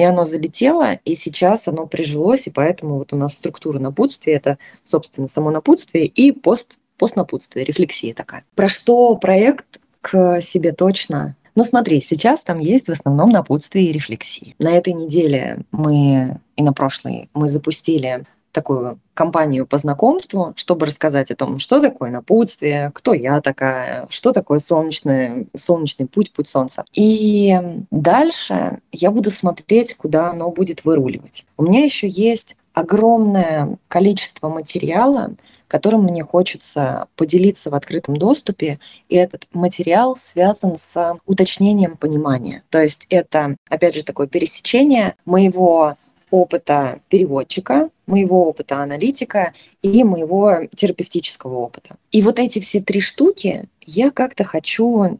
И 0.00 0.02
оно 0.02 0.24
залетело, 0.24 0.94
и 1.04 1.14
сейчас 1.14 1.68
оно 1.68 1.86
прижилось, 1.86 2.46
и 2.46 2.50
поэтому 2.50 2.94
вот 2.94 3.12
у 3.12 3.16
нас 3.16 3.34
структура 3.34 3.78
напутствия– 3.78 4.32
это, 4.36 4.56
собственно, 4.82 5.28
само 5.28 5.50
напутствие 5.50 6.06
и 6.06 6.32
пост, 6.32 6.78
постнапутствие, 6.96 7.66
рефлексия 7.66 8.14
такая. 8.14 8.42
Про 8.54 8.70
что 8.70 9.14
проект 9.16 9.78
к 10.00 10.40
себе 10.40 10.72
точно? 10.72 11.36
Ну 11.54 11.64
смотри, 11.64 12.00
сейчас 12.00 12.40
там 12.40 12.60
есть 12.60 12.86
в 12.86 12.92
основном 12.92 13.28
напутствие 13.28 13.90
и 13.90 13.92
рефлексии. 13.92 14.54
На 14.58 14.72
этой 14.74 14.94
неделе 14.94 15.66
мы 15.70 16.40
и 16.56 16.62
на 16.62 16.72
прошлой 16.72 17.28
мы 17.34 17.46
запустили 17.48 18.24
такую 18.52 18.98
компанию 19.14 19.66
по 19.66 19.78
знакомству, 19.78 20.52
чтобы 20.56 20.86
рассказать 20.86 21.30
о 21.30 21.36
том, 21.36 21.58
что 21.58 21.80
такое 21.80 22.10
напутствие, 22.10 22.90
кто 22.94 23.12
я 23.12 23.40
такая, 23.40 24.06
что 24.08 24.32
такое 24.32 24.60
солнечный, 24.60 25.48
солнечный 25.56 26.06
путь, 26.06 26.32
путь 26.32 26.48
солнца. 26.48 26.84
И 26.94 27.58
дальше 27.90 28.78
я 28.92 29.10
буду 29.10 29.30
смотреть, 29.30 29.94
куда 29.96 30.30
оно 30.30 30.50
будет 30.50 30.84
выруливать. 30.84 31.46
У 31.56 31.64
меня 31.64 31.84
еще 31.84 32.08
есть 32.08 32.56
огромное 32.72 33.76
количество 33.88 34.48
материала, 34.48 35.34
которым 35.70 36.02
мне 36.02 36.24
хочется 36.24 37.06
поделиться 37.14 37.70
в 37.70 37.74
открытом 37.74 38.16
доступе. 38.16 38.80
И 39.08 39.14
этот 39.16 39.46
материал 39.52 40.16
связан 40.16 40.76
с 40.76 41.16
уточнением 41.26 41.96
понимания. 41.96 42.64
То 42.70 42.82
есть 42.82 43.06
это, 43.08 43.56
опять 43.68 43.94
же, 43.94 44.04
такое 44.04 44.26
пересечение 44.26 45.14
моего 45.24 45.96
опыта 46.30 47.00
переводчика, 47.08 47.90
моего 48.06 48.48
опыта 48.48 48.82
аналитика 48.82 49.52
и 49.82 50.04
моего 50.04 50.66
терапевтического 50.74 51.56
опыта. 51.56 51.96
И 52.10 52.22
вот 52.22 52.38
эти 52.38 52.58
все 52.60 52.80
три 52.80 53.00
штуки 53.00 53.68
я 53.86 54.10
как-то 54.10 54.44
хочу 54.44 55.18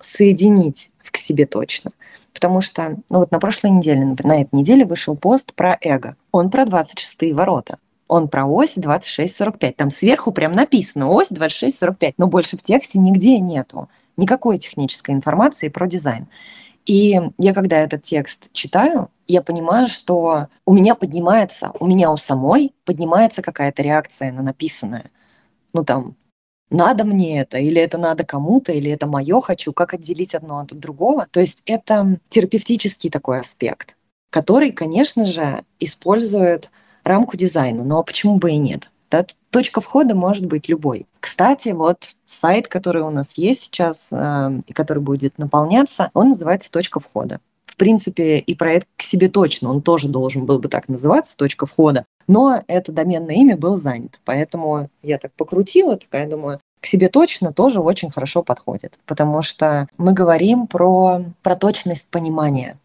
соединить 0.00 0.90
к 1.10 1.16
себе 1.16 1.46
точно. 1.46 1.92
Потому 2.32 2.60
что, 2.60 2.96
ну 3.10 3.18
вот 3.18 3.30
на 3.30 3.40
прошлой 3.40 3.70
неделе, 3.70 4.04
например, 4.04 4.36
на 4.36 4.42
этой 4.42 4.56
неделе 4.56 4.84
вышел 4.84 5.16
пост 5.16 5.54
про 5.54 5.76
эго. 5.80 6.16
Он 6.30 6.50
про 6.50 6.66
26 6.66 7.32
ворота. 7.32 7.78
Он 8.06 8.28
про 8.28 8.46
ось 8.46 8.74
2645. 8.76 9.76
Там 9.76 9.90
сверху 9.90 10.32
прям 10.32 10.52
написано 10.52 11.10
ось 11.10 11.28
2645, 11.28 12.14
но 12.16 12.26
больше 12.26 12.56
в 12.56 12.62
тексте 12.62 12.98
нигде 12.98 13.38
нету 13.38 13.88
никакой 14.16 14.58
технической 14.58 15.14
информации 15.14 15.68
про 15.68 15.86
дизайн. 15.86 16.26
И 16.88 17.20
я, 17.36 17.52
когда 17.54 17.80
этот 17.80 18.02
текст 18.02 18.50
читаю, 18.52 19.10
я 19.26 19.42
понимаю, 19.42 19.88
что 19.88 20.46
у 20.64 20.72
меня 20.72 20.94
поднимается, 20.94 21.70
у 21.78 21.86
меня 21.86 22.10
у 22.10 22.16
самой 22.16 22.72
поднимается 22.86 23.42
какая-то 23.42 23.82
реакция 23.82 24.32
на 24.32 24.42
написанное. 24.42 25.10
Ну 25.74 25.84
там, 25.84 26.16
надо 26.70 27.04
мне 27.04 27.40
это, 27.40 27.58
или 27.58 27.78
это 27.78 27.98
надо 27.98 28.24
кому-то, 28.24 28.72
или 28.72 28.90
это 28.90 29.06
мое 29.06 29.38
хочу, 29.42 29.74
как 29.74 29.92
отделить 29.92 30.34
одно 30.34 30.60
от 30.60 30.68
другого. 30.68 31.26
То 31.30 31.40
есть 31.40 31.62
это 31.66 32.18
терапевтический 32.30 33.10
такой 33.10 33.40
аспект, 33.40 33.98
который, 34.30 34.72
конечно 34.72 35.26
же, 35.26 35.64
использует 35.78 36.70
рамку 37.04 37.36
дизайна, 37.36 37.84
но 37.84 38.02
почему 38.02 38.36
бы 38.36 38.52
и 38.52 38.56
нет? 38.56 38.90
Да, 39.10 39.26
точка 39.50 39.82
входа 39.82 40.14
может 40.14 40.46
быть 40.46 40.70
любой. 40.70 41.06
Кстати, 41.28 41.68
вот 41.68 42.16
сайт, 42.24 42.68
который 42.68 43.02
у 43.02 43.10
нас 43.10 43.34
есть 43.36 43.64
сейчас 43.64 44.08
э, 44.12 44.60
и 44.66 44.72
который 44.72 45.00
будет 45.02 45.36
наполняться, 45.36 46.10
он 46.14 46.30
называется 46.30 46.72
«Точка 46.72 47.00
входа». 47.00 47.40
В 47.66 47.76
принципе, 47.76 48.38
и 48.38 48.54
проект 48.54 48.88
к 48.96 49.02
себе 49.02 49.28
точно, 49.28 49.68
он 49.68 49.82
тоже 49.82 50.08
должен 50.08 50.46
был 50.46 50.58
бы 50.58 50.70
так 50.70 50.88
называться, 50.88 51.36
«Точка 51.36 51.66
входа», 51.66 52.06
но 52.28 52.64
это 52.66 52.92
доменное 52.92 53.34
имя 53.34 53.58
было 53.58 53.76
занято. 53.76 54.18
Поэтому 54.24 54.88
я 55.02 55.18
так 55.18 55.32
покрутила, 55.34 55.98
такая 55.98 56.26
думаю, 56.26 56.60
к 56.80 56.86
себе 56.86 57.10
точно 57.10 57.52
тоже 57.52 57.80
очень 57.82 58.10
хорошо 58.10 58.42
подходит, 58.42 58.98
потому 59.04 59.42
что 59.42 59.86
мы 59.98 60.14
говорим 60.14 60.66
про, 60.66 61.24
про 61.42 61.56
точность 61.56 62.10
понимания. 62.10 62.78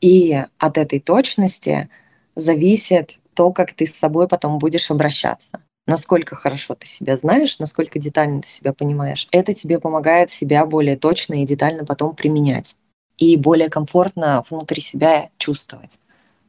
И 0.00 0.44
от 0.58 0.78
этой 0.78 1.00
точности 1.00 1.88
зависит 2.36 3.18
то, 3.34 3.50
как 3.50 3.72
ты 3.72 3.84
с 3.84 3.94
собой 3.94 4.28
потом 4.28 4.60
будешь 4.60 4.92
обращаться. 4.92 5.60
Насколько 5.86 6.34
хорошо 6.34 6.74
ты 6.74 6.86
себя 6.86 7.16
знаешь, 7.16 7.58
насколько 7.58 7.98
детально 7.98 8.42
ты 8.42 8.48
себя 8.48 8.72
понимаешь. 8.72 9.28
Это 9.32 9.52
тебе 9.52 9.78
помогает 9.78 10.30
себя 10.30 10.64
более 10.64 10.96
точно 10.96 11.42
и 11.42 11.46
детально 11.46 11.84
потом 11.84 12.14
применять. 12.14 12.76
И 13.18 13.36
более 13.36 13.68
комфортно 13.68 14.42
внутри 14.48 14.80
себя 14.80 15.28
чувствовать. 15.38 16.00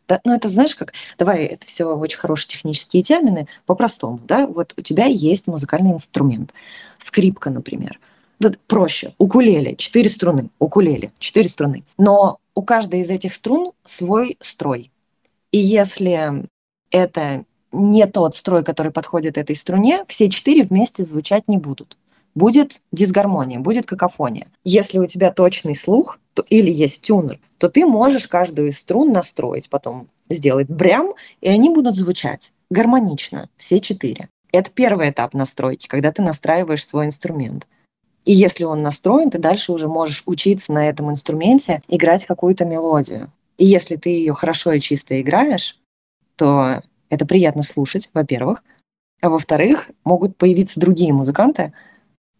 Да, 0.07 0.21
ну 0.23 0.33
это 0.33 0.49
знаешь 0.49 0.75
как, 0.75 0.93
давай, 1.17 1.45
это 1.45 1.65
все 1.65 1.85
очень 1.85 2.19
хорошие 2.19 2.49
технические 2.49 3.01
термины, 3.01 3.47
по-простому, 3.65 4.19
да, 4.27 4.45
вот 4.45 4.73
у 4.77 4.81
тебя 4.81 5.05
есть 5.05 5.47
музыкальный 5.47 5.91
инструмент, 5.91 6.53
скрипка, 6.99 7.49
например, 7.49 7.99
да, 8.39 8.51
проще, 8.67 9.13
укулеле, 9.17 9.75
четыре 9.75 10.09
струны, 10.09 10.49
укулеле, 10.59 11.11
четыре 11.17 11.49
струны, 11.49 11.83
но 11.97 12.37
у 12.53 12.61
каждой 12.61 13.01
из 13.01 13.09
этих 13.09 13.33
струн 13.33 13.71
свой 13.83 14.37
строй, 14.41 14.91
и 15.51 15.57
если 15.57 16.45
это 16.91 17.43
не 17.75 18.07
тот 18.07 18.35
строй, 18.35 18.63
который 18.63 18.91
подходит 18.91 19.37
этой 19.37 19.55
струне, 19.55 20.05
все 20.07 20.29
четыре 20.29 20.63
вместе 20.63 21.03
звучать 21.03 21.47
не 21.47 21.57
будут. 21.57 21.97
Будет 22.33 22.81
дисгармония, 22.91 23.59
будет 23.59 23.85
какофония. 23.85 24.47
Если 24.63 24.99
у 24.99 25.05
тебя 25.05 25.31
точный 25.31 25.75
слух 25.75 26.19
то, 26.33 26.45
или 26.49 26.69
есть 26.69 27.01
тюнер, 27.01 27.39
то 27.57 27.69
ты 27.69 27.85
можешь 27.85 28.27
каждую 28.27 28.69
из 28.69 28.77
струн 28.77 29.13
настроить, 29.13 29.69
потом 29.69 30.07
сделать 30.29 30.67
брям, 30.67 31.13
и 31.39 31.47
они 31.47 31.69
будут 31.69 31.95
звучать 31.95 32.51
гармонично, 32.69 33.49
все 33.57 33.79
четыре. 33.79 34.27
Это 34.51 34.69
первый 34.71 35.09
этап 35.09 35.33
настройки, 35.33 35.87
когда 35.87 36.11
ты 36.11 36.21
настраиваешь 36.21 36.85
свой 36.85 37.05
инструмент. 37.05 37.67
И 38.25 38.33
если 38.33 38.63
он 38.63 38.81
настроен, 38.81 39.29
ты 39.29 39.37
дальше 39.37 39.71
уже 39.71 39.87
можешь 39.87 40.23
учиться 40.25 40.73
на 40.73 40.89
этом 40.89 41.11
инструменте 41.11 41.81
играть 41.87 42.25
какую-то 42.25 42.65
мелодию. 42.65 43.31
И 43.57 43.65
если 43.65 43.95
ты 43.95 44.09
ее 44.09 44.33
хорошо 44.33 44.73
и 44.73 44.79
чисто 44.79 45.21
играешь, 45.21 45.79
то 46.35 46.81
это 47.09 47.25
приятно 47.25 47.63
слушать, 47.63 48.09
во-первых. 48.13 48.63
А 49.21 49.29
во-вторых, 49.29 49.89
могут 50.03 50.37
появиться 50.37 50.79
другие 50.79 51.13
музыканты, 51.13 51.73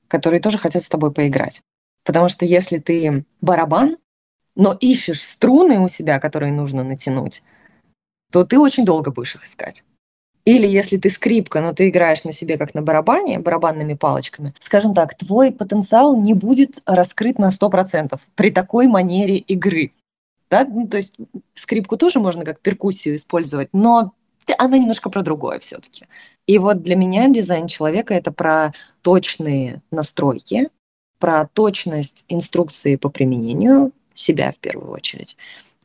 которые 0.08 0.42
тоже 0.42 0.58
хотят 0.58 0.84
с 0.84 0.90
тобой 0.90 1.12
поиграть. 1.12 1.62
Потому 2.04 2.30
что 2.30 2.46
если 2.46 2.78
ты 2.78 3.26
барабан, 3.42 3.98
но 4.56 4.78
ищешь 4.80 5.22
струны 5.22 5.80
у 5.80 5.88
себя, 5.88 6.20
которые 6.20 6.52
нужно 6.52 6.84
натянуть, 6.84 7.44
то 8.32 8.46
ты 8.46 8.60
очень 8.60 8.86
долго 8.86 9.12
будешь 9.12 9.36
их 9.36 9.46
искать. 9.46 9.84
Или 10.46 10.68
если 10.68 10.98
ты 10.98 11.10
скрипка, 11.10 11.60
но 11.60 11.74
ты 11.74 11.90
играешь 11.90 12.24
на 12.24 12.32
себе 12.32 12.58
как 12.58 12.76
на 12.76 12.84
барабане, 12.84 13.40
барабанными 13.40 13.96
палочками, 13.96 14.54
скажем 14.60 14.94
так, 14.94 15.18
твой 15.18 15.52
потенциал 15.52 16.16
не 16.22 16.36
будет 16.36 16.82
раскрыт 16.86 17.40
на 17.40 17.50
100% 17.50 18.20
при 18.36 18.52
такой 18.52 18.88
манере 18.88 19.38
игры. 19.38 19.92
Да? 20.52 20.66
Ну, 20.66 20.88
то 20.88 20.98
есть 20.98 21.18
скрипку 21.56 21.98
тоже 21.98 22.20
можно 22.20 22.46
как 22.46 22.60
перкуссию 22.60 23.16
использовать, 23.16 23.70
но 23.74 24.14
она 24.58 24.78
немножко 24.78 25.10
про 25.10 25.24
другое 25.24 25.60
все-таки. 25.60 26.06
И 26.48 26.58
вот 26.58 26.84
для 26.84 26.96
меня 26.96 27.28
дизайн 27.30 27.68
человека 27.68 28.14
это 28.14 28.32
про 28.32 28.74
точные 29.02 29.82
настройки, 29.92 30.70
про 31.20 31.48
точность 31.48 32.26
инструкции 32.28 32.96
по 32.98 33.10
применению 33.10 33.92
себя 34.14 34.52
в 34.52 34.58
первую 34.58 34.92
очередь. 34.92 35.38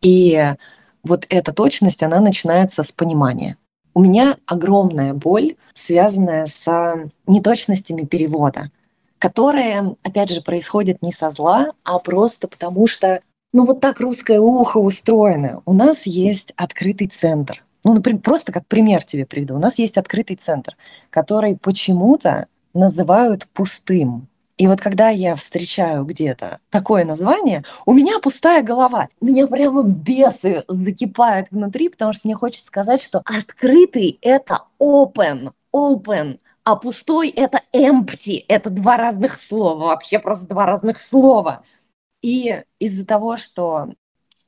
И 0.02 0.54
вот 1.02 1.26
эта 1.28 1.52
точность, 1.52 2.02
она 2.02 2.20
начинается 2.20 2.82
с 2.82 2.92
понимания. 2.92 3.56
У 3.94 4.02
меня 4.02 4.36
огромная 4.46 5.14
боль, 5.14 5.56
связанная 5.74 6.46
с 6.46 7.10
неточностями 7.26 8.04
перевода, 8.04 8.70
которые, 9.18 9.96
опять 10.02 10.30
же, 10.30 10.42
происходят 10.42 11.02
не 11.02 11.12
со 11.12 11.30
зла, 11.30 11.72
а 11.84 11.98
просто 11.98 12.46
потому 12.48 12.86
что, 12.86 13.20
ну 13.52 13.64
вот 13.64 13.80
так 13.80 14.00
русское 14.00 14.38
ухо 14.38 14.78
устроено. 14.78 15.62
У 15.66 15.72
нас 15.72 16.06
есть 16.06 16.52
открытый 16.56 17.08
центр. 17.08 17.62
Ну, 17.84 17.94
например, 17.94 18.20
просто 18.20 18.52
как 18.52 18.66
пример 18.66 19.04
тебе 19.04 19.26
приведу. 19.26 19.56
У 19.56 19.58
нас 19.58 19.78
есть 19.78 19.96
открытый 19.96 20.36
центр, 20.36 20.76
который 21.10 21.56
почему-то 21.56 22.46
называют 22.74 23.46
пустым. 23.48 24.28
И 24.58 24.66
вот 24.66 24.78
когда 24.82 25.08
я 25.08 25.36
встречаю 25.36 26.04
где-то 26.04 26.58
такое 26.68 27.06
название, 27.06 27.64
у 27.86 27.94
меня 27.94 28.18
пустая 28.18 28.62
голова. 28.62 29.08
Меня 29.22 29.46
прямо 29.46 29.82
бесы 29.82 30.64
закипают 30.68 31.48
внутри, 31.50 31.88
потому 31.88 32.12
что 32.12 32.22
мне 32.24 32.34
хочется 32.34 32.66
сказать, 32.66 33.02
что 33.02 33.22
открытый— 33.24 34.18
это 34.20 34.64
open, 34.78 35.52
open, 35.74 36.38
а 36.62 36.76
пустой— 36.76 37.30
это 37.36 37.62
empty. 37.74 38.44
Это 38.48 38.68
два 38.68 38.98
разных 38.98 39.42
слова, 39.42 39.86
вообще 39.86 40.18
просто 40.18 40.46
два 40.48 40.66
разных 40.66 41.00
слова. 41.00 41.62
И 42.20 42.62
из-за 42.78 43.06
того, 43.06 43.38
что 43.38 43.94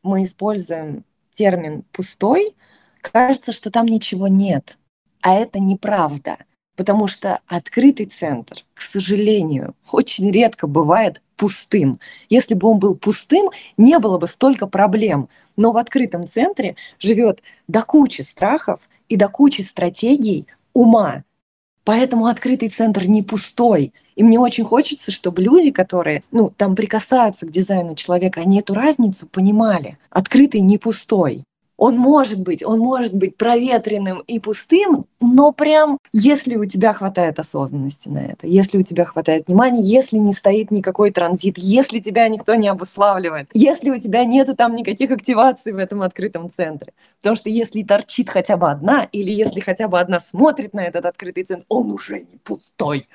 мы 0.02 0.24
используем 0.24 1.04
термин 1.34 1.84
«пустой», 1.90 2.54
кажется, 3.02 3.52
что 3.52 3.70
там 3.70 3.86
ничего 3.86 4.28
нет. 4.28 4.78
А 5.20 5.34
это 5.34 5.60
неправда— 5.60 6.38
потому 6.76 7.06
что 7.06 7.40
открытый 7.46 8.06
центр, 8.06 8.64
к 8.74 8.80
сожалению, 8.80 9.74
очень 9.90 10.30
редко 10.30 10.66
бывает 10.66 11.22
пустым. 11.36 11.98
Если 12.28 12.54
бы 12.54 12.68
он 12.68 12.78
был 12.78 12.96
пустым, 12.96 13.50
не 13.76 13.98
было 13.98 14.18
бы 14.18 14.26
столько 14.26 14.66
проблем. 14.66 15.28
Но 15.56 15.72
в 15.72 15.76
открытом 15.76 16.28
центре 16.28 16.76
живет 16.98 17.42
до 17.68 17.82
кучи 17.82 18.22
страхов 18.22 18.80
и 19.08 19.16
до 19.16 19.28
кучи 19.28 19.60
стратегий 19.62 20.46
ума. 20.72 21.24
Поэтому 21.84 22.26
открытый 22.26 22.68
центр 22.68 23.06
не 23.06 23.22
пустой. 23.22 23.92
И 24.14 24.22
мне 24.22 24.38
очень 24.38 24.64
хочется, 24.64 25.10
чтобы 25.10 25.42
люди, 25.42 25.72
которые 25.72 26.22
ну, 26.30 26.50
там 26.56 26.76
прикасаются 26.76 27.46
к 27.46 27.50
дизайну 27.50 27.96
человека, 27.96 28.40
они 28.40 28.60
эту 28.60 28.74
разницу 28.74 29.26
понимали. 29.26 29.98
Открытый 30.10 30.60
не 30.60 30.78
пустой 30.78 31.44
он 31.82 31.96
может 31.96 32.40
быть, 32.40 32.64
он 32.64 32.78
может 32.78 33.12
быть 33.12 33.36
проветренным 33.36 34.20
и 34.20 34.38
пустым, 34.38 35.06
но 35.20 35.50
прям 35.50 35.98
если 36.12 36.54
у 36.54 36.64
тебя 36.64 36.92
хватает 36.92 37.40
осознанности 37.40 38.08
на 38.08 38.20
это, 38.20 38.46
если 38.46 38.78
у 38.78 38.84
тебя 38.84 39.04
хватает 39.04 39.48
внимания, 39.48 39.82
если 39.82 40.18
не 40.18 40.32
стоит 40.32 40.70
никакой 40.70 41.10
транзит, 41.10 41.58
если 41.58 41.98
тебя 41.98 42.28
никто 42.28 42.54
не 42.54 42.68
обуславливает, 42.68 43.50
если 43.52 43.90
у 43.90 43.98
тебя 43.98 44.24
нету 44.24 44.54
там 44.54 44.76
никаких 44.76 45.10
активаций 45.10 45.72
в 45.72 45.78
этом 45.78 46.02
открытом 46.02 46.48
центре. 46.48 46.92
Потому 47.18 47.34
что 47.34 47.50
если 47.50 47.82
торчит 47.82 48.30
хотя 48.30 48.56
бы 48.56 48.70
одна, 48.70 49.08
или 49.10 49.32
если 49.32 49.58
хотя 49.58 49.88
бы 49.88 49.98
одна 49.98 50.20
смотрит 50.20 50.74
на 50.74 50.84
этот 50.84 51.04
открытый 51.04 51.42
центр, 51.42 51.64
он 51.68 51.90
уже 51.90 52.20
не 52.20 52.38
пустой. 52.44 53.08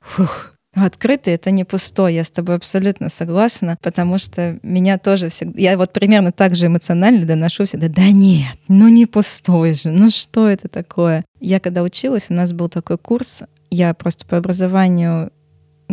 Фух. 0.00 0.58
Открытый— 0.74 1.34
это 1.34 1.50
не 1.50 1.64
пустой, 1.64 2.14
я 2.14 2.24
с 2.24 2.30
тобой 2.30 2.56
абсолютно 2.56 3.10
согласна, 3.10 3.76
потому 3.82 4.16
что 4.18 4.58
меня 4.62 4.98
тоже 4.98 5.28
всегда... 5.28 5.60
Я 5.60 5.76
вот 5.76 5.92
примерно 5.92 6.32
так 6.32 6.54
же 6.54 6.66
эмоционально 6.66 7.26
доношу 7.26 7.66
всегда, 7.66 7.88
да 7.88 8.10
нет, 8.10 8.56
ну 8.68 8.88
не 8.88 9.04
пустой 9.04 9.74
же, 9.74 9.90
ну 9.90 10.08
что 10.10 10.48
это 10.48 10.68
такое? 10.68 11.26
Я 11.40 11.60
когда 11.60 11.82
училась, 11.82 12.26
у 12.30 12.34
нас 12.34 12.54
был 12.54 12.70
такой 12.70 12.96
курс, 12.96 13.42
я 13.70 13.92
просто 13.92 14.24
по 14.24 14.38
образованию 14.38 15.30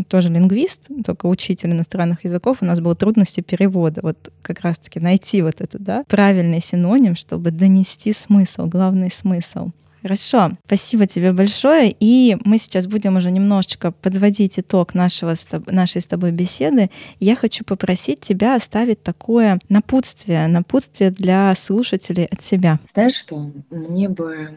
тоже 0.08 0.30
лингвист, 0.30 0.90
только 1.06 1.26
учитель 1.26 1.72
иностранных 1.72 2.24
языков, 2.24 2.60
у 2.62 2.66
нас 2.66 2.80
было 2.80 2.96
трудности 2.96 3.42
перевода. 3.42 4.02
Вот 4.02 4.32
как 4.42 4.62
раз-таки 4.62 5.00
найти 5.00 5.42
вот 5.42 5.62
эту, 5.62 5.78
да, 5.80 6.04
правильный 6.08 6.62
синоним, 6.62 7.16
чтобы 7.16 7.52
донести 7.52 8.14
смысл, 8.14 8.66
главный 8.68 9.12
смысл. 9.12 9.72
Хорошо, 10.02 10.52
спасибо 10.66 11.08
тебе 11.08 11.34
большое. 11.34 11.94
И 12.00 12.38
мы 12.46 12.58
сейчас 12.58 12.88
будем 12.88 13.18
уже 13.18 13.32
немножечко 13.32 13.92
подводить 13.92 14.58
итог 14.58 14.94
нашего, 14.94 15.36
нашей 15.66 16.02
с 16.02 16.06
тобой 16.06 16.32
беседы. 16.32 16.90
Я 17.20 17.36
хочу 17.36 17.66
попросить 17.66 18.22
тебя 18.22 18.56
оставить 18.56 19.04
такое 19.04 19.60
напутствие, 19.68 20.48
напутствие 20.48 21.12
для 21.12 21.54
слушателей 21.56 22.26
от 22.26 22.42
себя. 22.42 22.80
Знаешь 22.94 23.16
что, 23.16 23.52
мне 23.70 24.08
бы 24.08 24.52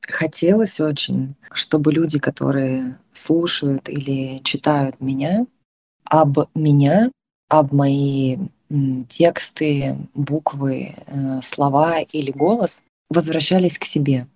хотелось 0.00 0.80
очень, 0.80 1.36
чтобы 1.52 1.92
люди, 1.92 2.18
которые 2.18 2.96
слушают 3.12 3.88
или 3.88 4.38
читают 4.38 5.00
меня, 5.00 5.46
об 6.04 6.38
меня, 6.54 7.10
об 7.48 7.72
мои 7.72 8.38
тексты, 9.08 9.96
буквы, 10.14 10.94
э, 11.06 11.40
слова 11.42 12.00
или 12.00 12.30
голос 12.30 12.82
возвращались 13.08 13.78
к 13.78 13.84
себе 13.84 14.26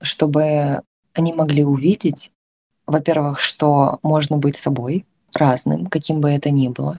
чтобы 0.00 0.82
они 1.14 1.32
могли 1.32 1.64
увидеть, 1.64 2.32
во-первых, 2.86 3.40
что 3.40 3.98
можно 4.02 4.38
быть 4.38 4.56
собой, 4.56 5.04
разным, 5.34 5.86
каким 5.86 6.20
бы 6.20 6.30
это 6.30 6.50
ни 6.50 6.68
было, 6.68 6.98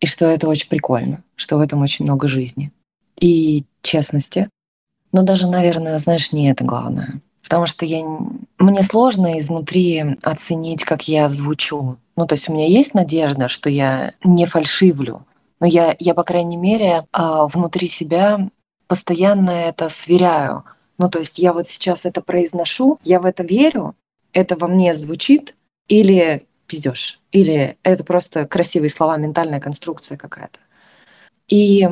и 0.00 0.06
что 0.06 0.26
это 0.26 0.48
очень 0.48 0.68
прикольно, 0.68 1.22
что 1.36 1.56
в 1.56 1.60
этом 1.60 1.80
очень 1.82 2.04
много 2.04 2.28
жизни 2.28 2.72
и 3.18 3.64
честности. 3.82 4.48
Но 5.12 5.22
даже, 5.22 5.48
наверное, 5.48 5.98
знаешь, 5.98 6.32
не 6.32 6.50
это 6.50 6.64
главное. 6.64 7.20
Потому 7.42 7.66
что 7.66 7.84
я... 7.84 8.04
мне 8.58 8.82
сложно 8.82 9.38
изнутри 9.38 10.16
оценить, 10.22 10.84
как 10.84 11.08
я 11.08 11.28
звучу. 11.28 11.96
Ну, 12.16 12.26
то 12.26 12.34
есть 12.34 12.48
у 12.48 12.52
меня 12.52 12.66
есть 12.66 12.94
надежда, 12.94 13.48
что 13.48 13.68
я 13.68 14.12
не 14.22 14.46
фальшивлю. 14.46 15.26
Но 15.58 15.66
я, 15.66 15.96
я 15.98 16.14
по 16.14 16.22
крайней 16.22 16.56
мере, 16.56 17.06
а, 17.12 17.46
внутри 17.46 17.88
себя 17.88 18.48
постоянно 18.86 19.50
это 19.50 19.88
сверяю. 19.88 20.64
Ну, 21.00 21.08
то 21.08 21.18
есть 21.18 21.38
я 21.38 21.54
вот 21.54 21.66
сейчас 21.66 22.04
это 22.04 22.20
произношу, 22.20 22.98
я 23.04 23.20
в 23.20 23.24
это 23.24 23.42
верю, 23.42 23.96
это 24.34 24.54
во 24.54 24.68
мне 24.68 24.94
звучит, 24.94 25.56
или 25.88 26.46
пиздешь, 26.66 27.20
или 27.32 27.78
это 27.82 28.04
просто 28.04 28.46
красивые 28.46 28.90
слова, 28.90 29.16
ментальная 29.16 29.60
конструкция 29.60 30.18
какая-то. 30.18 30.58
И 31.48 31.88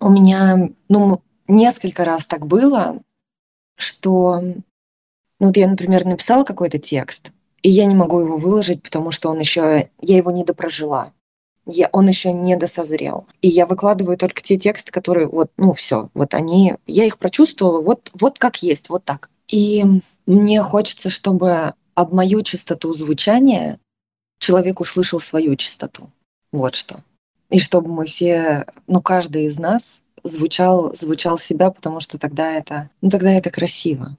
у 0.00 0.10
меня, 0.10 0.68
ну, 0.88 1.22
несколько 1.46 2.04
раз 2.04 2.24
так 2.24 2.44
было, 2.44 3.00
что, 3.76 4.40
ну, 4.40 4.62
вот 5.38 5.56
я, 5.56 5.68
например, 5.68 6.04
написала 6.04 6.42
какой-то 6.42 6.80
текст, 6.80 7.30
и 7.62 7.70
я 7.70 7.84
не 7.84 7.94
могу 7.94 8.18
его 8.18 8.36
выложить, 8.36 8.82
потому 8.82 9.12
что 9.12 9.30
он 9.30 9.38
еще, 9.38 9.90
я 10.00 10.16
его 10.16 10.32
не 10.32 10.42
допрожила 10.42 11.12
я, 11.70 11.88
он 11.92 12.08
еще 12.08 12.32
не 12.32 12.56
досозрел. 12.56 13.26
И 13.40 13.48
я 13.48 13.66
выкладываю 13.66 14.16
только 14.16 14.42
те 14.42 14.58
тексты, 14.58 14.92
которые 14.92 15.26
вот, 15.26 15.50
ну 15.56 15.72
все, 15.72 16.10
вот 16.14 16.34
они, 16.34 16.76
я 16.86 17.04
их 17.04 17.18
прочувствовала, 17.18 17.80
вот, 17.80 18.10
вот 18.14 18.38
как 18.38 18.62
есть, 18.62 18.88
вот 18.88 19.04
так. 19.04 19.30
И 19.48 19.84
мне 20.26 20.62
хочется, 20.62 21.10
чтобы 21.10 21.74
об 21.94 22.12
мою 22.12 22.42
чистоту 22.42 22.92
звучания 22.92 23.78
человек 24.38 24.80
услышал 24.80 25.20
свою 25.20 25.56
чистоту. 25.56 26.10
Вот 26.52 26.74
что. 26.74 27.00
И 27.50 27.58
чтобы 27.58 27.90
мы 27.90 28.06
все, 28.06 28.66
ну 28.86 29.02
каждый 29.02 29.44
из 29.44 29.58
нас 29.58 30.02
звучал, 30.22 30.94
звучал 30.94 31.38
себя, 31.38 31.70
потому 31.70 32.00
что 32.00 32.18
тогда 32.18 32.50
это, 32.50 32.90
ну 33.00 33.10
тогда 33.10 33.32
это 33.32 33.50
красиво. 33.50 34.16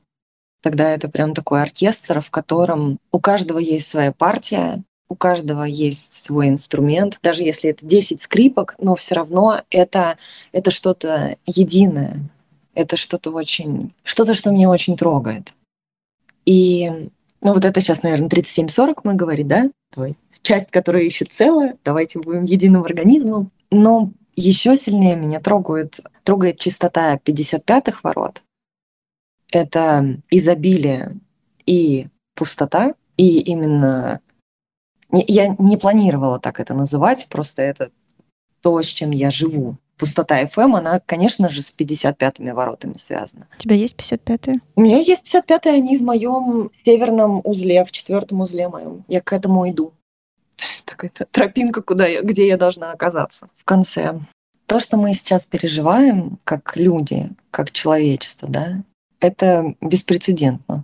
Тогда 0.62 0.90
это 0.90 1.10
прям 1.10 1.34
такой 1.34 1.64
оркестр, 1.64 2.22
в 2.22 2.30
котором 2.30 3.00
у 3.12 3.20
каждого 3.20 3.58
есть 3.58 3.90
своя 3.90 4.12
партия, 4.12 4.84
у 5.12 5.16
каждого 5.16 5.64
есть 5.64 6.24
свой 6.24 6.48
инструмент, 6.48 7.20
даже 7.22 7.44
если 7.44 7.70
это 7.70 7.86
10 7.86 8.22
скрипок, 8.22 8.76
но 8.78 8.96
все 8.96 9.16
равно 9.16 9.62
это, 9.70 10.18
это 10.54 10.72
что-то 10.72 11.36
единое, 11.46 12.22
это 12.76 12.96
что-то 12.96 13.32
очень, 13.32 13.94
что-то, 14.04 14.34
что 14.34 14.52
меня 14.52 14.70
очень 14.70 14.96
трогает. 14.96 15.52
И 16.46 17.10
ну 17.42 17.54
вот 17.54 17.66
это 17.66 17.82
сейчас, 17.82 18.04
наверное, 18.04 18.30
37-40 18.30 19.02
мы 19.04 19.16
говорим, 19.16 19.50
да? 19.50 19.70
Твой 19.92 20.16
часть, 20.44 20.72
которая 20.72 21.04
ищет 21.04 21.30
целое, 21.34 21.76
давайте 21.84 22.20
будем 22.20 22.46
единым 22.46 22.84
организмом. 22.84 23.52
Но 23.70 24.12
еще 24.38 24.78
сильнее 24.78 25.18
меня 25.18 25.42
трогает, 25.42 26.00
трогает 26.24 26.58
чистота 26.58 27.18
55-х 27.18 28.00
ворот. 28.04 28.44
Это 29.52 30.22
изобилие 30.30 31.18
и 31.66 32.08
пустота, 32.34 32.94
и 33.18 33.40
именно 33.42 34.22
я 35.12 35.56
не 35.60 35.78
планировала 35.78 36.40
так 36.40 36.60
это 36.60 36.74
называть, 36.74 37.28
просто 37.30 37.62
это 37.62 37.92
то, 38.62 38.82
с 38.82 38.86
чем 38.86 39.12
я 39.12 39.32
живу. 39.32 39.78
Пустота 39.98 40.42
FM, 40.44 40.78
она, 40.78 41.00
конечно 41.00 41.50
же, 41.50 41.62
с 41.62 41.76
55-ми 41.78 42.52
воротами 42.54 42.98
связана. 42.98 43.48
У 43.56 43.60
тебя 43.60 43.76
есть 43.76 43.96
55-е? 43.96 44.56
У 44.76 44.82
меня 44.82 44.98
есть 44.98 45.28
55-е, 45.32 45.74
они 45.74 45.98
в 45.98 46.02
моем 46.02 46.72
северном 46.84 47.42
узле, 47.44 47.86
в 47.86 47.92
четвертом 47.92 48.42
узле 48.42 48.68
моем. 48.68 49.06
Я 49.08 49.22
к 49.22 49.32
этому 49.32 49.70
иду. 49.70 49.94
Такая 50.86 51.12
тропинка, 51.32 51.82
куда 51.82 52.08
я, 52.08 52.22
где 52.22 52.48
я 52.48 52.58
должна 52.58 52.92
оказаться 52.92 53.50
в 53.58 53.64
конце. 53.64 54.20
То, 54.66 54.80
что 54.80 54.98
мы 54.98 55.14
сейчас 55.14 55.46
переживаем, 55.46 56.40
как 56.46 56.78
люди, 56.78 57.30
как 57.52 57.72
человечество, 57.72 58.48
да, 58.48 58.84
это 59.20 59.76
беспрецедентно. 59.82 60.84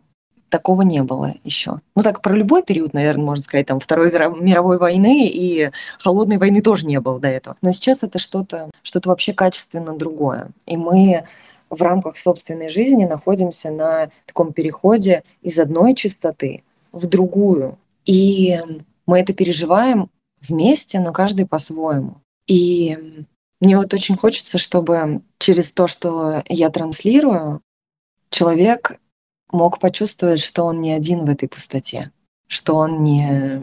Такого 0.50 0.82
не 0.82 1.04
было 1.04 1.34
еще. 1.44 1.82
Ну 1.96 2.04
так 2.04 2.22
про 2.22 2.36
любой 2.36 2.64
период, 2.64 2.94
наверное, 2.94 3.26
можно 3.26 3.44
сказать, 3.44 3.66
там 3.68 3.80
Второй 3.80 4.12
мировой 4.12 4.78
войны 4.78 5.28
и 5.28 5.72
холодной 6.00 6.38
войны 6.38 6.62
тоже 6.62 6.86
не 6.86 7.00
было 7.00 7.20
до 7.20 7.28
этого. 7.28 7.58
Но 7.62 7.72
сейчас 7.72 8.04
это 8.04 8.20
что-то, 8.20 8.70
что-то 8.82 9.10
вообще 9.10 9.34
качественно 9.34 9.98
другое. 9.98 10.50
И 10.66 10.78
мы 10.78 11.26
в 11.70 11.82
рамках 11.82 12.18
собственной 12.18 12.70
жизни 12.70 13.06
находимся 13.06 13.72
на 13.72 14.10
таком 14.26 14.54
переходе 14.54 15.24
из 15.42 15.60
одной 15.60 15.96
частоты 15.96 16.64
в 16.92 17.08
другую. 17.08 17.78
И 18.06 18.60
мы 19.06 19.20
это 19.20 19.34
переживаем 19.34 20.10
вместе, 20.42 21.00
но 21.00 21.12
каждый 21.12 21.46
по-своему. 21.46 22.22
И 22.48 23.26
мне 23.60 23.78
вот 23.78 23.94
очень 23.94 24.16
хочется, 24.16 24.58
чтобы 24.58 25.22
через 25.40 25.72
то, 25.72 25.88
что 25.88 26.44
я 26.48 26.70
транслирую, 26.70 27.62
человек 28.30 29.00
мог 29.52 29.80
почувствовать, 29.80 30.40
что 30.40 30.64
он 30.64 30.82
не 30.82 30.92
один 30.94 31.26
в 31.26 31.30
этой 31.30 31.48
пустоте, 31.48 32.12
что 32.48 32.76
он 32.76 33.04
не, 33.04 33.62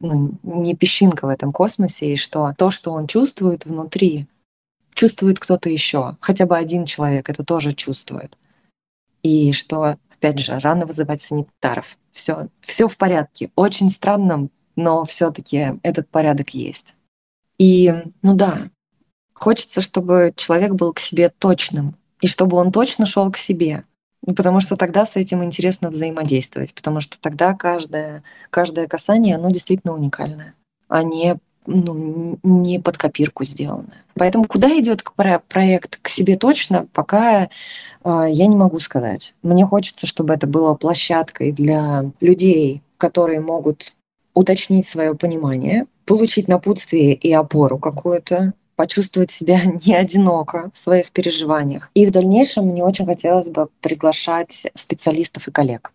ну, 0.00 0.32
не 0.42 0.74
песчинка 0.74 1.26
в 1.26 1.30
этом 1.30 1.52
космосе, 1.52 2.12
и 2.12 2.16
что 2.16 2.52
то, 2.56 2.70
что 2.70 2.92
он 2.92 3.06
чувствует 3.06 3.64
внутри, 3.64 4.26
чувствует 4.94 5.38
кто-то 5.38 5.68
еще. 5.68 6.16
Хотя 6.20 6.46
бы 6.46 6.56
один 6.56 6.84
человек 6.84 7.28
это 7.28 7.44
тоже 7.44 7.72
чувствует. 7.72 8.38
И 9.22 9.52
что, 9.52 9.96
опять 10.10 10.38
же, 10.38 10.58
рано 10.58 10.86
вызывать 10.86 11.22
санитаров. 11.22 11.96
Все, 12.12 12.48
все 12.60 12.88
в 12.88 12.96
порядке. 12.96 13.50
Очень 13.56 13.90
странно, 13.90 14.48
но 14.76 15.04
все-таки 15.04 15.78
этот 15.82 16.08
порядок 16.08 16.50
есть. 16.50 16.96
И, 17.58 17.92
ну 18.22 18.34
да, 18.34 18.70
хочется, 19.32 19.80
чтобы 19.80 20.32
человек 20.36 20.72
был 20.72 20.92
к 20.92 21.00
себе 21.00 21.30
точным, 21.30 21.96
и 22.20 22.26
чтобы 22.26 22.56
он 22.56 22.72
точно 22.72 23.06
шел 23.06 23.30
к 23.30 23.36
себе. 23.36 23.84
Ну, 24.26 24.34
потому 24.34 24.60
что 24.60 24.76
тогда 24.76 25.04
с 25.04 25.16
этим 25.16 25.44
интересно 25.44 25.90
взаимодействовать, 25.90 26.74
потому 26.74 27.00
что 27.00 27.20
тогда 27.20 27.54
каждое, 27.54 28.22
каждое 28.50 28.86
касание, 28.86 29.36
оно 29.36 29.50
действительно 29.50 29.94
уникальное, 29.94 30.54
а 30.88 31.02
не 31.02 31.36
ну, 31.66 32.38
не 32.42 32.78
под 32.78 32.98
копирку 32.98 33.44
сделанное. 33.44 34.04
Поэтому 34.14 34.44
куда 34.44 34.68
идет 34.78 35.02
проект 35.48 35.98
к 36.02 36.08
себе 36.08 36.36
точно, 36.36 36.86
пока 36.92 37.44
э, 37.44 37.48
я 38.04 38.46
не 38.46 38.56
могу 38.56 38.80
сказать. 38.80 39.34
Мне 39.42 39.64
хочется, 39.64 40.06
чтобы 40.06 40.34
это 40.34 40.46
было 40.46 40.74
площадкой 40.74 41.52
для 41.52 42.10
людей, 42.20 42.82
которые 42.98 43.40
могут 43.40 43.94
уточнить 44.34 44.86
свое 44.86 45.14
понимание, 45.14 45.86
получить 46.04 46.48
напутствие 46.48 47.14
и 47.14 47.32
опору 47.32 47.78
какую-то, 47.78 48.52
почувствовать 48.76 49.30
себя 49.30 49.60
не 49.86 49.94
одиноко 49.94 50.70
в 50.72 50.78
своих 50.78 51.10
переживаниях. 51.10 51.90
И 51.94 52.06
в 52.06 52.10
дальнейшем 52.10 52.66
мне 52.66 52.84
очень 52.84 53.06
хотелось 53.06 53.48
бы 53.48 53.68
приглашать 53.80 54.66
специалистов 54.74 55.48
и 55.48 55.50
коллег. 55.50 55.92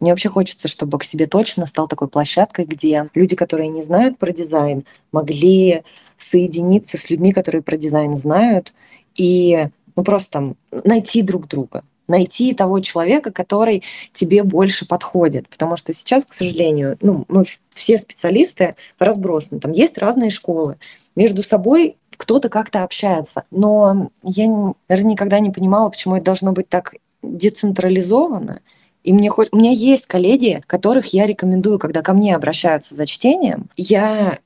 Мне 0.00 0.12
вообще 0.12 0.28
хочется, 0.28 0.68
чтобы 0.68 0.98
к 0.98 1.04
себе 1.04 1.26
точно 1.26 1.64
стал 1.64 1.88
такой 1.88 2.08
площадкой, 2.08 2.66
где 2.66 3.08
люди, 3.14 3.34
которые 3.34 3.68
не 3.68 3.82
знают 3.82 4.18
про 4.18 4.30
дизайн, 4.30 4.84
могли 5.10 5.84
соединиться 6.18 6.98
с 6.98 7.08
людьми, 7.08 7.32
которые 7.32 7.62
про 7.62 7.78
дизайн 7.78 8.14
знают, 8.14 8.74
и 9.14 9.68
ну, 9.96 10.04
просто 10.04 10.30
там, 10.30 10.56
найти 10.84 11.22
друг 11.22 11.48
друга, 11.48 11.82
найти 12.06 12.54
того 12.54 12.80
человека, 12.80 13.32
который 13.32 13.82
тебе 14.12 14.42
больше 14.42 14.86
подходит. 14.86 15.48
Потому 15.48 15.76
что 15.76 15.92
сейчас, 15.92 16.24
к 16.24 16.34
сожалению, 16.34 16.96
ну, 17.00 17.24
мы 17.28 17.44
все 17.70 17.98
специалисты 17.98 18.76
разбросаны. 18.98 19.60
Там 19.60 19.72
есть 19.72 19.98
разные 19.98 20.30
школы. 20.30 20.76
Между 21.16 21.42
собой 21.42 21.96
кто-то 22.16 22.48
как-то 22.48 22.84
общается. 22.84 23.44
Но 23.50 24.10
я, 24.22 24.46
наверное, 24.88 25.12
никогда 25.12 25.40
не 25.40 25.50
понимала, 25.50 25.88
почему 25.88 26.16
это 26.16 26.26
должно 26.26 26.52
быть 26.52 26.68
так 26.68 26.94
децентрализовано. 27.22 28.60
И 29.02 29.12
мне 29.12 29.30
хоть... 29.30 29.48
У 29.52 29.56
меня 29.56 29.70
есть 29.70 30.06
коллеги, 30.06 30.62
которых 30.66 31.06
я 31.12 31.26
рекомендую, 31.26 31.78
когда 31.78 32.02
ко 32.02 32.12
мне 32.12 32.34
обращаются 32.34 32.94
за 32.94 33.06
чтением, 33.06 33.68
я 33.76 34.38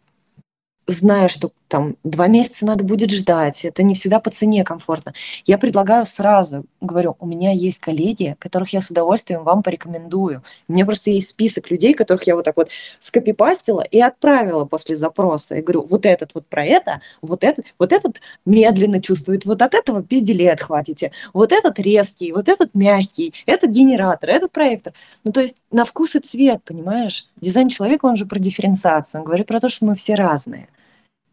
зная, 0.93 1.29
что 1.29 1.53
там 1.71 1.97
два 2.03 2.27
месяца 2.27 2.67
надо 2.67 2.83
будет 2.83 3.11
ждать, 3.13 3.65
это 3.65 3.85
не 3.85 3.95
всегда 3.95 4.19
по 4.19 4.31
цене 4.31 4.65
комфортно. 4.65 5.15
Я 5.47 5.57
предлагаю 5.57 6.05
сразу, 6.05 6.65
говорю, 6.81 7.17
у 7.21 7.27
меня 7.27 7.53
есть 7.53 7.79
коллеги, 7.79 8.37
которых 8.41 8.73
я 8.73 8.81
с 8.81 8.91
удовольствием 8.91 9.45
вам 9.45 9.63
порекомендую. 9.63 10.43
У 10.67 10.73
меня 10.73 10.85
просто 10.85 11.11
есть 11.11 11.31
список 11.31 11.71
людей, 11.71 11.95
которых 11.95 12.27
я 12.27 12.35
вот 12.35 12.45
так 12.45 12.57
вот 12.57 12.71
скопипастила 12.99 13.83
и 13.83 14.01
отправила 14.01 14.65
после 14.65 14.97
запроса. 14.97 15.55
Я 15.55 15.63
говорю, 15.63 15.87
вот 15.87 16.07
этот 16.07 16.35
вот 16.35 16.47
про 16.47 16.65
это, 16.65 17.01
вот 17.23 17.45
этот, 17.45 17.67
вот 17.79 17.93
этот 17.93 18.21
медленно 18.45 19.01
чувствует, 19.01 19.45
вот 19.45 19.63
от 19.63 19.75
этого 19.75 20.03
пизделей 20.03 20.51
отхватите, 20.51 21.13
вот 21.33 21.53
этот 21.53 21.79
резкий, 21.79 22.33
вот 22.33 22.49
этот 22.49 22.75
мягкий, 22.75 23.33
этот 23.47 23.71
генератор, 23.71 24.31
этот 24.31 24.51
проектор. 24.51 24.93
Ну, 25.23 25.31
то 25.31 25.41
есть 25.41 25.57
на 25.71 25.85
вкус 25.85 26.17
и 26.17 26.19
цвет, 26.19 26.63
понимаешь? 26.65 27.29
Дизайн 27.41 27.69
человека, 27.69 28.07
он 28.07 28.17
же 28.17 28.27
про 28.27 28.41
дифференциацию, 28.41 29.21
он 29.21 29.25
говорит 29.25 29.47
про 29.47 29.61
то, 29.61 29.69
что 29.69 29.85
мы 29.85 29.95
все 29.95 30.17
разные. 30.17 30.67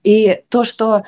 И 0.08 0.42
то, 0.48 0.64
что, 0.64 1.04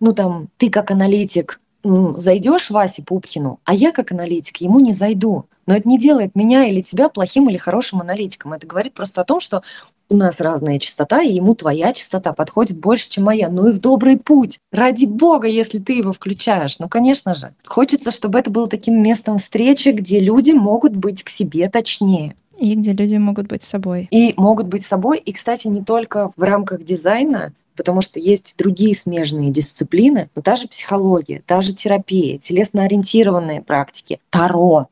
ну 0.00 0.14
там, 0.14 0.48
ты 0.56 0.70
как 0.70 0.90
аналитик 0.90 1.60
зайдешь 1.84 2.70
Васе 2.70 3.02
Пупкину, 3.02 3.60
а 3.64 3.74
я 3.74 3.92
как 3.92 4.10
аналитик 4.10 4.56
ему 4.62 4.80
не 4.80 4.94
зайду. 4.94 5.44
Но 5.66 5.76
это 5.76 5.86
не 5.86 5.98
делает 5.98 6.34
меня 6.34 6.64
или 6.64 6.80
тебя 6.80 7.10
плохим 7.10 7.50
или 7.50 7.58
хорошим 7.58 8.00
аналитиком. 8.00 8.54
Это 8.54 8.66
говорит 8.66 8.94
просто 8.94 9.20
о 9.20 9.24
том, 9.24 9.38
что 9.38 9.62
у 10.08 10.16
нас 10.16 10.40
разная 10.40 10.78
частота, 10.78 11.20
и 11.20 11.34
ему 11.34 11.54
твоя 11.54 11.92
частота 11.92 12.32
подходит 12.32 12.78
больше, 12.78 13.10
чем 13.10 13.24
моя. 13.24 13.50
Ну 13.50 13.68
и 13.68 13.72
в 13.72 13.80
добрый 13.80 14.16
путь. 14.16 14.58
Ради 14.72 15.04
бога, 15.04 15.46
если 15.46 15.78
ты 15.78 15.92
его 15.92 16.14
включаешь. 16.14 16.78
Ну, 16.78 16.88
конечно 16.88 17.34
же. 17.34 17.52
Хочется, 17.66 18.10
чтобы 18.10 18.38
это 18.38 18.50
было 18.50 18.66
таким 18.66 19.02
местом 19.02 19.36
встречи, 19.36 19.90
где 19.90 20.20
люди 20.20 20.52
могут 20.52 20.96
быть 20.96 21.22
к 21.22 21.28
себе 21.28 21.68
точнее. 21.68 22.34
И 22.56 22.74
где 22.74 22.92
люди 22.92 23.16
могут 23.16 23.46
быть 23.46 23.62
собой. 23.62 24.08
И 24.10 24.32
могут 24.38 24.68
быть 24.68 24.86
собой. 24.86 25.18
И, 25.18 25.34
кстати, 25.34 25.66
не 25.66 25.84
только 25.84 26.32
в 26.34 26.42
рамках 26.42 26.82
дизайна, 26.82 27.52
потому 27.78 28.00
что 28.02 28.18
есть 28.18 28.56
другие 28.58 28.94
смежные 28.94 29.50
дисциплины, 29.50 30.28
но 30.34 30.42
та 30.42 30.56
же 30.56 30.66
психология, 30.66 31.42
та 31.46 31.62
же 31.62 31.72
терапия, 31.72 32.36
телесно-ориентированные 32.38 33.62
практики, 33.62 34.20
таро. 34.30 34.88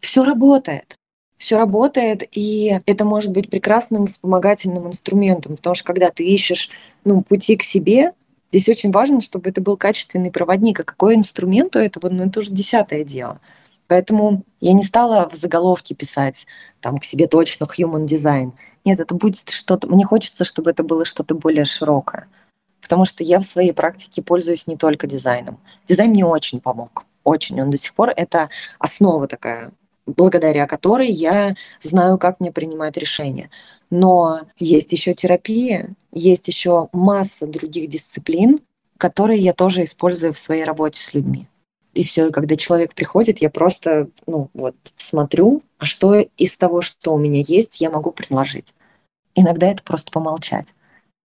Все 0.00 0.24
работает. 0.24 0.96
Все 1.36 1.58
работает, 1.58 2.22
и 2.32 2.80
это 2.86 3.04
может 3.04 3.32
быть 3.32 3.50
прекрасным 3.50 4.06
вспомогательным 4.06 4.86
инструментом, 4.86 5.56
потому 5.56 5.74
что 5.74 5.84
когда 5.84 6.10
ты 6.10 6.24
ищешь 6.24 6.70
ну, 7.04 7.20
пути 7.22 7.56
к 7.56 7.62
себе, 7.62 8.12
здесь 8.50 8.68
очень 8.68 8.90
важно, 8.92 9.20
чтобы 9.20 9.50
это 9.50 9.60
был 9.60 9.76
качественный 9.76 10.30
проводник. 10.30 10.80
А 10.80 10.84
какой 10.84 11.14
инструмент 11.14 11.76
у 11.76 11.80
этого, 11.80 12.08
ну 12.08 12.24
это 12.24 12.40
уже 12.40 12.52
десятое 12.52 13.04
дело. 13.04 13.40
Поэтому 13.88 14.44
я 14.60 14.72
не 14.72 14.84
стала 14.84 15.28
в 15.28 15.34
заголовке 15.34 15.94
писать 15.94 16.46
там 16.80 16.96
к 16.96 17.04
себе 17.04 17.26
точно 17.26 17.64
human 17.64 18.06
design. 18.06 18.52
Нет, 18.84 19.00
это 19.00 19.14
будет 19.14 19.48
что-то... 19.48 19.86
Мне 19.88 20.04
хочется, 20.04 20.44
чтобы 20.44 20.70
это 20.70 20.82
было 20.82 21.04
что-то 21.04 21.34
более 21.34 21.64
широкое. 21.64 22.28
Потому 22.80 23.04
что 23.04 23.22
я 23.22 23.38
в 23.38 23.44
своей 23.44 23.72
практике 23.72 24.22
пользуюсь 24.22 24.66
не 24.66 24.76
только 24.76 25.06
дизайном. 25.06 25.58
Дизайн 25.86 26.10
мне 26.10 26.26
очень 26.26 26.60
помог. 26.60 27.04
Очень. 27.24 27.60
Он 27.62 27.70
до 27.70 27.76
сих 27.76 27.94
пор 27.94 28.12
это 28.16 28.48
основа 28.78 29.28
такая, 29.28 29.70
благодаря 30.06 30.66
которой 30.66 31.08
я 31.08 31.54
знаю, 31.80 32.18
как 32.18 32.40
мне 32.40 32.50
принимать 32.50 32.96
решения. 32.96 33.50
Но 33.90 34.42
есть 34.58 34.90
еще 34.92 35.14
терапия, 35.14 35.94
есть 36.12 36.48
еще 36.48 36.88
масса 36.92 37.46
других 37.46 37.88
дисциплин, 37.88 38.60
которые 38.98 39.38
я 39.40 39.52
тоже 39.52 39.84
использую 39.84 40.32
в 40.32 40.38
своей 40.38 40.64
работе 40.64 41.00
с 41.00 41.14
людьми. 41.14 41.46
И 41.92 42.04
все, 42.04 42.28
и 42.28 42.32
когда 42.32 42.56
человек 42.56 42.94
приходит, 42.94 43.38
я 43.38 43.50
просто, 43.50 44.08
ну, 44.26 44.48
вот, 44.54 44.74
смотрю, 44.96 45.62
а 45.78 45.84
что 45.84 46.14
из 46.14 46.56
того, 46.56 46.80
что 46.80 47.14
у 47.14 47.18
меня 47.18 47.42
есть, 47.46 47.80
я 47.80 47.90
могу 47.90 48.12
предложить. 48.12 48.74
Иногда 49.34 49.68
это 49.68 49.82
просто 49.82 50.10
помолчать. 50.10 50.74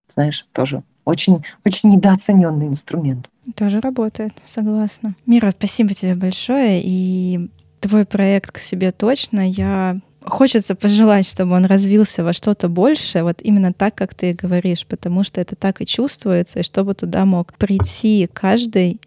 Знаешь, 0.07 0.45
тоже 0.51 0.83
очень, 1.05 1.43
очень 1.65 1.91
недооцененный 1.91 2.67
инструмент. 2.67 3.29
Тоже 3.55 3.79
работает, 3.79 4.33
согласна. 4.45 5.15
Мира, 5.25 5.51
спасибо 5.51 5.93
тебе 5.93 6.15
большое. 6.15 6.81
И 6.83 7.49
твой 7.79 8.05
проект 8.05 8.51
к 8.51 8.59
себе 8.59 8.91
точно. 8.91 9.49
Я 9.49 9.99
хочется 10.29 10.75
пожелать, 10.75 11.25
чтобы 11.25 11.55
он 11.55 11.65
развился 11.65 12.23
во 12.23 12.33
что-то 12.33 12.67
большее, 12.67 13.23
вот 13.23 13.37
именно 13.41 13.73
так, 13.73 13.95
как 13.95 14.13
ты 14.13 14.33
говоришь, 14.33 14.85
потому 14.85 15.23
что 15.23 15.39
это 15.39 15.55
так 15.55 15.81
и 15.81 15.85
чувствуется, 15.85 16.59
и 16.59 16.63
чтобы 16.63 16.93
туда 16.93 17.25
мог 17.25 17.53
прийти 17.53 18.29
каждый 18.33 18.99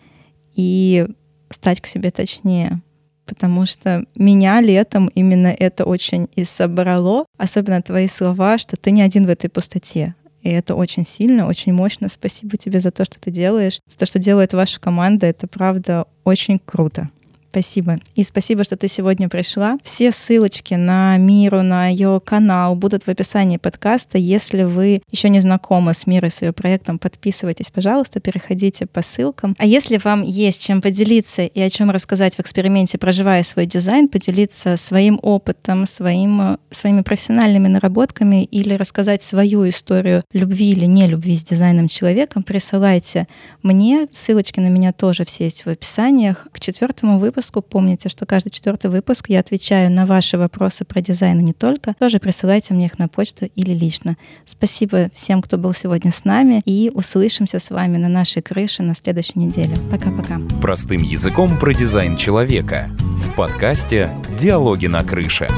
и 0.54 1.06
стать 1.50 1.80
к 1.80 1.86
себе 1.86 2.10
точнее. 2.10 2.80
Потому 3.26 3.64
что 3.64 4.04
меня 4.16 4.60
летом 4.60 5.08
именно 5.14 5.48
это 5.48 5.84
очень 5.84 6.28
и 6.34 6.44
собрало, 6.44 7.26
особенно 7.36 7.80
твои 7.82 8.08
слова, 8.08 8.58
что 8.58 8.76
ты 8.76 8.90
не 8.90 9.02
один 9.02 9.26
в 9.26 9.30
этой 9.30 9.48
пустоте. 9.48 10.14
И 10.42 10.48
это 10.48 10.74
очень 10.74 11.06
сильно, 11.06 11.46
очень 11.46 11.72
мощно. 11.72 12.08
Спасибо 12.08 12.56
тебе 12.56 12.80
за 12.80 12.90
то, 12.90 13.04
что 13.04 13.20
ты 13.20 13.30
делаешь, 13.30 13.80
за 13.86 13.98
то, 13.98 14.06
что 14.06 14.18
делает 14.18 14.52
ваша 14.52 14.80
команда. 14.80 15.26
Это 15.26 15.46
правда 15.46 16.06
очень 16.24 16.58
круто. 16.58 17.10
Спасибо. 17.50 17.98
И 18.14 18.22
спасибо, 18.22 18.62
что 18.62 18.76
ты 18.76 18.86
сегодня 18.86 19.28
пришла. 19.28 19.76
Все 19.82 20.12
ссылочки 20.12 20.74
на 20.74 21.16
Миру, 21.16 21.62
на 21.62 21.88
ее 21.88 22.20
канал 22.24 22.76
будут 22.76 23.02
в 23.02 23.08
описании 23.08 23.56
подкаста. 23.56 24.18
Если 24.18 24.62
вы 24.62 25.02
еще 25.10 25.28
не 25.28 25.40
знакомы 25.40 25.92
с 25.92 26.06
Мирой, 26.06 26.30
с 26.30 26.42
ее 26.42 26.52
проектом, 26.52 27.00
подписывайтесь, 27.00 27.72
пожалуйста, 27.72 28.20
переходите 28.20 28.86
по 28.86 29.02
ссылкам. 29.02 29.56
А 29.58 29.66
если 29.66 29.98
вам 29.98 30.22
есть 30.22 30.62
чем 30.62 30.80
поделиться 30.80 31.42
и 31.42 31.60
о 31.60 31.68
чем 31.68 31.90
рассказать 31.90 32.36
в 32.36 32.40
эксперименте 32.40 32.98
«Проживая 32.98 33.42
свой 33.42 33.66
дизайн», 33.66 34.08
поделиться 34.08 34.76
своим 34.76 35.18
опытом, 35.20 35.86
своим, 35.86 36.56
своими 36.70 37.02
профессиональными 37.02 37.66
наработками 37.66 38.44
или 38.44 38.74
рассказать 38.74 39.22
свою 39.22 39.68
историю 39.68 40.22
любви 40.32 40.70
или 40.70 40.84
не 40.84 41.08
любви 41.08 41.34
с 41.34 41.42
дизайном 41.42 41.88
человеком, 41.88 42.44
присылайте 42.44 43.26
мне. 43.64 44.06
Ссылочки 44.12 44.60
на 44.60 44.68
меня 44.68 44.92
тоже 44.92 45.24
все 45.24 45.44
есть 45.44 45.66
в 45.66 45.68
описаниях. 45.68 46.46
К 46.52 46.60
четвертому 46.60 47.18
выпуску 47.40 47.62
помните, 47.62 48.10
что 48.10 48.26
каждый 48.26 48.50
четвертый 48.50 48.90
выпуск 48.90 49.30
я 49.30 49.40
отвечаю 49.40 49.90
на 49.90 50.04
ваши 50.04 50.36
вопросы 50.36 50.84
про 50.84 51.00
дизайн 51.00 51.40
и 51.40 51.42
не 51.42 51.52
только. 51.54 51.94
Тоже 51.98 52.18
присылайте 52.18 52.74
мне 52.74 52.84
их 52.84 52.98
на 52.98 53.08
почту 53.08 53.46
или 53.46 53.72
лично. 53.72 54.18
Спасибо 54.44 55.10
всем, 55.14 55.40
кто 55.40 55.56
был 55.56 55.72
сегодня 55.72 56.12
с 56.12 56.26
нами, 56.26 56.60
и 56.66 56.90
услышимся 56.92 57.58
с 57.58 57.70
вами 57.70 57.96
на 57.96 58.08
нашей 58.08 58.42
крыше 58.42 58.82
на 58.82 58.94
следующей 58.94 59.38
неделе. 59.38 59.74
Пока-пока. 59.90 60.38
Простым 60.60 61.02
языком 61.02 61.58
про 61.58 61.72
дизайн 61.72 62.18
человека 62.18 62.90
в 62.98 63.34
подкасте 63.34 64.10
«Диалоги 64.38 64.86
на 64.86 65.02
крыше». 65.02 65.48